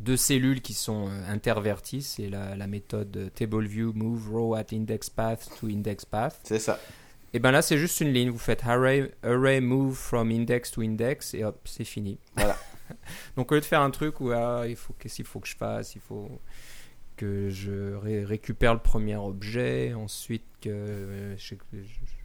deux 0.00 0.16
cellules 0.16 0.60
qui 0.60 0.74
sont 0.74 1.08
euh, 1.08 1.32
interverties. 1.32 2.02
C'est 2.02 2.28
la, 2.28 2.54
la 2.54 2.66
méthode 2.66 3.32
Table 3.34 3.66
View 3.66 3.92
Move 3.92 4.30
Row 4.30 4.54
at 4.54 4.66
Index 4.72 5.10
Path 5.10 5.50
to 5.58 5.66
Index 5.66 6.04
Path. 6.04 6.40
C'est 6.44 6.60
ça. 6.60 6.78
Et 7.32 7.40
bien 7.40 7.50
là, 7.50 7.62
c'est 7.62 7.78
juste 7.78 8.00
une 8.00 8.12
ligne. 8.12 8.30
Vous 8.30 8.38
faites 8.38 8.64
array, 8.64 9.10
array 9.24 9.60
move 9.60 9.96
from 9.96 10.30
index 10.30 10.70
to 10.70 10.82
index 10.82 11.34
et 11.34 11.42
hop, 11.42 11.58
c'est 11.64 11.84
fini. 11.84 12.18
Voilà. 12.36 12.56
Donc 13.36 13.50
au 13.52 13.54
lieu 13.54 13.60
de 13.60 13.66
faire 13.66 13.80
un 13.80 13.90
truc 13.90 14.20
où 14.20 14.30
ah, 14.32 14.64
il 14.66 14.76
faut 14.76 14.94
qu'est-ce 14.98 15.16
qu'il 15.16 15.24
faut 15.24 15.40
que 15.40 15.48
je 15.48 15.56
fasse, 15.56 15.94
il 15.94 16.00
faut 16.00 16.30
que 17.16 17.48
je 17.48 17.94
ré- 17.94 18.24
récupère 18.24 18.74
le 18.74 18.80
premier 18.80 19.16
objet, 19.16 19.94
ensuite 19.94 20.44
que 20.60 20.68
euh, 20.68 21.36
je, 21.36 21.54
je 21.72 21.82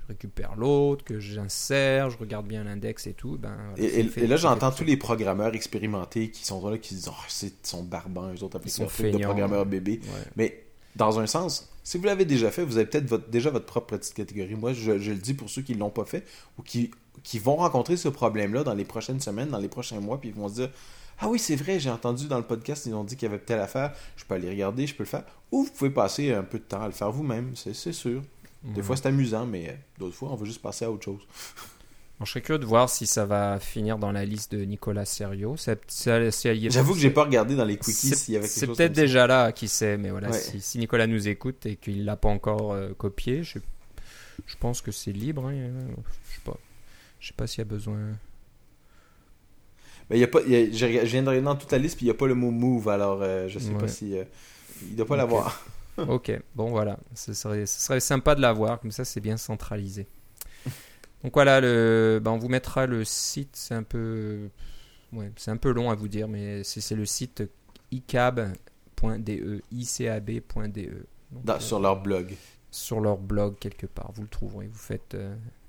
récupère 0.08 0.56
l'autre, 0.56 1.06
que 1.06 1.20
j'insère, 1.20 2.10
je 2.10 2.18
regarde 2.18 2.48
bien 2.48 2.64
l'index 2.64 3.08
et 3.08 3.14
tout. 3.14 3.38
Ben, 3.38 3.56
voilà, 3.76 3.94
Et, 3.94 4.28
là, 4.28 4.36
j'entends 4.36 4.72
tous 4.72 4.84
les 4.84 4.98
programmeurs 4.98 5.54
expérimentés 5.54 6.32
qui 6.32 6.44
sont 6.46 6.68
là, 6.68 6.78
qui 6.78 6.96
disent 6.96 7.10
Oh, 7.10 7.24
c'est 7.28 7.48
ils 7.48 7.68
sont 7.68 7.84
barbants, 7.84 8.34
eux 8.34 8.44
autres, 8.44 8.60
leur 8.80 8.92
truc 8.92 9.12
de 9.12 9.18
programmeurs 9.20 9.66
bébés. 9.66 10.00
Ouais. 10.04 10.32
Mais 10.36 10.64
dans 10.96 11.20
un 11.20 11.28
sens, 11.28 11.70
si 11.84 11.98
vous 11.98 12.04
l'avez 12.06 12.26
déjà 12.26 12.52
fait, 12.52 12.64
vous 12.64 12.78
avez 12.78 12.86
peut-être 12.86 13.08
votre- 13.08 13.30
déjà 13.30 13.50
votre 13.50 13.66
propre 13.66 13.98
petite 13.98 14.14
catégorie. 14.14 14.56
Moi, 14.56 14.74
je, 14.74 15.00
je 15.00 15.12
le 15.12 15.18
dis 15.18 15.34
pour 15.34 15.50
ceux 15.50 15.62
qui 15.62 15.74
ne 15.76 15.80
l'ont 15.80 15.90
pas 15.90 16.06
fait 16.06 16.26
ou 16.58 16.62
qui, 16.64 16.92
qui 17.24 17.40
vont 17.40 17.56
rencontrer 17.58 17.98
ce 17.98 18.10
problème-là 18.10 18.64
dans 18.64 18.74
les 18.76 18.86
prochaines 18.86 19.20
semaines, 19.22 19.50
dans 19.50 19.60
les 19.60 19.68
prochains 19.70 20.00
mois, 20.00 20.20
puis 20.20 20.30
ils 20.30 20.36
vont 20.36 20.50
se 20.50 20.56
dire 20.56 20.70
Ah 21.20 21.28
oui, 21.30 21.40
c'est 21.40 21.56
vrai, 21.56 21.80
j'ai 21.80 21.90
entendu 21.90 22.28
dans 22.28 22.38
le 22.38 22.44
podcast, 22.46 22.86
ils 22.86 22.94
ont 22.94 23.04
dit 23.04 23.16
qu'il 23.16 23.28
y 23.28 23.32
avait 23.34 23.42
telle 23.42 23.60
affaire, 23.60 23.94
je 24.18 24.26
peux 24.26 24.36
aller 24.36 24.50
regarder, 24.50 24.88
je 24.88 24.96
peux 24.96 25.04
le 25.04 25.10
faire. 25.10 25.24
Ou 25.52 25.64
vous 25.64 25.72
pouvez 25.72 25.90
passer 25.90 26.34
un 26.34 26.44
peu 26.44 26.60
de 26.60 26.64
temps 26.64 26.82
à 26.82 26.86
le 26.88 26.94
faire 26.94 27.12
vous-même, 27.12 27.52
c'est 27.56 27.74
sûr. 27.94 28.22
Des 28.64 28.82
Mhm. 28.82 28.84
fois, 28.84 28.96
c'est 28.98 29.08
amusant, 29.08 29.46
mais 29.46 29.80
d'autres 29.98 30.16
fois, 30.16 30.30
on 30.32 30.36
veut 30.36 30.46
juste 30.46 30.62
passer 30.62 30.86
à 30.86 30.92
autre 30.92 31.06
chose. 31.06 31.22
Bon, 32.20 32.26
je 32.26 32.32
serais 32.32 32.42
curieux 32.42 32.60
de 32.60 32.66
voir 32.66 32.90
si 32.90 33.08
ça 33.08 33.26
va 33.26 33.60
finir 33.62 33.98
dans 33.98 34.12
la 34.12 34.26
liste 34.26 34.54
de 34.54 34.66
Nicolas 34.66 35.06
Serio. 35.06 35.56
Y 35.56 36.70
J'avoue 36.70 36.94
que 36.94 37.00
j'ai 37.00 37.12
pas 37.12 37.24
regardé 37.24 37.56
dans 37.56 37.64
les 37.64 37.78
quickies 37.78 37.94
C'est 38.10 38.16
s'il 38.16 38.34
y 38.34 38.38
avait 38.38 38.46
quelque 38.46 38.60
c'est 38.60 38.66
chose 38.66 38.76
peut-être 38.76 38.90
comme 38.90 38.96
ça. 38.98 39.02
déjà 39.04 39.28
là, 39.28 39.52
qui 39.54 39.70
sait, 39.70 39.98
mais 39.98 40.10
voilà, 40.10 40.30
Ouais. 40.30 40.38
si, 40.38 40.60
si 40.60 40.78
Nicolas 40.80 41.08
nous 41.08 41.30
écoute 41.30 41.66
et 41.66 41.78
qu'il 41.78 42.04
l'a 42.04 42.18
pas 42.18 42.28
encore 42.28 42.74
euh, 42.74 42.92
copié, 42.98 43.44
je, 43.44 43.60
Je 44.48 44.56
pense 44.58 44.82
que 44.82 44.92
c'est 44.92 45.14
libre. 45.14 45.48
Hein, 45.48 45.70
je 46.30 46.36
sais 46.36 46.42
pas. 46.44 46.58
Je 47.22 47.28
sais 47.30 47.34
pas 47.34 47.48
s'il 47.48 47.60
y 47.60 47.62
a 47.62 47.66
besoin. 47.66 47.98
Mais 50.10 50.20
y 50.20 50.24
a 50.24 50.28
pas, 50.28 50.40
je, 50.42 50.86
viens 51.06 51.24
de 51.24 51.30
regarder 51.30 51.42
dans 51.42 51.56
toute 51.56 51.72
la 51.72 51.78
liste, 51.78 51.96
puis 51.96 52.06
il 52.06 52.10
n'y 52.10 52.16
a 52.16 52.18
pas 52.18 52.28
le 52.28 52.36
mot 52.36 52.52
move, 52.52 52.90
alors 52.90 53.20
euh, 53.22 53.48
je 53.48 53.60
sais 53.60 53.72
pas 53.74 53.88
si. 53.88 54.18
Euh, 54.18 54.24
il 54.90 54.96
doit 54.96 55.06
pas 55.06 55.16
l'avoir. 55.18 55.64
ok, 55.98 56.32
bon 56.56 56.70
voilà. 56.70 56.98
Ce 57.16 57.34
serait, 57.34 57.66
ce 57.66 57.80
serait 57.80 58.00
sympa 58.02 58.36
de 58.36 58.42
l'avoir, 58.42 58.80
comme 58.82 58.92
ça 58.92 59.06
c'est 59.06 59.20
bien 59.22 59.38
centralisé. 59.38 60.08
Donc 61.24 61.34
voilà, 61.34 61.60
le, 61.60 62.20
ben 62.24 62.32
on 62.32 62.38
vous 62.38 62.48
mettra 62.48 62.86
le 62.86 63.04
site, 63.04 63.50
c'est 63.54 63.74
un 63.74 63.84
peu. 63.84 64.50
Ouais, 65.12 65.32
c'est 65.36 65.52
un 65.52 65.58
peu 65.58 65.72
long 65.72 65.90
à 65.90 65.96
vous 65.96 66.08
dire, 66.08 66.28
mais 66.28 66.64
c'est 66.64 66.96
le 66.96 67.06
site 67.06 67.44
icab.de, 67.92 69.62
icab.de. 69.72 70.82
Euh, 71.48 71.60
sur 71.60 71.80
leur 71.80 72.02
blog. 72.02 72.36
Sur 72.72 73.02
leur 73.02 73.18
blog 73.18 73.56
quelque 73.60 73.88
part, 73.88 74.12
vous 74.14 74.22
le 74.22 74.28
trouverez. 74.28 74.68
Vous 74.68 74.78
faites 74.78 75.18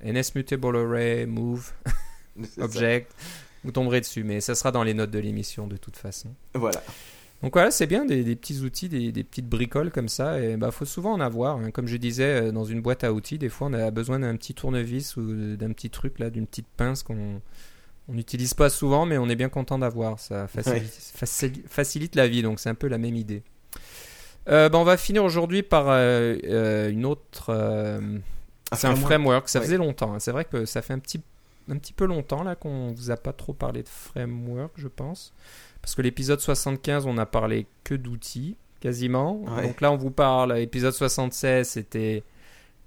NS 0.05 0.35
Mutable 0.35 0.77
Array, 0.77 1.27
Move, 1.27 1.73
Object. 2.59 3.13
Vous 3.65 3.73
tomberez 3.73 4.01
dessus, 4.01 4.25
mais 4.25 4.41
ça 4.41 4.55
sera 4.55 4.73
dans 4.73 4.83
les 4.83 4.95
notes 4.95 5.11
de 5.11 5.19
l'émission 5.19 5.67
de 5.67 5.77
toute 5.77 5.97
façon. 5.97 6.35
Voilà. 6.55 6.83
Donc 7.43 7.55
voilà, 7.55 7.71
c'est 7.71 7.87
bien 7.87 8.05
des, 8.05 8.23
petits 8.37 8.61
outils, 8.61 8.89
des, 8.89 9.25
petites 9.25 9.49
bricoles 9.49 9.91
comme 9.91 10.09
ça. 10.09 10.41
Et 10.41 10.57
bah 10.57 10.71
faut 10.71 10.85
souvent 10.85 11.13
en 11.13 11.21
avoir. 11.21 11.57
Hein. 11.57 11.71
Comme 11.71 11.87
je 11.87 11.97
disais, 11.97 12.49
euh, 12.49 12.53
dans 12.53 12.65
une 12.65 12.83
boîte 12.83 13.03
à 13.03 13.13
outils, 13.13 13.39
des 13.39 13.49
fois 13.49 13.69
on 13.69 13.73
a 13.73 13.91
besoin 13.91 14.19
d'un 14.19 14.37
petit 14.37 14.55
tournevis 14.55 15.17
ou 15.17 15.57
d'un 15.57 15.73
petit 15.73 15.89
truc 15.89 16.19
là, 16.19 16.29
d'une 16.29 16.47
petite 16.47 16.69
pince 16.77 17.03
qu'on 17.03 17.41
on 18.09 18.13
n'utilise 18.13 18.55
pas 18.55 18.69
souvent, 18.69 19.07
mais 19.07 19.19
on 19.19 19.29
est 19.29 19.37
bien 19.37 19.49
content 19.49 19.79
d'avoir. 19.79 20.19
Ça 20.19 20.49
facilite, 20.49 21.65
facilite, 21.67 22.15
la 22.17 22.29
vie, 22.29 22.43
donc 22.43 22.61
c'est 22.61 22.69
un 22.69 22.75
peu 22.75 22.89
la 22.89 22.99
même 22.99 23.17
idée. 23.17 23.43
Euh, 24.49 24.69
bah, 24.69 24.79
on 24.79 24.85
va 24.85 24.97
finir 24.97 25.25
aujourd'hui 25.25 25.63
par 25.63 25.87
euh, 25.89 26.91
une 26.91 27.07
autre. 27.07 27.55
c'est 28.73 28.87
un 28.87 28.97
framework. 28.97 29.49
Ça 29.49 29.61
faisait 29.63 29.79
longtemps. 29.79 30.15
Hein. 30.15 30.19
C'est 30.19 30.33
vrai 30.33 30.45
que 30.45 30.67
ça 30.67 30.83
fait 30.83 30.93
un 30.93 30.99
petit 30.99 31.23
un 31.71 31.79
petit 31.79 31.93
peu 31.93 32.05
longtemps 32.05 32.43
là 32.43 32.57
qu'on 32.57 32.93
vous 32.93 33.11
a 33.11 33.17
pas 33.17 33.33
trop 33.33 33.53
parlé 33.53 33.83
de 33.83 33.89
framework, 33.89 34.73
je 34.77 34.89
pense. 34.89 35.33
Parce 35.83 35.95
que 35.95 36.03
l'épisode 36.03 36.41
75, 36.41 37.07
on 37.07 37.19
a 37.19 37.27
parlé 37.27 37.67
que 37.85 37.95
d'outils, 37.95 38.57
quasiment. 38.81 39.45
Donc 39.63 39.81
là, 39.81 39.93
on 39.93 39.97
vous 39.97 40.11
parle, 40.11 40.59
épisode 40.59 40.93
76, 40.93 41.69
c'était 41.69 42.23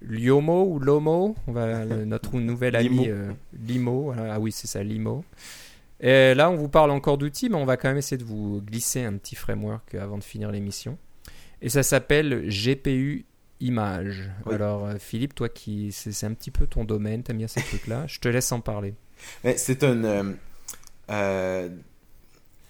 Liomo 0.02 0.66
ou 0.66 0.80
Lomo, 0.80 1.36
on 1.48 1.52
va, 1.52 1.86
notre 2.06 2.38
nouvel 2.38 2.76
ami 2.76 3.10
euh, 3.10 3.32
Limo. 3.54 4.14
Ah 4.18 4.40
oui, 4.40 4.52
c'est 4.52 4.68
ça, 4.68 4.84
Limo. 4.84 5.24
Et 6.00 6.34
là, 6.34 6.50
on 6.50 6.56
vous 6.56 6.70
parle 6.70 6.92
encore 6.92 7.18
d'outils, 7.18 7.50
mais 7.50 7.56
on 7.56 7.66
va 7.66 7.78
quand 7.78 7.88
même 7.88 7.98
essayer 7.98 8.18
de 8.18 8.26
vous 8.26 8.62
glisser 8.62 9.04
un 9.04 9.14
petit 9.14 9.36
framework 9.36 9.96
avant 9.96 10.18
de 10.18 10.24
finir 10.24 10.52
l'émission. 10.52 10.98
Et 11.62 11.70
ça 11.70 11.82
s'appelle 11.82 12.50
GPU 12.50 13.26
image. 13.64 14.30
Alors, 14.52 14.86
euh, 14.86 14.96
Philippe, 15.00 15.34
toi 15.34 15.50
qui. 15.50 15.92
C'est 15.92 16.26
un 16.26 16.34
petit 16.34 16.52
peu 16.52 16.68
ton 16.68 16.84
domaine, 16.84 17.24
t'aimes 17.24 17.38
bien 17.38 17.48
ces 17.48 17.62
trucs-là. 17.62 18.06
Je 18.08 18.20
te 18.20 18.28
laisse 18.28 18.52
en 18.52 18.60
parler. 18.60 18.94
C'est 19.56 19.84
un. 19.84 20.04
Euh, 20.04 20.34
euh, 21.10 21.70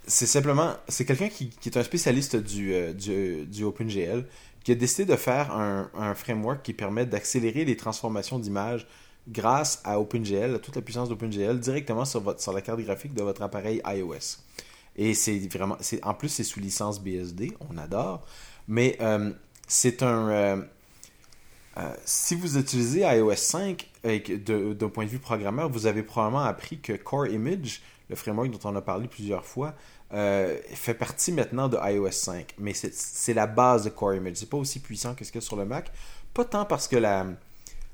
c'est 0.05 0.25
simplement. 0.25 0.75
C'est 0.87 1.05
quelqu'un 1.05 1.29
qui, 1.29 1.51
est 1.65 1.77
un 1.77 1.83
spécialiste 1.83 2.35
du, 2.35 2.73
du, 2.93 3.63
OpenGL 3.63 4.25
qui 4.63 4.71
a 4.71 4.75
décidé 4.75 5.05
de 5.05 5.15
faire 5.15 5.51
un, 5.51 6.15
framework 6.15 6.61
qui 6.63 6.73
permet 6.73 7.05
d'accélérer 7.05 7.65
les 7.65 7.77
transformations 7.77 8.39
d'images 8.39 8.87
grâce 9.27 9.81
à 9.85 9.99
OpenGL, 9.99 10.55
à 10.55 10.59
toute 10.59 10.75
la 10.75 10.81
puissance 10.81 11.09
d'OpenGL, 11.09 11.59
directement 11.59 12.05
sur, 12.05 12.21
la 12.53 12.61
carte 12.61 12.81
graphique 12.81 13.13
de 13.13 13.23
votre 13.23 13.41
appareil 13.41 13.81
iOS. 13.85 14.39
Et 14.95 15.13
c'est 15.13 15.39
vraiment. 15.47 15.77
En 16.03 16.13
plus, 16.13 16.29
c'est 16.29 16.43
sous 16.43 16.59
licence 16.59 17.01
BSD, 17.01 17.53
on 17.69 17.77
adore. 17.77 18.25
Mais 18.67 18.97
c'est 19.67 20.03
un. 20.03 20.63
Euh, 21.77 21.93
si 22.05 22.35
vous 22.35 22.57
utilisez 22.57 23.01
iOS 23.01 23.35
5 23.35 23.89
d'un 24.03 24.89
point 24.89 25.05
de 25.05 25.09
vue 25.09 25.19
programmeur, 25.19 25.69
vous 25.69 25.87
avez 25.87 26.03
probablement 26.03 26.43
appris 26.43 26.79
que 26.79 26.93
Core 26.93 27.27
Image, 27.27 27.81
le 28.09 28.15
framework 28.15 28.51
dont 28.51 28.69
on 28.69 28.75
a 28.75 28.81
parlé 28.81 29.07
plusieurs 29.07 29.45
fois, 29.45 29.73
euh, 30.13 30.57
fait 30.73 30.93
partie 30.93 31.31
maintenant 31.31 31.67
de 31.69 31.77
iOS 31.77 32.11
5. 32.11 32.55
Mais 32.59 32.73
c'est 32.73 33.33
la 33.33 33.47
base 33.47 33.85
de 33.85 33.89
Core 33.89 34.15
Image. 34.15 34.35
C'est 34.35 34.49
pas 34.49 34.57
aussi 34.57 34.79
puissant 34.79 35.15
que 35.15 35.25
ce 35.25 35.31
qu'il 35.31 35.41
y 35.41 35.43
a 35.43 35.45
sur 35.45 35.55
le 35.55 35.65
Mac. 35.65 35.91
Pas 36.33 36.45
tant 36.45 36.65
parce 36.65 36.87
que 36.87 36.95
la, 36.95 37.25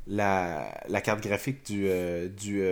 la, 0.07 1.01
carte 1.01 1.21
graphique 1.21 1.65
du, 1.65 1.87
euh, 1.87 2.27
du 2.27 2.63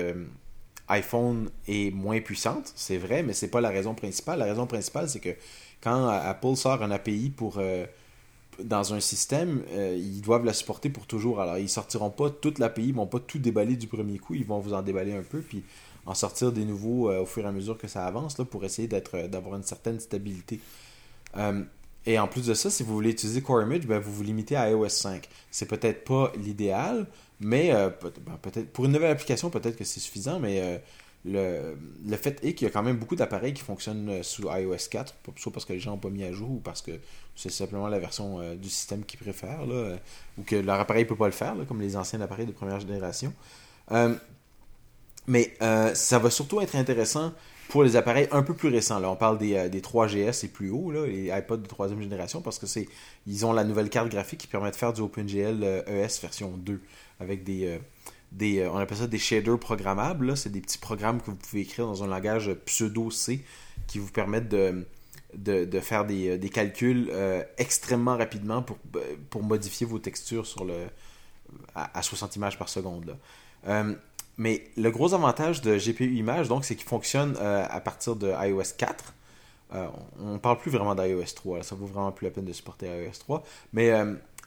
iPhone 0.88 1.50
est 1.68 1.94
moins 1.94 2.22
puissante, 2.22 2.72
c'est 2.76 2.98
vrai, 2.98 3.22
mais 3.22 3.34
c'est 3.34 3.50
pas 3.50 3.62
la 3.62 3.70
raison 3.70 3.94
principale. 3.94 4.40
La 4.40 4.46
raison 4.46 4.66
principale, 4.66 5.10
c'est 5.10 5.20
que 5.20 5.36
quand 5.82 6.08
Apple 6.08 6.56
sort 6.56 6.82
un 6.82 6.92
API 6.92 7.30
pour 7.30 7.60
dans 8.64 8.94
un 8.94 9.00
système, 9.00 9.64
euh, 9.72 9.96
ils 9.98 10.22
doivent 10.22 10.46
la 10.46 10.54
supporter 10.54 10.90
pour 10.90 11.06
toujours. 11.06 11.42
Alors, 11.42 11.58
ils 11.58 11.70
sortiront 11.70 12.10
pas 12.10 12.30
toute 12.30 12.60
l'API, 12.60 12.88
ils 12.88 12.94
vont 12.94 13.08
pas 13.08 13.20
tout 13.20 13.40
déballer 13.40 13.76
du 13.76 13.88
premier 13.88 14.18
coup, 14.18 14.34
ils 14.36 14.46
vont 14.46 14.60
vous 14.60 14.74
en 14.74 14.82
déballer 14.82 15.14
un 15.14 15.22
peu, 15.22 15.40
puis 15.42 15.64
en 16.08 16.16
sortir 16.16 16.52
des 16.52 16.66
nouveaux 16.66 17.12
euh, 17.12 17.22
au 17.22 17.26
fur 17.26 17.44
et 17.44 17.48
à 17.48 17.52
mesure 17.52 17.78
que 17.78 17.88
ça 17.88 18.06
avance, 18.06 18.36
pour 18.50 18.66
essayer 18.66 18.90
euh, 19.14 19.28
d'avoir 19.28 19.56
une 19.56 19.64
certaine 19.64 20.00
stabilité. 20.00 20.60
et 22.06 22.18
en 22.18 22.28
plus 22.28 22.48
de 22.48 22.54
ça, 22.54 22.70
si 22.70 22.84
vous 22.84 22.94
voulez 22.94 23.12
utiliser 23.12 23.42
Core 23.42 23.62
Image, 23.62 23.86
ben, 23.86 24.00
vous 24.00 24.12
vous 24.12 24.24
limitez 24.24 24.56
à 24.56 24.70
iOS 24.72 24.90
5. 24.90 25.28
C'est 25.52 25.68
peut-être 25.68 26.04
pas 26.04 26.32
l'idéal, 26.38 27.06
mais 27.40 27.70
ben, 27.70 28.38
peut-être 28.42 28.72
pour 28.72 28.86
une 28.86 28.94
nouvelle 28.94 29.12
application, 29.12 29.50
peut-être 29.50 29.76
que 29.76 29.84
c'est 29.84 30.00
suffisant, 30.00 30.40
mais 30.40 30.82
le, 31.26 31.76
fait 32.16 32.44
est 32.44 32.54
qu'il 32.54 32.68
y 32.68 32.72
a 32.72 32.74
quand 32.74 32.84
même 32.84 32.98
beaucoup 32.98 33.18
d'appareils 33.18 33.54
qui 33.54 33.62
fonctionnent 33.62 34.24
sous 34.24 34.44
iOS 34.44 34.88
4, 34.90 35.16
soit 35.36 35.52
parce 35.52 35.66
que 35.66 35.74
les 35.74 35.80
gens 35.80 35.92
n'ont 35.92 35.98
pas 35.98 36.10
mis 36.10 36.24
à 36.24 36.32
jour 36.32 36.50
ou 36.50 36.60
parce 36.60 36.82
que 36.82 37.00
c'est 37.38 37.52
simplement 37.52 37.88
la 37.88 38.00
version 38.00 38.40
euh, 38.40 38.56
du 38.56 38.68
système 38.68 39.06
qu'ils 39.06 39.20
préfèrent, 39.20 39.66
euh, 39.70 39.96
ou 40.38 40.42
que 40.42 40.56
leur 40.56 40.80
appareil 40.80 41.04
ne 41.04 41.10
peut 41.10 41.16
pas 41.16 41.28
le 41.28 41.32
faire, 41.32 41.56
comme 41.68 41.80
les 41.80 41.96
anciens 41.96 42.20
appareils 42.20 42.48
de 42.48 42.52
première 42.52 42.80
génération. 42.80 43.32
Euh, 43.92 44.16
mais 45.28 45.54
ça 45.94 46.20
va 46.20 46.30
surtout 46.30 46.62
être 46.62 46.76
intéressant 46.76 47.34
pour 47.70 47.84
les 47.84 47.98
appareils 47.98 48.30
un 48.32 48.44
peu 48.44 48.54
plus 48.54 48.70
récents. 48.70 49.00
Là, 49.00 49.10
on 49.10 49.18
parle 49.18 49.38
des, 49.38 49.68
des 49.70 49.82
3GS 49.82 50.46
et 50.46 50.48
plus 50.48 50.70
haut, 50.70 50.90
là, 50.90 51.06
les 51.06 51.28
iPods 51.28 51.58
de 51.58 51.68
troisième 51.68 52.02
génération, 52.02 52.42
parce 52.42 52.60
que 52.60 52.66
c'est 52.66 52.88
ils 53.26 53.46
ont 53.46 53.52
la 53.52 53.66
nouvelle 53.66 53.90
carte 53.90 54.10
graphique 54.10 54.40
qui 54.40 54.48
permet 54.48 54.72
de 54.72 54.76
faire 54.76 54.94
du 54.94 55.02
OpenGL 55.02 55.84
ES 55.86 56.22
version 56.22 56.52
2 56.58 56.82
avec 57.20 57.44
des 57.44 57.80
des, 58.32 58.68
on 58.68 58.78
appelle 58.78 58.98
ça 58.98 59.08
des 59.08 59.18
shaders 59.18 59.60
programmables. 59.60 60.36
C'est 60.38 60.52
des 60.52 60.62
petits 60.62 60.78
programmes 60.78 61.22
que 61.22 61.28
vous 61.28 61.36
pouvez 61.36 61.62
écrire 61.62 61.86
dans 61.88 62.04
un 62.04 62.08
langage 62.08 62.54
pseudo-C 62.66 63.44
qui 63.88 64.00
vous 64.00 64.12
permettent 64.12 64.50
de, 64.50 64.86
de, 65.36 65.80
faire 65.80 66.06
des, 66.06 66.30
euh, 66.30 66.50
calculs 66.50 67.10
euh, 67.12 67.44
extrêmement 67.58 68.18
rapidement 68.18 68.62
pour, 68.62 68.78
euh, 68.96 69.16
pour 69.30 69.44
modifier 69.44 69.86
vos 69.86 70.00
textures 70.00 70.46
sur 70.46 70.66
le, 70.66 70.88
à, 71.76 72.02
60 72.02 72.36
images 72.36 72.58
par 72.58 72.70
seconde. 72.70 73.18
Mais 74.38 74.64
le 74.78 74.92
gros 74.92 75.14
avantage 75.14 75.62
de 75.62 75.78
GPU 75.78 76.16
Image, 76.16 76.48
donc, 76.48 76.66
c'est 76.66 76.76
qu'il 76.76 76.88
fonctionne 76.88 77.36
à 77.38 77.80
partir 77.80 78.16
de 78.16 78.32
iOS 78.48 78.74
4. 78.78 79.14
on 80.20 80.34
ne 80.34 80.38
parle 80.38 80.58
plus 80.58 80.72
vraiment 80.72 80.96
d'iOS 80.96 81.34
3, 81.36 81.64
ça 81.64 81.76
vaut 81.76 81.86
vraiment 81.86 82.12
plus 82.12 82.26
la 82.26 82.32
peine 82.32 82.46
de 82.46 82.54
supporter 82.54 82.88
iOS 82.88 83.20
3, 83.20 83.44
mais 83.74 83.92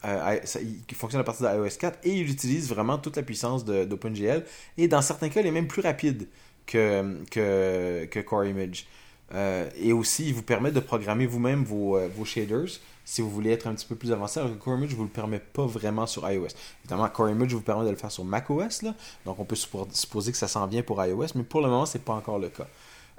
il 0.05 0.94
fonctionne 0.94 1.20
à 1.20 1.24
partir 1.24 1.50
d'iOS 1.50 1.76
4 1.79 1.98
et 2.05 2.11
il 2.11 2.31
utilise 2.31 2.68
vraiment 2.68 2.98
toute 2.98 3.16
la 3.16 3.22
puissance 3.22 3.64
d'OpenGL 3.64 4.44
et 4.79 4.88
dans 4.88 5.03
certains 5.03 5.29
cas, 5.29 5.40
il 5.40 5.46
est 5.46 5.53
même 5.53 5.68
plus 5.68 5.83
rapide 5.83 6.29
que, 6.66 7.24
que 7.31 8.20
Core 8.20 8.44
Image. 8.44 8.87
Euh, 9.32 9.70
et 9.76 9.92
aussi, 9.92 10.28
il 10.28 10.34
vous 10.34 10.42
permet 10.42 10.72
de 10.72 10.80
programmer 10.80 11.26
vous-même 11.26 11.62
vos, 11.62 11.96
euh, 11.96 12.08
vos, 12.14 12.24
shaders 12.24 12.68
si 13.04 13.22
vous 13.22 13.30
voulez 13.30 13.50
être 13.50 13.66
un 13.66 13.74
petit 13.74 13.86
peu 13.86 13.94
plus 13.94 14.12
avancé. 14.12 14.40
Alors 14.40 14.52
que 14.52 14.58
Core 14.62 14.76
Image 14.78 14.90
ne 14.90 14.96
vous 14.96 15.04
le 15.04 15.08
permet 15.08 15.40
pas 15.40 15.66
vraiment 15.66 16.06
sur 16.06 16.28
iOS. 16.28 16.48
Évidemment, 16.84 17.08
Core 17.08 17.30
Image 17.30 17.52
vous 17.54 17.60
permet 17.60 17.84
de 17.84 17.90
le 17.90 17.96
faire 17.96 18.10
sur 18.10 18.24
macOS. 18.24 18.84
Donc, 19.24 19.38
on 19.38 19.44
peut 19.44 19.56
supposer 19.56 20.32
que 20.32 20.38
ça 20.38 20.48
s'en 20.48 20.66
vient 20.66 20.82
pour 20.82 21.04
iOS, 21.04 21.28
mais 21.34 21.42
pour 21.42 21.60
le 21.60 21.68
moment, 21.68 21.86
ce 21.86 21.98
n'est 21.98 22.04
pas 22.04 22.14
encore 22.14 22.38
le 22.38 22.48
cas. 22.48 22.66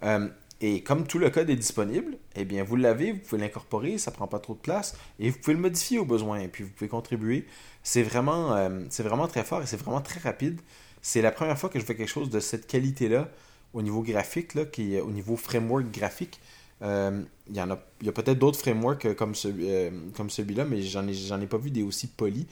Euh, 0.04 0.28
et 0.60 0.84
comme 0.84 1.08
tout 1.08 1.18
le 1.18 1.30
code 1.30 1.50
est 1.50 1.56
disponible, 1.56 2.18
eh 2.36 2.46
bien, 2.46 2.64
vous 2.64 2.76
l'avez, 2.76 3.14
vous 3.14 3.20
pouvez 3.20 3.42
l'incorporer, 3.42 3.98
ça 3.98 4.12
ne 4.12 4.16
prend 4.16 4.28
pas 4.28 4.40
trop 4.40 4.54
de 4.54 4.60
place, 4.60 4.96
et 5.20 5.30
vous 5.30 5.38
pouvez 5.40 5.56
le 5.56 5.60
modifier 5.60 5.98
au 5.98 6.06
besoin, 6.06 6.40
et 6.40 6.48
puis 6.48 6.64
vous 6.64 6.70
pouvez 6.70 6.88
contribuer. 6.88 7.48
C'est 7.84 8.04
vraiment, 8.04 8.56
vraiment 9.00 9.28
très 9.28 9.44
fort 9.44 9.64
et 9.64 9.66
c'est 9.66 9.78
vraiment 9.78 10.02
très 10.02 10.20
rapide. 10.20 10.62
C'est 11.02 11.24
la 11.24 11.32
première 11.32 11.58
fois 11.58 11.70
que 11.70 11.80
je 11.80 11.84
fais 11.84 11.96
quelque 11.96 12.08
chose 12.08 12.30
de 12.30 12.40
cette 12.40 12.68
qualité-là 12.68 13.28
au 13.74 13.82
niveau 13.82 14.02
graphique, 14.02 14.56
là, 14.56 14.66
qui, 14.66 15.00
au 15.00 15.12
niveau 15.12 15.36
framework 15.36 15.92
graphique. 15.92 16.40
Euh, 16.82 17.22
il 17.48 17.56
y 17.56 17.62
en 17.62 17.70
a, 17.70 17.80
y 18.02 18.10
a 18.10 18.12
peut-être 18.12 18.40
d'autres 18.40 18.60
frameworks 18.60 19.14
comme, 19.16 19.36
celui, 19.36 19.70
euh, 19.70 19.92
comme 20.16 20.30
celui-là, 20.30 20.66
mais 20.66 20.82
j'en 20.82 21.08
ai, 21.08 21.14
j'en 21.14 21.40
ai 21.40 21.46
pas 21.46 21.58
vu 21.58 21.70
des 21.70 21.84
aussi 21.84 22.08
polis, 22.08 22.46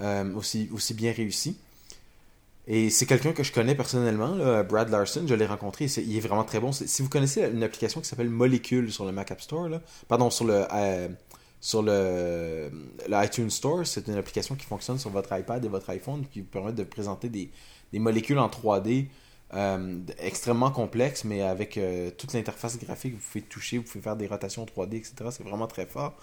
euh, 0.00 0.34
aussi, 0.34 0.68
aussi 0.72 0.94
bien 0.94 1.12
réussis. 1.12 1.56
Et 2.66 2.90
c'est 2.90 3.06
quelqu'un 3.06 3.32
que 3.32 3.42
je 3.42 3.52
connais 3.52 3.74
personnellement, 3.74 4.36
Brad 4.64 4.90
Larson, 4.90 5.24
je 5.26 5.34
l'ai 5.34 5.46
rencontré, 5.46 5.86
il 5.86 6.16
est 6.16 6.20
vraiment 6.20 6.44
très 6.44 6.60
bon. 6.60 6.70
Si 6.70 7.00
vous 7.00 7.08
connaissez 7.08 7.42
une 7.50 7.62
application 7.62 8.02
qui 8.02 8.08
s'appelle 8.08 8.28
Molecule 8.28 8.92
sur 8.92 9.06
le 9.06 9.12
Mac 9.12 9.30
App 9.30 9.40
Store, 9.40 9.70
là, 9.70 9.80
pardon, 10.06 10.28
sur 10.28 10.44
le, 10.44 10.66
sur 11.62 11.82
le, 11.82 12.70
iTunes 13.08 13.48
Store, 13.48 13.86
c'est 13.86 14.06
une 14.06 14.16
application 14.16 14.54
qui 14.54 14.66
fonctionne 14.66 14.98
sur 14.98 15.08
votre 15.08 15.34
iPad 15.34 15.64
et 15.64 15.68
votre 15.68 15.88
iPhone 15.88 16.26
qui 16.30 16.40
vous 16.40 16.46
permet 16.46 16.74
de 16.74 16.84
présenter 16.84 17.30
des, 17.30 17.50
des 17.90 17.98
molécules 17.98 18.38
en 18.38 18.48
3D 18.48 19.06
euh, 19.54 20.00
extrêmement 20.18 20.70
complexe, 20.70 21.24
mais 21.24 21.42
avec 21.42 21.78
euh, 21.78 22.10
toute 22.10 22.34
l'interface 22.34 22.78
graphique, 22.78 23.14
vous 23.14 23.20
pouvez 23.32 23.42
toucher, 23.42 23.78
vous 23.78 23.84
pouvez 23.84 24.02
faire 24.02 24.16
des 24.16 24.26
rotations 24.26 24.64
3D, 24.64 24.96
etc. 24.96 25.14
C'est 25.30 25.42
vraiment 25.42 25.66
très 25.66 25.86
fort. 25.86 26.16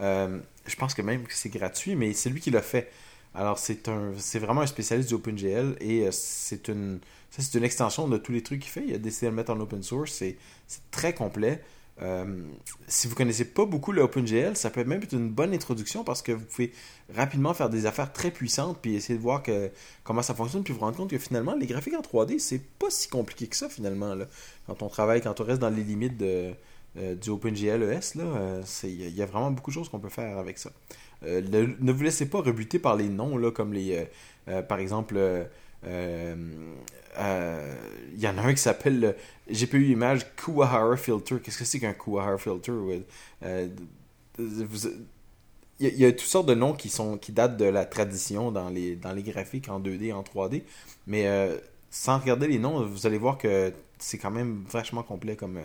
Euh, 0.00 0.38
je 0.66 0.76
pense 0.76 0.94
que 0.94 1.02
même 1.02 1.24
que 1.24 1.34
c'est 1.34 1.50
gratuit, 1.50 1.94
mais 1.96 2.12
c'est 2.12 2.30
lui 2.30 2.40
qui 2.40 2.50
l'a 2.50 2.62
fait. 2.62 2.90
Alors, 3.34 3.58
c'est 3.58 3.88
un, 3.88 4.12
c'est 4.18 4.38
vraiment 4.38 4.62
un 4.62 4.66
spécialiste 4.66 5.08
du 5.08 5.14
OpenGL 5.14 5.76
et 5.80 6.08
c'est 6.10 6.68
une, 6.68 7.00
ça, 7.30 7.42
c'est 7.42 7.56
une 7.56 7.64
extension 7.64 8.08
de 8.08 8.18
tous 8.18 8.32
les 8.32 8.42
trucs 8.42 8.60
qu'il 8.60 8.70
fait. 8.70 8.84
Il 8.86 8.94
a 8.94 8.98
décidé 8.98 9.26
de 9.26 9.30
le 9.30 9.36
mettre 9.36 9.52
en 9.52 9.60
open 9.60 9.82
source. 9.82 10.12
C'est 10.12 10.36
très 10.90 11.14
complet. 11.14 11.62
Euh, 12.00 12.24
si 12.88 13.06
vous 13.06 13.14
connaissez 13.14 13.44
pas 13.44 13.66
beaucoup 13.66 13.92
le 13.92 14.02
OpenGL, 14.02 14.56
ça 14.56 14.70
peut 14.70 14.82
même 14.84 15.02
être 15.02 15.12
une 15.12 15.28
bonne 15.28 15.52
introduction 15.52 16.04
parce 16.04 16.22
que 16.22 16.32
vous 16.32 16.44
pouvez 16.44 16.72
rapidement 17.14 17.52
faire 17.52 17.68
des 17.68 17.84
affaires 17.84 18.12
très 18.12 18.30
puissantes 18.30 18.78
puis 18.80 18.94
essayer 18.94 19.16
de 19.16 19.22
voir 19.22 19.42
que, 19.42 19.70
comment 20.02 20.22
ça 20.22 20.34
fonctionne 20.34 20.64
puis 20.64 20.72
vous 20.72 20.80
rendre 20.80 20.96
compte 20.96 21.10
que 21.10 21.18
finalement 21.18 21.54
les 21.54 21.66
graphiques 21.66 21.94
en 21.94 22.00
3D 22.00 22.38
c'est 22.38 22.62
pas 22.78 22.88
si 22.88 23.08
compliqué 23.08 23.46
que 23.46 23.56
ça 23.56 23.68
finalement 23.68 24.14
là. 24.14 24.26
quand 24.66 24.82
on 24.82 24.88
travaille 24.88 25.20
quand 25.20 25.38
on 25.38 25.44
reste 25.44 25.60
dans 25.60 25.68
les 25.68 25.84
limites 25.84 26.20
euh, 26.22 26.54
du 27.14 27.28
OpenGL 27.28 27.82
ES 27.82 28.16
là 28.16 28.24
euh, 28.24 28.62
il 28.84 29.14
y, 29.14 29.22
a 29.22 29.26
vraiment 29.26 29.50
beaucoup 29.50 29.70
de 29.70 29.74
choses 29.74 29.90
qu'on 29.90 30.00
peut 30.00 30.08
faire 30.08 30.38
avec 30.38 30.58
ça 30.58 30.70
ne 31.22 31.92
vous 31.92 32.02
laissez 32.02 32.26
pas 32.26 32.40
rebuter 32.40 32.78
par 32.78 32.96
les 32.96 33.08
noms 33.08 33.36
là 33.36 33.50
comme 33.50 33.74
les 33.74 34.08
par 34.68 34.78
exemple 34.78 35.14
il 35.84 36.68
y 38.18 38.28
en 38.28 38.38
a 38.38 38.42
un 38.42 38.54
qui 38.54 38.60
s'appelle 38.60 39.00
le 39.00 39.16
GPU 39.50 39.90
Image 39.90 40.26
Kuwahara 40.36 40.96
Filter. 40.96 41.36
Qu'est-ce 41.42 41.58
que 41.58 41.64
c'est 41.64 41.80
qu'un 41.80 41.92
Kuwahara 41.92 42.38
Filter 42.38 42.72
euh, 43.42 43.68
il 45.80 45.98
y, 45.98 46.04
a, 46.04 46.12
toutes 46.12 46.20
sortes 46.20 46.46
de 46.46 46.54
noms 46.54 46.74
qui 46.74 46.88
sont 46.88 47.18
qui 47.18 47.32
datent 47.32 47.56
de 47.56 47.64
la 47.64 47.84
tradition 47.84 48.52
dans 48.52 48.68
les, 48.68 48.94
dans 48.94 49.12
les 49.12 49.22
graphiques 49.22 49.68
en 49.68 49.80
2D 49.80 50.04
et 50.04 50.12
en 50.12 50.22
3D. 50.22 50.62
Mais 51.08 51.26
euh, 51.26 51.58
sans 51.90 52.18
regarder 52.18 52.46
les 52.46 52.60
noms, 52.60 52.86
vous 52.86 53.06
allez 53.06 53.18
voir 53.18 53.36
que 53.36 53.72
c'est 53.98 54.18
quand 54.18 54.30
même 54.30 54.64
vachement 54.70 55.02
complet 55.02 55.34
comme, 55.34 55.58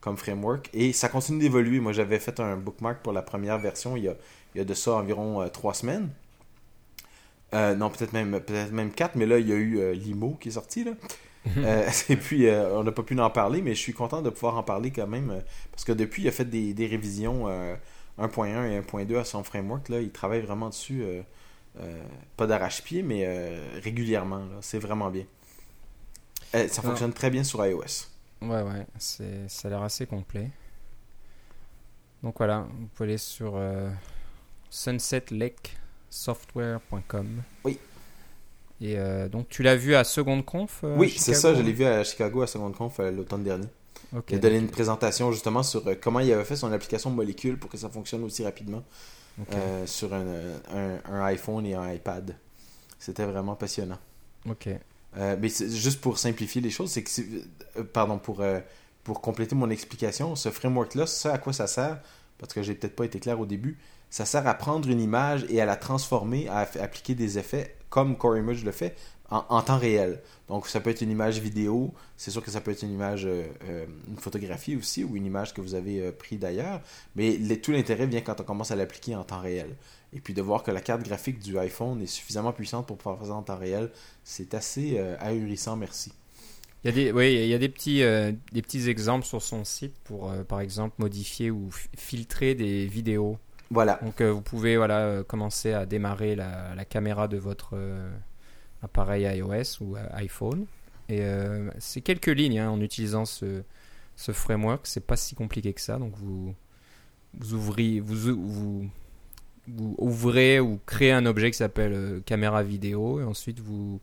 comme 0.00 0.18
framework. 0.18 0.68
Et 0.74 0.92
ça 0.92 1.08
continue 1.08 1.40
d'évoluer. 1.40 1.80
Moi, 1.80 1.92
j'avais 1.92 2.18
fait 2.18 2.38
un 2.40 2.56
bookmark 2.56 3.02
pour 3.02 3.14
la 3.14 3.22
première 3.22 3.58
version 3.58 3.96
il 3.96 4.04
y 4.04 4.08
a, 4.08 4.16
il 4.54 4.58
y 4.58 4.60
a 4.60 4.64
de 4.64 4.74
ça 4.74 4.92
environ 4.92 5.48
trois 5.48 5.72
semaines. 5.72 6.10
Euh, 7.54 7.74
non, 7.74 7.90
peut-être 7.90 8.12
même, 8.12 8.40
peut 8.40 8.70
même 8.70 8.92
4, 8.92 9.16
mais 9.16 9.26
là, 9.26 9.38
il 9.38 9.48
y 9.48 9.52
a 9.52 9.56
eu 9.56 9.78
euh, 9.78 9.92
Limo 9.92 10.36
qui 10.40 10.48
est 10.48 10.52
sorti. 10.52 10.84
Là. 10.84 10.92
Euh, 11.56 11.88
et 12.10 12.16
puis, 12.16 12.46
on 12.50 12.82
n'a 12.82 12.92
pas 12.92 13.02
pu 13.02 13.18
en 13.18 13.30
parler, 13.30 13.62
mais 13.62 13.74
je 13.74 13.80
suis 13.80 13.94
content 13.94 14.20
de 14.20 14.28
pouvoir 14.28 14.58
en 14.58 14.62
parler 14.62 14.90
quand 14.90 15.06
même. 15.06 15.42
parce 15.70 15.84
que 15.84 15.92
depuis, 15.92 16.24
il 16.24 16.28
a 16.28 16.32
fait 16.32 16.44
des, 16.44 16.74
des 16.74 16.86
révisions 16.86 17.48
1.1 18.18 18.70
et 18.70 18.80
1.2 18.80 19.18
à 19.18 19.24
son 19.24 19.42
framework. 19.44 19.88
Là. 19.88 20.00
Il 20.00 20.10
travaille 20.10 20.42
vraiment 20.42 20.68
dessus, 20.68 21.02
pas 22.36 22.46
d'arrache-pied, 22.46 23.02
mais 23.02 23.56
régulièrement. 23.82 24.46
C'est 24.60 24.80
vraiment 24.80 25.08
bien. 25.08 25.24
ça 26.52 26.82
fonctionne 26.82 27.14
très 27.14 27.30
bien 27.30 27.44
sur 27.44 27.64
iOS. 27.64 28.08
Ouais, 28.42 28.62
ouais, 28.62 28.86
ça 28.98 29.24
a 29.64 29.70
l'air 29.70 29.82
assez 29.82 30.04
complet. 30.04 30.50
Donc 32.22 32.34
voilà, 32.36 32.66
vous 32.78 32.88
pouvez 32.88 33.10
aller 33.10 33.18
sur 33.18 33.58
Sunset 34.68 35.24
Lake 35.30 35.78
software.com. 36.10 37.42
Oui. 37.64 37.78
Et 38.80 38.96
euh, 38.96 39.28
donc 39.28 39.48
tu 39.48 39.62
l'as 39.62 39.76
vu 39.76 39.94
à 39.94 40.04
Seconde 40.04 40.44
Conf 40.44 40.80
euh, 40.84 40.96
Oui, 40.96 41.14
c'est 41.16 41.34
ça, 41.34 41.54
je 41.54 41.62
l'ai 41.62 41.72
vu 41.72 41.84
à 41.84 42.04
Chicago 42.04 42.42
à 42.42 42.46
Seconde 42.46 42.76
Conf 42.76 43.00
euh, 43.00 43.10
l'automne 43.10 43.42
dernier. 43.42 43.66
il 44.28 44.36
a 44.36 44.38
donné 44.38 44.58
une 44.58 44.70
présentation 44.70 45.32
justement 45.32 45.62
sur 45.62 45.82
comment 46.00 46.20
il 46.20 46.32
avait 46.32 46.44
fait 46.44 46.56
son 46.56 46.70
application 46.70 47.10
molécule 47.10 47.58
pour 47.58 47.70
que 47.70 47.76
ça 47.76 47.88
fonctionne 47.88 48.22
aussi 48.22 48.44
rapidement 48.44 48.84
sur 49.86 50.14
un, 50.14 50.24
un, 51.04 51.24
iPhone 51.26 51.64
et 51.64 51.74
un 51.74 51.92
iPad. 51.92 52.34
C'était 52.98 53.24
vraiment 53.24 53.54
passionnant. 53.54 53.98
Ok. 54.48 54.68
mais 55.16 55.48
juste 55.48 56.00
pour 56.00 56.18
simplifier 56.18 56.60
les 56.60 56.70
choses, 56.70 56.90
c'est 56.90 57.04
que, 57.04 57.82
pardon, 57.82 58.18
pour, 58.18 58.42
pour 59.04 59.20
compléter 59.20 59.54
mon 59.54 59.70
explication, 59.70 60.34
ce 60.34 60.50
framework-là, 60.50 61.06
ça 61.06 61.34
à 61.34 61.38
quoi 61.38 61.52
ça 61.52 61.68
sert, 61.68 62.00
parce 62.38 62.52
que 62.52 62.64
j'ai 62.64 62.74
peut-être 62.74 62.96
pas 62.96 63.04
été 63.04 63.20
clair 63.20 63.38
au 63.38 63.46
début, 63.46 63.78
ça 64.10 64.24
sert 64.24 64.46
à 64.46 64.54
prendre 64.54 64.88
une 64.88 65.00
image 65.00 65.46
et 65.48 65.60
à 65.60 65.66
la 65.66 65.76
transformer, 65.76 66.48
à 66.48 66.68
appliquer 66.80 67.14
des 67.14 67.38
effets 67.38 67.76
comme 67.90 68.16
Core 68.16 68.38
Image 68.38 68.64
le 68.64 68.72
fait 68.72 68.96
en, 69.30 69.62
temps 69.62 69.78
réel. 69.78 70.20
Donc 70.48 70.66
ça 70.66 70.80
peut 70.80 70.90
être 70.90 71.02
une 71.02 71.10
image 71.10 71.38
vidéo, 71.38 71.92
c'est 72.16 72.30
sûr 72.30 72.42
que 72.42 72.50
ça 72.50 72.60
peut 72.60 72.70
être 72.70 72.82
une 72.82 72.92
image, 72.92 73.26
euh, 73.26 73.44
euh, 73.68 73.86
une 74.08 74.16
photographie 74.16 74.76
aussi 74.76 75.04
ou 75.04 75.16
une 75.16 75.26
image 75.26 75.52
que 75.52 75.60
vous 75.60 75.74
avez 75.74 76.00
euh, 76.00 76.12
pris 76.12 76.38
d'ailleurs, 76.38 76.80
mais 77.14 77.36
tout 77.58 77.72
l'intérêt 77.72 78.06
vient 78.06 78.22
quand 78.22 78.40
on 78.40 78.44
commence 78.44 78.70
à 78.70 78.76
l'appliquer 78.76 79.14
en 79.14 79.24
temps 79.24 79.40
réel. 79.40 79.76
Et 80.14 80.20
puis 80.20 80.32
de 80.32 80.40
voir 80.40 80.62
que 80.62 80.70
la 80.70 80.80
carte 80.80 81.02
graphique 81.02 81.40
du 81.40 81.58
iPhone 81.58 82.00
est 82.00 82.06
suffisamment 82.06 82.52
puissante 82.52 82.86
pour 82.86 82.96
pouvoir 82.96 83.18
faire 83.18 83.26
ça 83.26 83.34
en 83.34 83.42
temps 83.42 83.58
réel, 83.58 83.90
c'est 84.24 84.54
assez 84.54 84.98
ahurissant, 85.20 85.76
merci. 85.76 86.12
Il 86.82 86.86
y 86.86 86.90
a 86.90 86.92
des, 86.92 87.12
oui, 87.12 87.34
il 87.34 87.48
y 87.48 87.52
a 87.52 87.58
des 87.58 87.68
petits, 87.68 87.98
des 87.98 88.62
petits 88.62 88.88
exemples 88.88 89.26
sur 89.26 89.42
son 89.42 89.66
site 89.66 89.92
pour, 90.04 90.32
par 90.46 90.60
exemple, 90.60 90.94
modifier 90.96 91.50
ou 91.50 91.68
filtrer 91.94 92.54
des 92.54 92.86
vidéos. 92.86 93.36
Voilà. 93.70 93.98
Donc 94.02 94.20
euh, 94.20 94.30
vous 94.32 94.40
pouvez 94.40 94.76
voilà, 94.76 95.00
euh, 95.00 95.22
commencer 95.22 95.72
à 95.72 95.84
démarrer 95.84 96.34
la, 96.36 96.84
caméra 96.88 97.28
de 97.28 97.36
votre 97.36 97.70
euh, 97.74 98.10
appareil 98.82 99.24
iOS 99.24 99.82
ou 99.82 99.96
iPhone. 100.12 100.66
Et 101.10 101.22
c'est 101.78 102.02
quelques 102.02 102.26
lignes 102.26 102.58
hein, 102.58 102.68
en 102.68 102.82
utilisant 102.82 103.24
ce, 103.24 103.62
ce 104.14 104.32
framework. 104.32 104.86
C'est 104.86 105.06
pas 105.06 105.16
si 105.16 105.34
compliqué 105.34 105.72
que 105.72 105.80
ça. 105.80 105.98
Donc 105.98 106.12
vous, 106.16 106.54
vous, 107.32 107.54
ouvrez, 107.54 107.98
vous, 108.00 108.90
ouvrez 109.96 110.60
ou 110.60 110.78
créez 110.84 111.12
un 111.12 111.24
objet 111.24 111.50
qui 111.50 111.56
s'appelle 111.56 112.20
caméra 112.26 112.62
vidéo. 112.62 113.20
Et 113.20 113.24
ensuite 113.24 113.58
vous, 113.60 114.02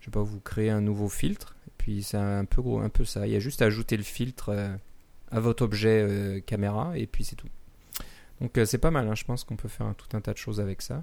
je 0.00 0.06
sais 0.06 0.10
pas, 0.10 0.20
vous 0.20 0.40
créez 0.40 0.68
un 0.68 0.82
nouveau 0.82 1.08
filtre. 1.08 1.56
Et 1.68 1.72
puis 1.78 2.02
c'est 2.02 2.18
un 2.18 2.44
peu, 2.44 2.60
un 2.82 2.90
peu 2.90 3.06
ça. 3.06 3.26
Il 3.26 3.32
y 3.32 3.36
a 3.36 3.40
juste 3.40 3.62
à 3.62 3.64
ajouter 3.64 3.96
le 3.96 4.02
filtre 4.02 4.54
à 5.30 5.40
votre 5.40 5.64
objet 5.64 6.42
caméra. 6.44 6.98
Et 6.98 7.06
puis 7.06 7.24
c'est 7.24 7.36
tout. 7.36 7.48
Donc 8.40 8.58
euh, 8.58 8.64
c'est 8.64 8.78
pas 8.78 8.90
mal, 8.90 9.08
hein. 9.08 9.14
je 9.14 9.24
pense 9.24 9.44
qu'on 9.44 9.56
peut 9.56 9.68
faire 9.68 9.94
tout 9.96 10.14
un 10.16 10.20
tas 10.20 10.32
de 10.32 10.38
choses 10.38 10.60
avec 10.60 10.82
ça. 10.82 11.02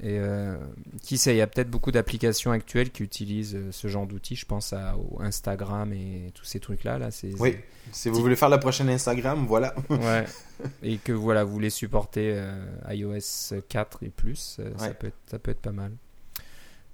Et 0.00 0.18
euh, 0.18 0.56
qui 1.02 1.16
sait, 1.16 1.34
il 1.34 1.36
y 1.36 1.42
a 1.42 1.46
peut-être 1.46 1.70
beaucoup 1.70 1.92
d'applications 1.92 2.50
actuelles 2.50 2.90
qui 2.90 3.04
utilisent 3.04 3.54
euh, 3.54 3.70
ce 3.70 3.86
genre 3.86 4.06
d'outils. 4.06 4.34
Je 4.34 4.46
pense 4.46 4.72
à 4.72 4.96
Instagram 5.20 5.92
et 5.92 6.32
tous 6.34 6.44
ces 6.44 6.58
trucs-là. 6.58 6.98
Là, 6.98 7.10
oui, 7.38 7.56
si 7.92 8.08
vous 8.08 8.20
voulez 8.20 8.34
faire 8.34 8.48
la 8.48 8.58
prochaine 8.58 8.88
Instagram, 8.88 9.46
voilà. 9.46 9.74
ouais. 9.90 10.24
Et 10.82 10.98
que 10.98 11.12
voilà, 11.12 11.44
vous 11.44 11.52
voulez 11.52 11.70
supporter 11.70 12.40
iOS 12.88 13.62
4 13.68 14.04
et 14.04 14.10
plus, 14.10 14.60
ça, 14.76 14.90
peut 14.90 15.08
être, 15.08 15.16
ça 15.26 15.38
peut 15.40 15.50
être 15.50 15.60
pas 15.60 15.72
mal. 15.72 15.90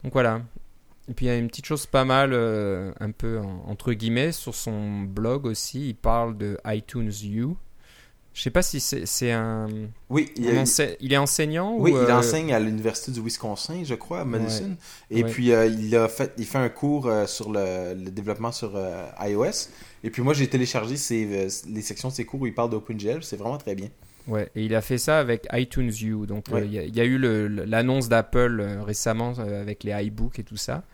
Donc 0.03 0.15
voilà. 0.15 0.41
Et 1.07 1.13
puis 1.13 1.27
il 1.27 1.29
y 1.29 1.33
a 1.33 1.37
une 1.37 1.49
petite 1.49 1.67
chose 1.67 1.85
pas 1.85 2.07
mal, 2.07 2.33
un 2.33 3.11
peu 3.11 3.41
entre 3.67 3.93
guillemets, 3.93 4.33
sur 4.33 4.55
son 4.55 5.03
blog 5.03 5.45
aussi. 5.45 5.91
Il 5.91 5.97
parle 5.97 6.39
de 6.39 6.59
iTunes 6.65 7.13
U. 7.25 7.49
Je 8.35 8.43
sais 8.43 8.51
pas 8.51 8.63
si 8.63 8.79
c'est 8.81 9.33
un. 9.33 9.67
Oui, 10.11 10.31
il, 10.37 10.45
il, 10.45 11.13
est 11.13 11.17
enseignant 11.17 11.75
Oui, 11.77 11.91
il 11.91 11.97
euh, 11.97 12.17
enseigne 12.17 12.53
à 12.53 12.61
l'université 12.61 13.11
du 13.11 13.21
Wisconsin, 13.21 13.83
je 13.83 13.95
crois, 13.97 14.21
à 14.21 14.25
Madison. 14.25 14.77
Et 15.11 15.25
puis 15.25 15.51
euh, 15.51 15.67
il 15.67 15.97
a 15.97 16.07
fait, 16.07 16.33
il 16.39 16.45
fait 16.45 16.59
un 16.59 16.69
cours 16.69 17.09
euh, 17.09 17.27
sur 17.27 17.51
le, 17.51 17.95
développement 17.95 18.53
sur 18.53 18.81
iOS. 19.21 19.71
Et 20.05 20.11
puis 20.11 20.23
moi, 20.23 20.35
j'ai 20.35 20.47
téléchargé 20.47 20.95
les 21.19 21.83
sections 21.83 22.11
de 22.11 22.15
ses 22.15 22.25
cours 22.25 22.41
où 22.41 22.47
il 22.47 22.55
parle 22.55 22.71
d'OpenGL. 22.71 23.25
C'est 23.25 23.37
vraiment 23.37 23.59
très 23.59 23.75
bien. 23.75 23.89
Ouais, 24.29 24.49
et 24.55 24.63
il 24.63 24.75
a 24.75 24.83
fait 24.83 24.99
ça 24.99 25.19
avec 25.19 25.49
iTunes 25.53 25.91
U. 26.03 26.27
Donc 26.27 26.47
il 26.55 26.73
y, 26.73 26.77
y, 26.77 27.01
a 27.01 27.05
eu 27.05 27.19
l'annonce 27.67 28.09
d'Apple 28.09 28.61
récemment 28.85 29.33
avec 29.33 29.83
les 29.83 29.93
iBooks 30.05 30.39
et 30.39 30.45
tout 30.45 30.57
ça. 30.57 30.85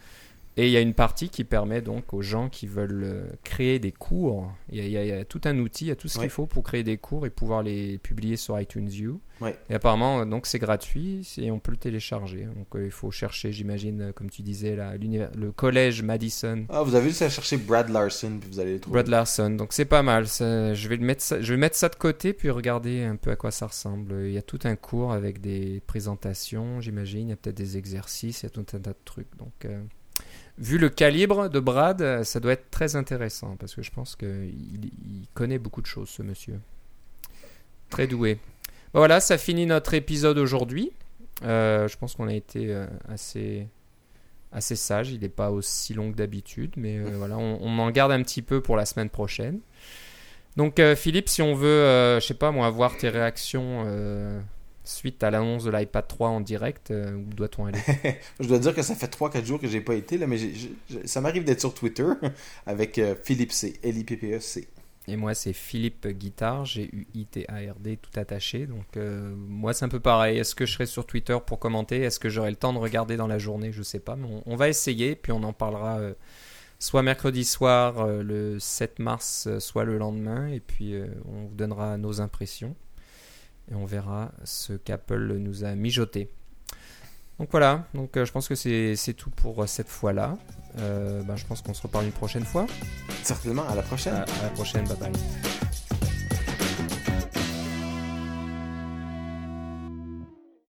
Et 0.56 0.66
il 0.66 0.72
y 0.72 0.76
a 0.76 0.80
une 0.80 0.94
partie 0.94 1.28
qui 1.30 1.42
permet 1.42 1.80
donc 1.80 2.14
aux 2.14 2.22
gens 2.22 2.48
qui 2.48 2.68
veulent 2.68 3.02
euh, 3.04 3.26
créer 3.42 3.80
des 3.80 3.90
cours. 3.90 4.52
Il 4.70 4.88
y 4.88 5.12
a, 5.12 5.24
tout 5.24 5.40
un 5.44 5.58
outil, 5.58 5.86
il 5.86 5.88
y 5.88 5.90
a 5.90 5.96
tout 5.96 6.06
ce 6.06 6.18
qu'il 6.18 6.30
faut 6.30 6.46
pour 6.46 6.62
créer 6.62 6.84
des 6.84 6.96
cours 6.96 7.26
et 7.26 7.30
pouvoir 7.30 7.62
les 7.64 7.98
publier 7.98 8.36
sur 8.36 8.58
iTunes 8.60 8.88
U. 9.00 9.14
Et 9.68 9.74
apparemment, 9.74 10.20
euh, 10.20 10.24
donc 10.24 10.46
c'est 10.46 10.60
gratuit 10.60 11.28
et 11.38 11.50
on 11.50 11.58
peut 11.58 11.72
le 11.72 11.76
télécharger. 11.76 12.44
Donc 12.44 12.68
euh, 12.76 12.84
il 12.84 12.92
faut 12.92 13.10
chercher, 13.10 13.50
j'imagine, 13.50 14.12
comme 14.14 14.30
tu 14.30 14.42
disais, 14.42 14.76
là, 14.76 14.92
le 14.96 15.50
collège 15.50 16.02
Madison. 16.02 16.66
Ah, 16.68 16.82
vous 16.82 16.94
avez 16.94 17.08
juste 17.08 17.22
à 17.22 17.28
chercher 17.28 17.56
Brad 17.56 17.88
Larson 17.88 18.38
puis 18.40 18.48
vous 18.48 18.60
allez 18.60 18.74
le 18.74 18.80
trouver. 18.80 18.94
Brad 18.94 19.08
Larson, 19.08 19.50
donc 19.50 19.72
c'est 19.72 19.84
pas 19.84 20.02
mal. 20.02 20.26
je 20.26 20.88
vais 20.88 20.96
le 20.96 21.04
mettre, 21.04 21.22
ça, 21.22 21.42
je 21.42 21.52
vais 21.52 21.58
mettre 21.58 21.76
ça 21.76 21.88
de 21.88 21.96
côté 21.96 22.32
puis 22.32 22.48
regarder 22.48 23.02
un 23.02 23.16
peu 23.16 23.32
à 23.32 23.36
quoi 23.36 23.50
ça 23.50 23.66
ressemble. 23.66 24.14
Il 24.26 24.32
y 24.32 24.38
a 24.38 24.42
tout 24.42 24.60
un 24.64 24.76
cours 24.76 25.12
avec 25.12 25.40
des 25.40 25.82
présentations, 25.88 26.80
j'imagine. 26.80 27.26
Il 27.26 27.30
y 27.30 27.32
a 27.32 27.36
peut-être 27.36 27.56
des 27.56 27.76
exercices, 27.76 28.42
il 28.42 28.44
y 28.44 28.46
a 28.46 28.50
tout 28.50 28.60
un 28.60 28.78
tas 28.78 28.78
de 28.78 28.94
trucs. 29.04 29.36
Donc 29.36 29.66
vu 30.58 30.78
le 30.78 30.88
calibre 30.88 31.48
de 31.48 31.60
Brad, 31.60 32.22
ça 32.22 32.40
doit 32.40 32.52
être 32.52 32.70
très 32.70 32.96
intéressant 32.96 33.56
parce 33.56 33.74
que 33.74 33.82
je 33.82 33.90
pense 33.90 34.16
qu'il 34.16 34.28
il 34.28 35.26
connaît 35.34 35.58
beaucoup 35.58 35.82
de 35.82 35.86
choses, 35.86 36.08
ce 36.08 36.22
monsieur. 36.22 36.60
Très 37.90 38.06
doué. 38.06 38.38
Voilà, 38.92 39.20
ça 39.20 39.38
finit 39.38 39.66
notre 39.66 39.94
épisode 39.94 40.38
aujourd'hui. 40.38 40.92
Euh, 41.42 41.88
je 41.88 41.96
pense 41.98 42.14
qu'on 42.14 42.28
a 42.28 42.34
été 42.34 42.72
euh, 42.72 42.86
assez, 43.08 43.66
assez 44.52 44.76
sage. 44.76 45.10
Il 45.10 45.20
n'est 45.20 45.28
pas 45.28 45.50
aussi 45.50 45.94
long 45.94 46.12
que 46.12 46.16
d'habitude, 46.16 46.74
mais 46.76 46.98
euh, 46.98 47.16
voilà, 47.16 47.36
on, 47.36 47.58
on, 47.60 47.78
en 47.80 47.90
garde 47.90 48.12
un 48.12 48.22
petit 48.22 48.42
peu 48.42 48.60
pour 48.60 48.76
la 48.76 48.86
semaine 48.86 49.10
prochaine. 49.10 49.58
Donc, 50.56 50.80
Philippe, 50.94 51.28
si 51.28 51.42
on 51.42 51.56
veut, 51.56 52.20
je 52.20 52.24
sais 52.24 52.34
pas 52.34 52.52
moi, 52.52 52.66
avoir 52.66 52.96
tes 52.96 53.08
réactions 53.08 53.84
suite 54.84 55.22
à 55.22 55.30
l'annonce 55.30 55.64
de 55.64 55.70
l'iPad 55.70 56.06
3 56.06 56.28
en 56.28 56.40
direct 56.40 56.90
euh, 56.90 57.14
Où 57.14 57.34
doit-on 57.34 57.66
aller? 57.66 57.80
Je 58.40 58.46
dois 58.46 58.58
dire 58.58 58.74
que 58.74 58.82
ça 58.82 58.94
fait 58.94 59.12
3-4 59.12 59.44
jours 59.44 59.60
que 59.60 59.66
j'ai 59.66 59.80
pas 59.80 59.94
été, 59.94 60.18
là, 60.18 60.26
mais 60.26 60.38
ça 61.04 61.20
m'arrive 61.20 61.44
d'être 61.44 61.60
sur 61.60 61.74
Twitter 61.74 62.06
avec 62.66 62.98
euh, 62.98 63.14
Philippe 63.22 63.52
C, 63.52 63.80
L-I-P-P-E-C. 63.82 64.68
Et 65.06 65.16
moi, 65.16 65.34
c'est 65.34 65.52
Philippe 65.52 66.06
Guitard, 66.08 66.64
G-U-I-T-A-R-D, 66.64 67.98
tout 68.00 68.18
attaché. 68.18 68.66
Donc, 68.66 68.96
euh, 68.96 69.34
moi, 69.36 69.74
c'est 69.74 69.84
un 69.84 69.90
peu 69.90 70.00
pareil. 70.00 70.38
Est-ce 70.38 70.54
que 70.54 70.64
je 70.64 70.72
serai 70.72 70.86
sur 70.86 71.04
Twitter 71.04 71.36
pour 71.44 71.58
commenter? 71.58 72.00
Est-ce 72.00 72.18
que 72.18 72.30
j'aurai 72.30 72.50
le 72.50 72.56
temps 72.56 72.72
de 72.72 72.78
regarder 72.78 73.18
dans 73.18 73.26
la 73.26 73.38
journée? 73.38 73.70
Je 73.70 73.82
sais 73.82 73.98
pas. 73.98 74.16
Mais 74.16 74.26
on, 74.46 74.56
va 74.56 74.70
essayer, 74.70 75.14
puis 75.14 75.30
on 75.32 75.42
en 75.42 75.52
parlera 75.52 76.00
soit 76.78 77.02
mercredi 77.02 77.44
soir, 77.44 78.06
le 78.06 78.58
7 78.58 78.98
mars, 78.98 79.46
soit 79.58 79.84
le 79.84 79.98
lendemain. 79.98 80.48
Et 80.48 80.60
puis, 80.60 80.94
on 81.28 81.48
vous 81.48 81.54
donnera 81.54 81.98
nos 81.98 82.22
impressions. 82.22 82.74
Et 83.70 83.74
on 83.74 83.84
verra 83.86 84.32
ce 84.44 84.74
qu'Apple 84.74 85.34
nous 85.38 85.64
a 85.64 85.74
mijoté. 85.74 86.30
Donc 87.38 87.48
voilà, 87.50 87.86
donc 87.94 88.10
je 88.14 88.30
pense 88.30 88.46
que 88.46 88.54
c'est 88.54 89.14
tout 89.16 89.30
pour 89.30 89.68
cette 89.68 89.88
fois-là. 89.88 90.36
Euh, 90.78 91.22
bah, 91.22 91.36
je 91.36 91.44
pense 91.44 91.62
qu'on 91.62 91.74
se 91.74 91.82
reparle 91.82 92.06
une 92.06 92.12
prochaine 92.12 92.44
fois. 92.44 92.66
Certainement, 93.22 93.66
à 93.68 93.74
la 93.74 93.82
prochaine. 93.82 94.14
À, 94.14 94.22
à 94.22 94.42
la 94.42 94.50
prochaine, 94.50 94.86
bye 94.86 94.96
bye. 94.96 95.12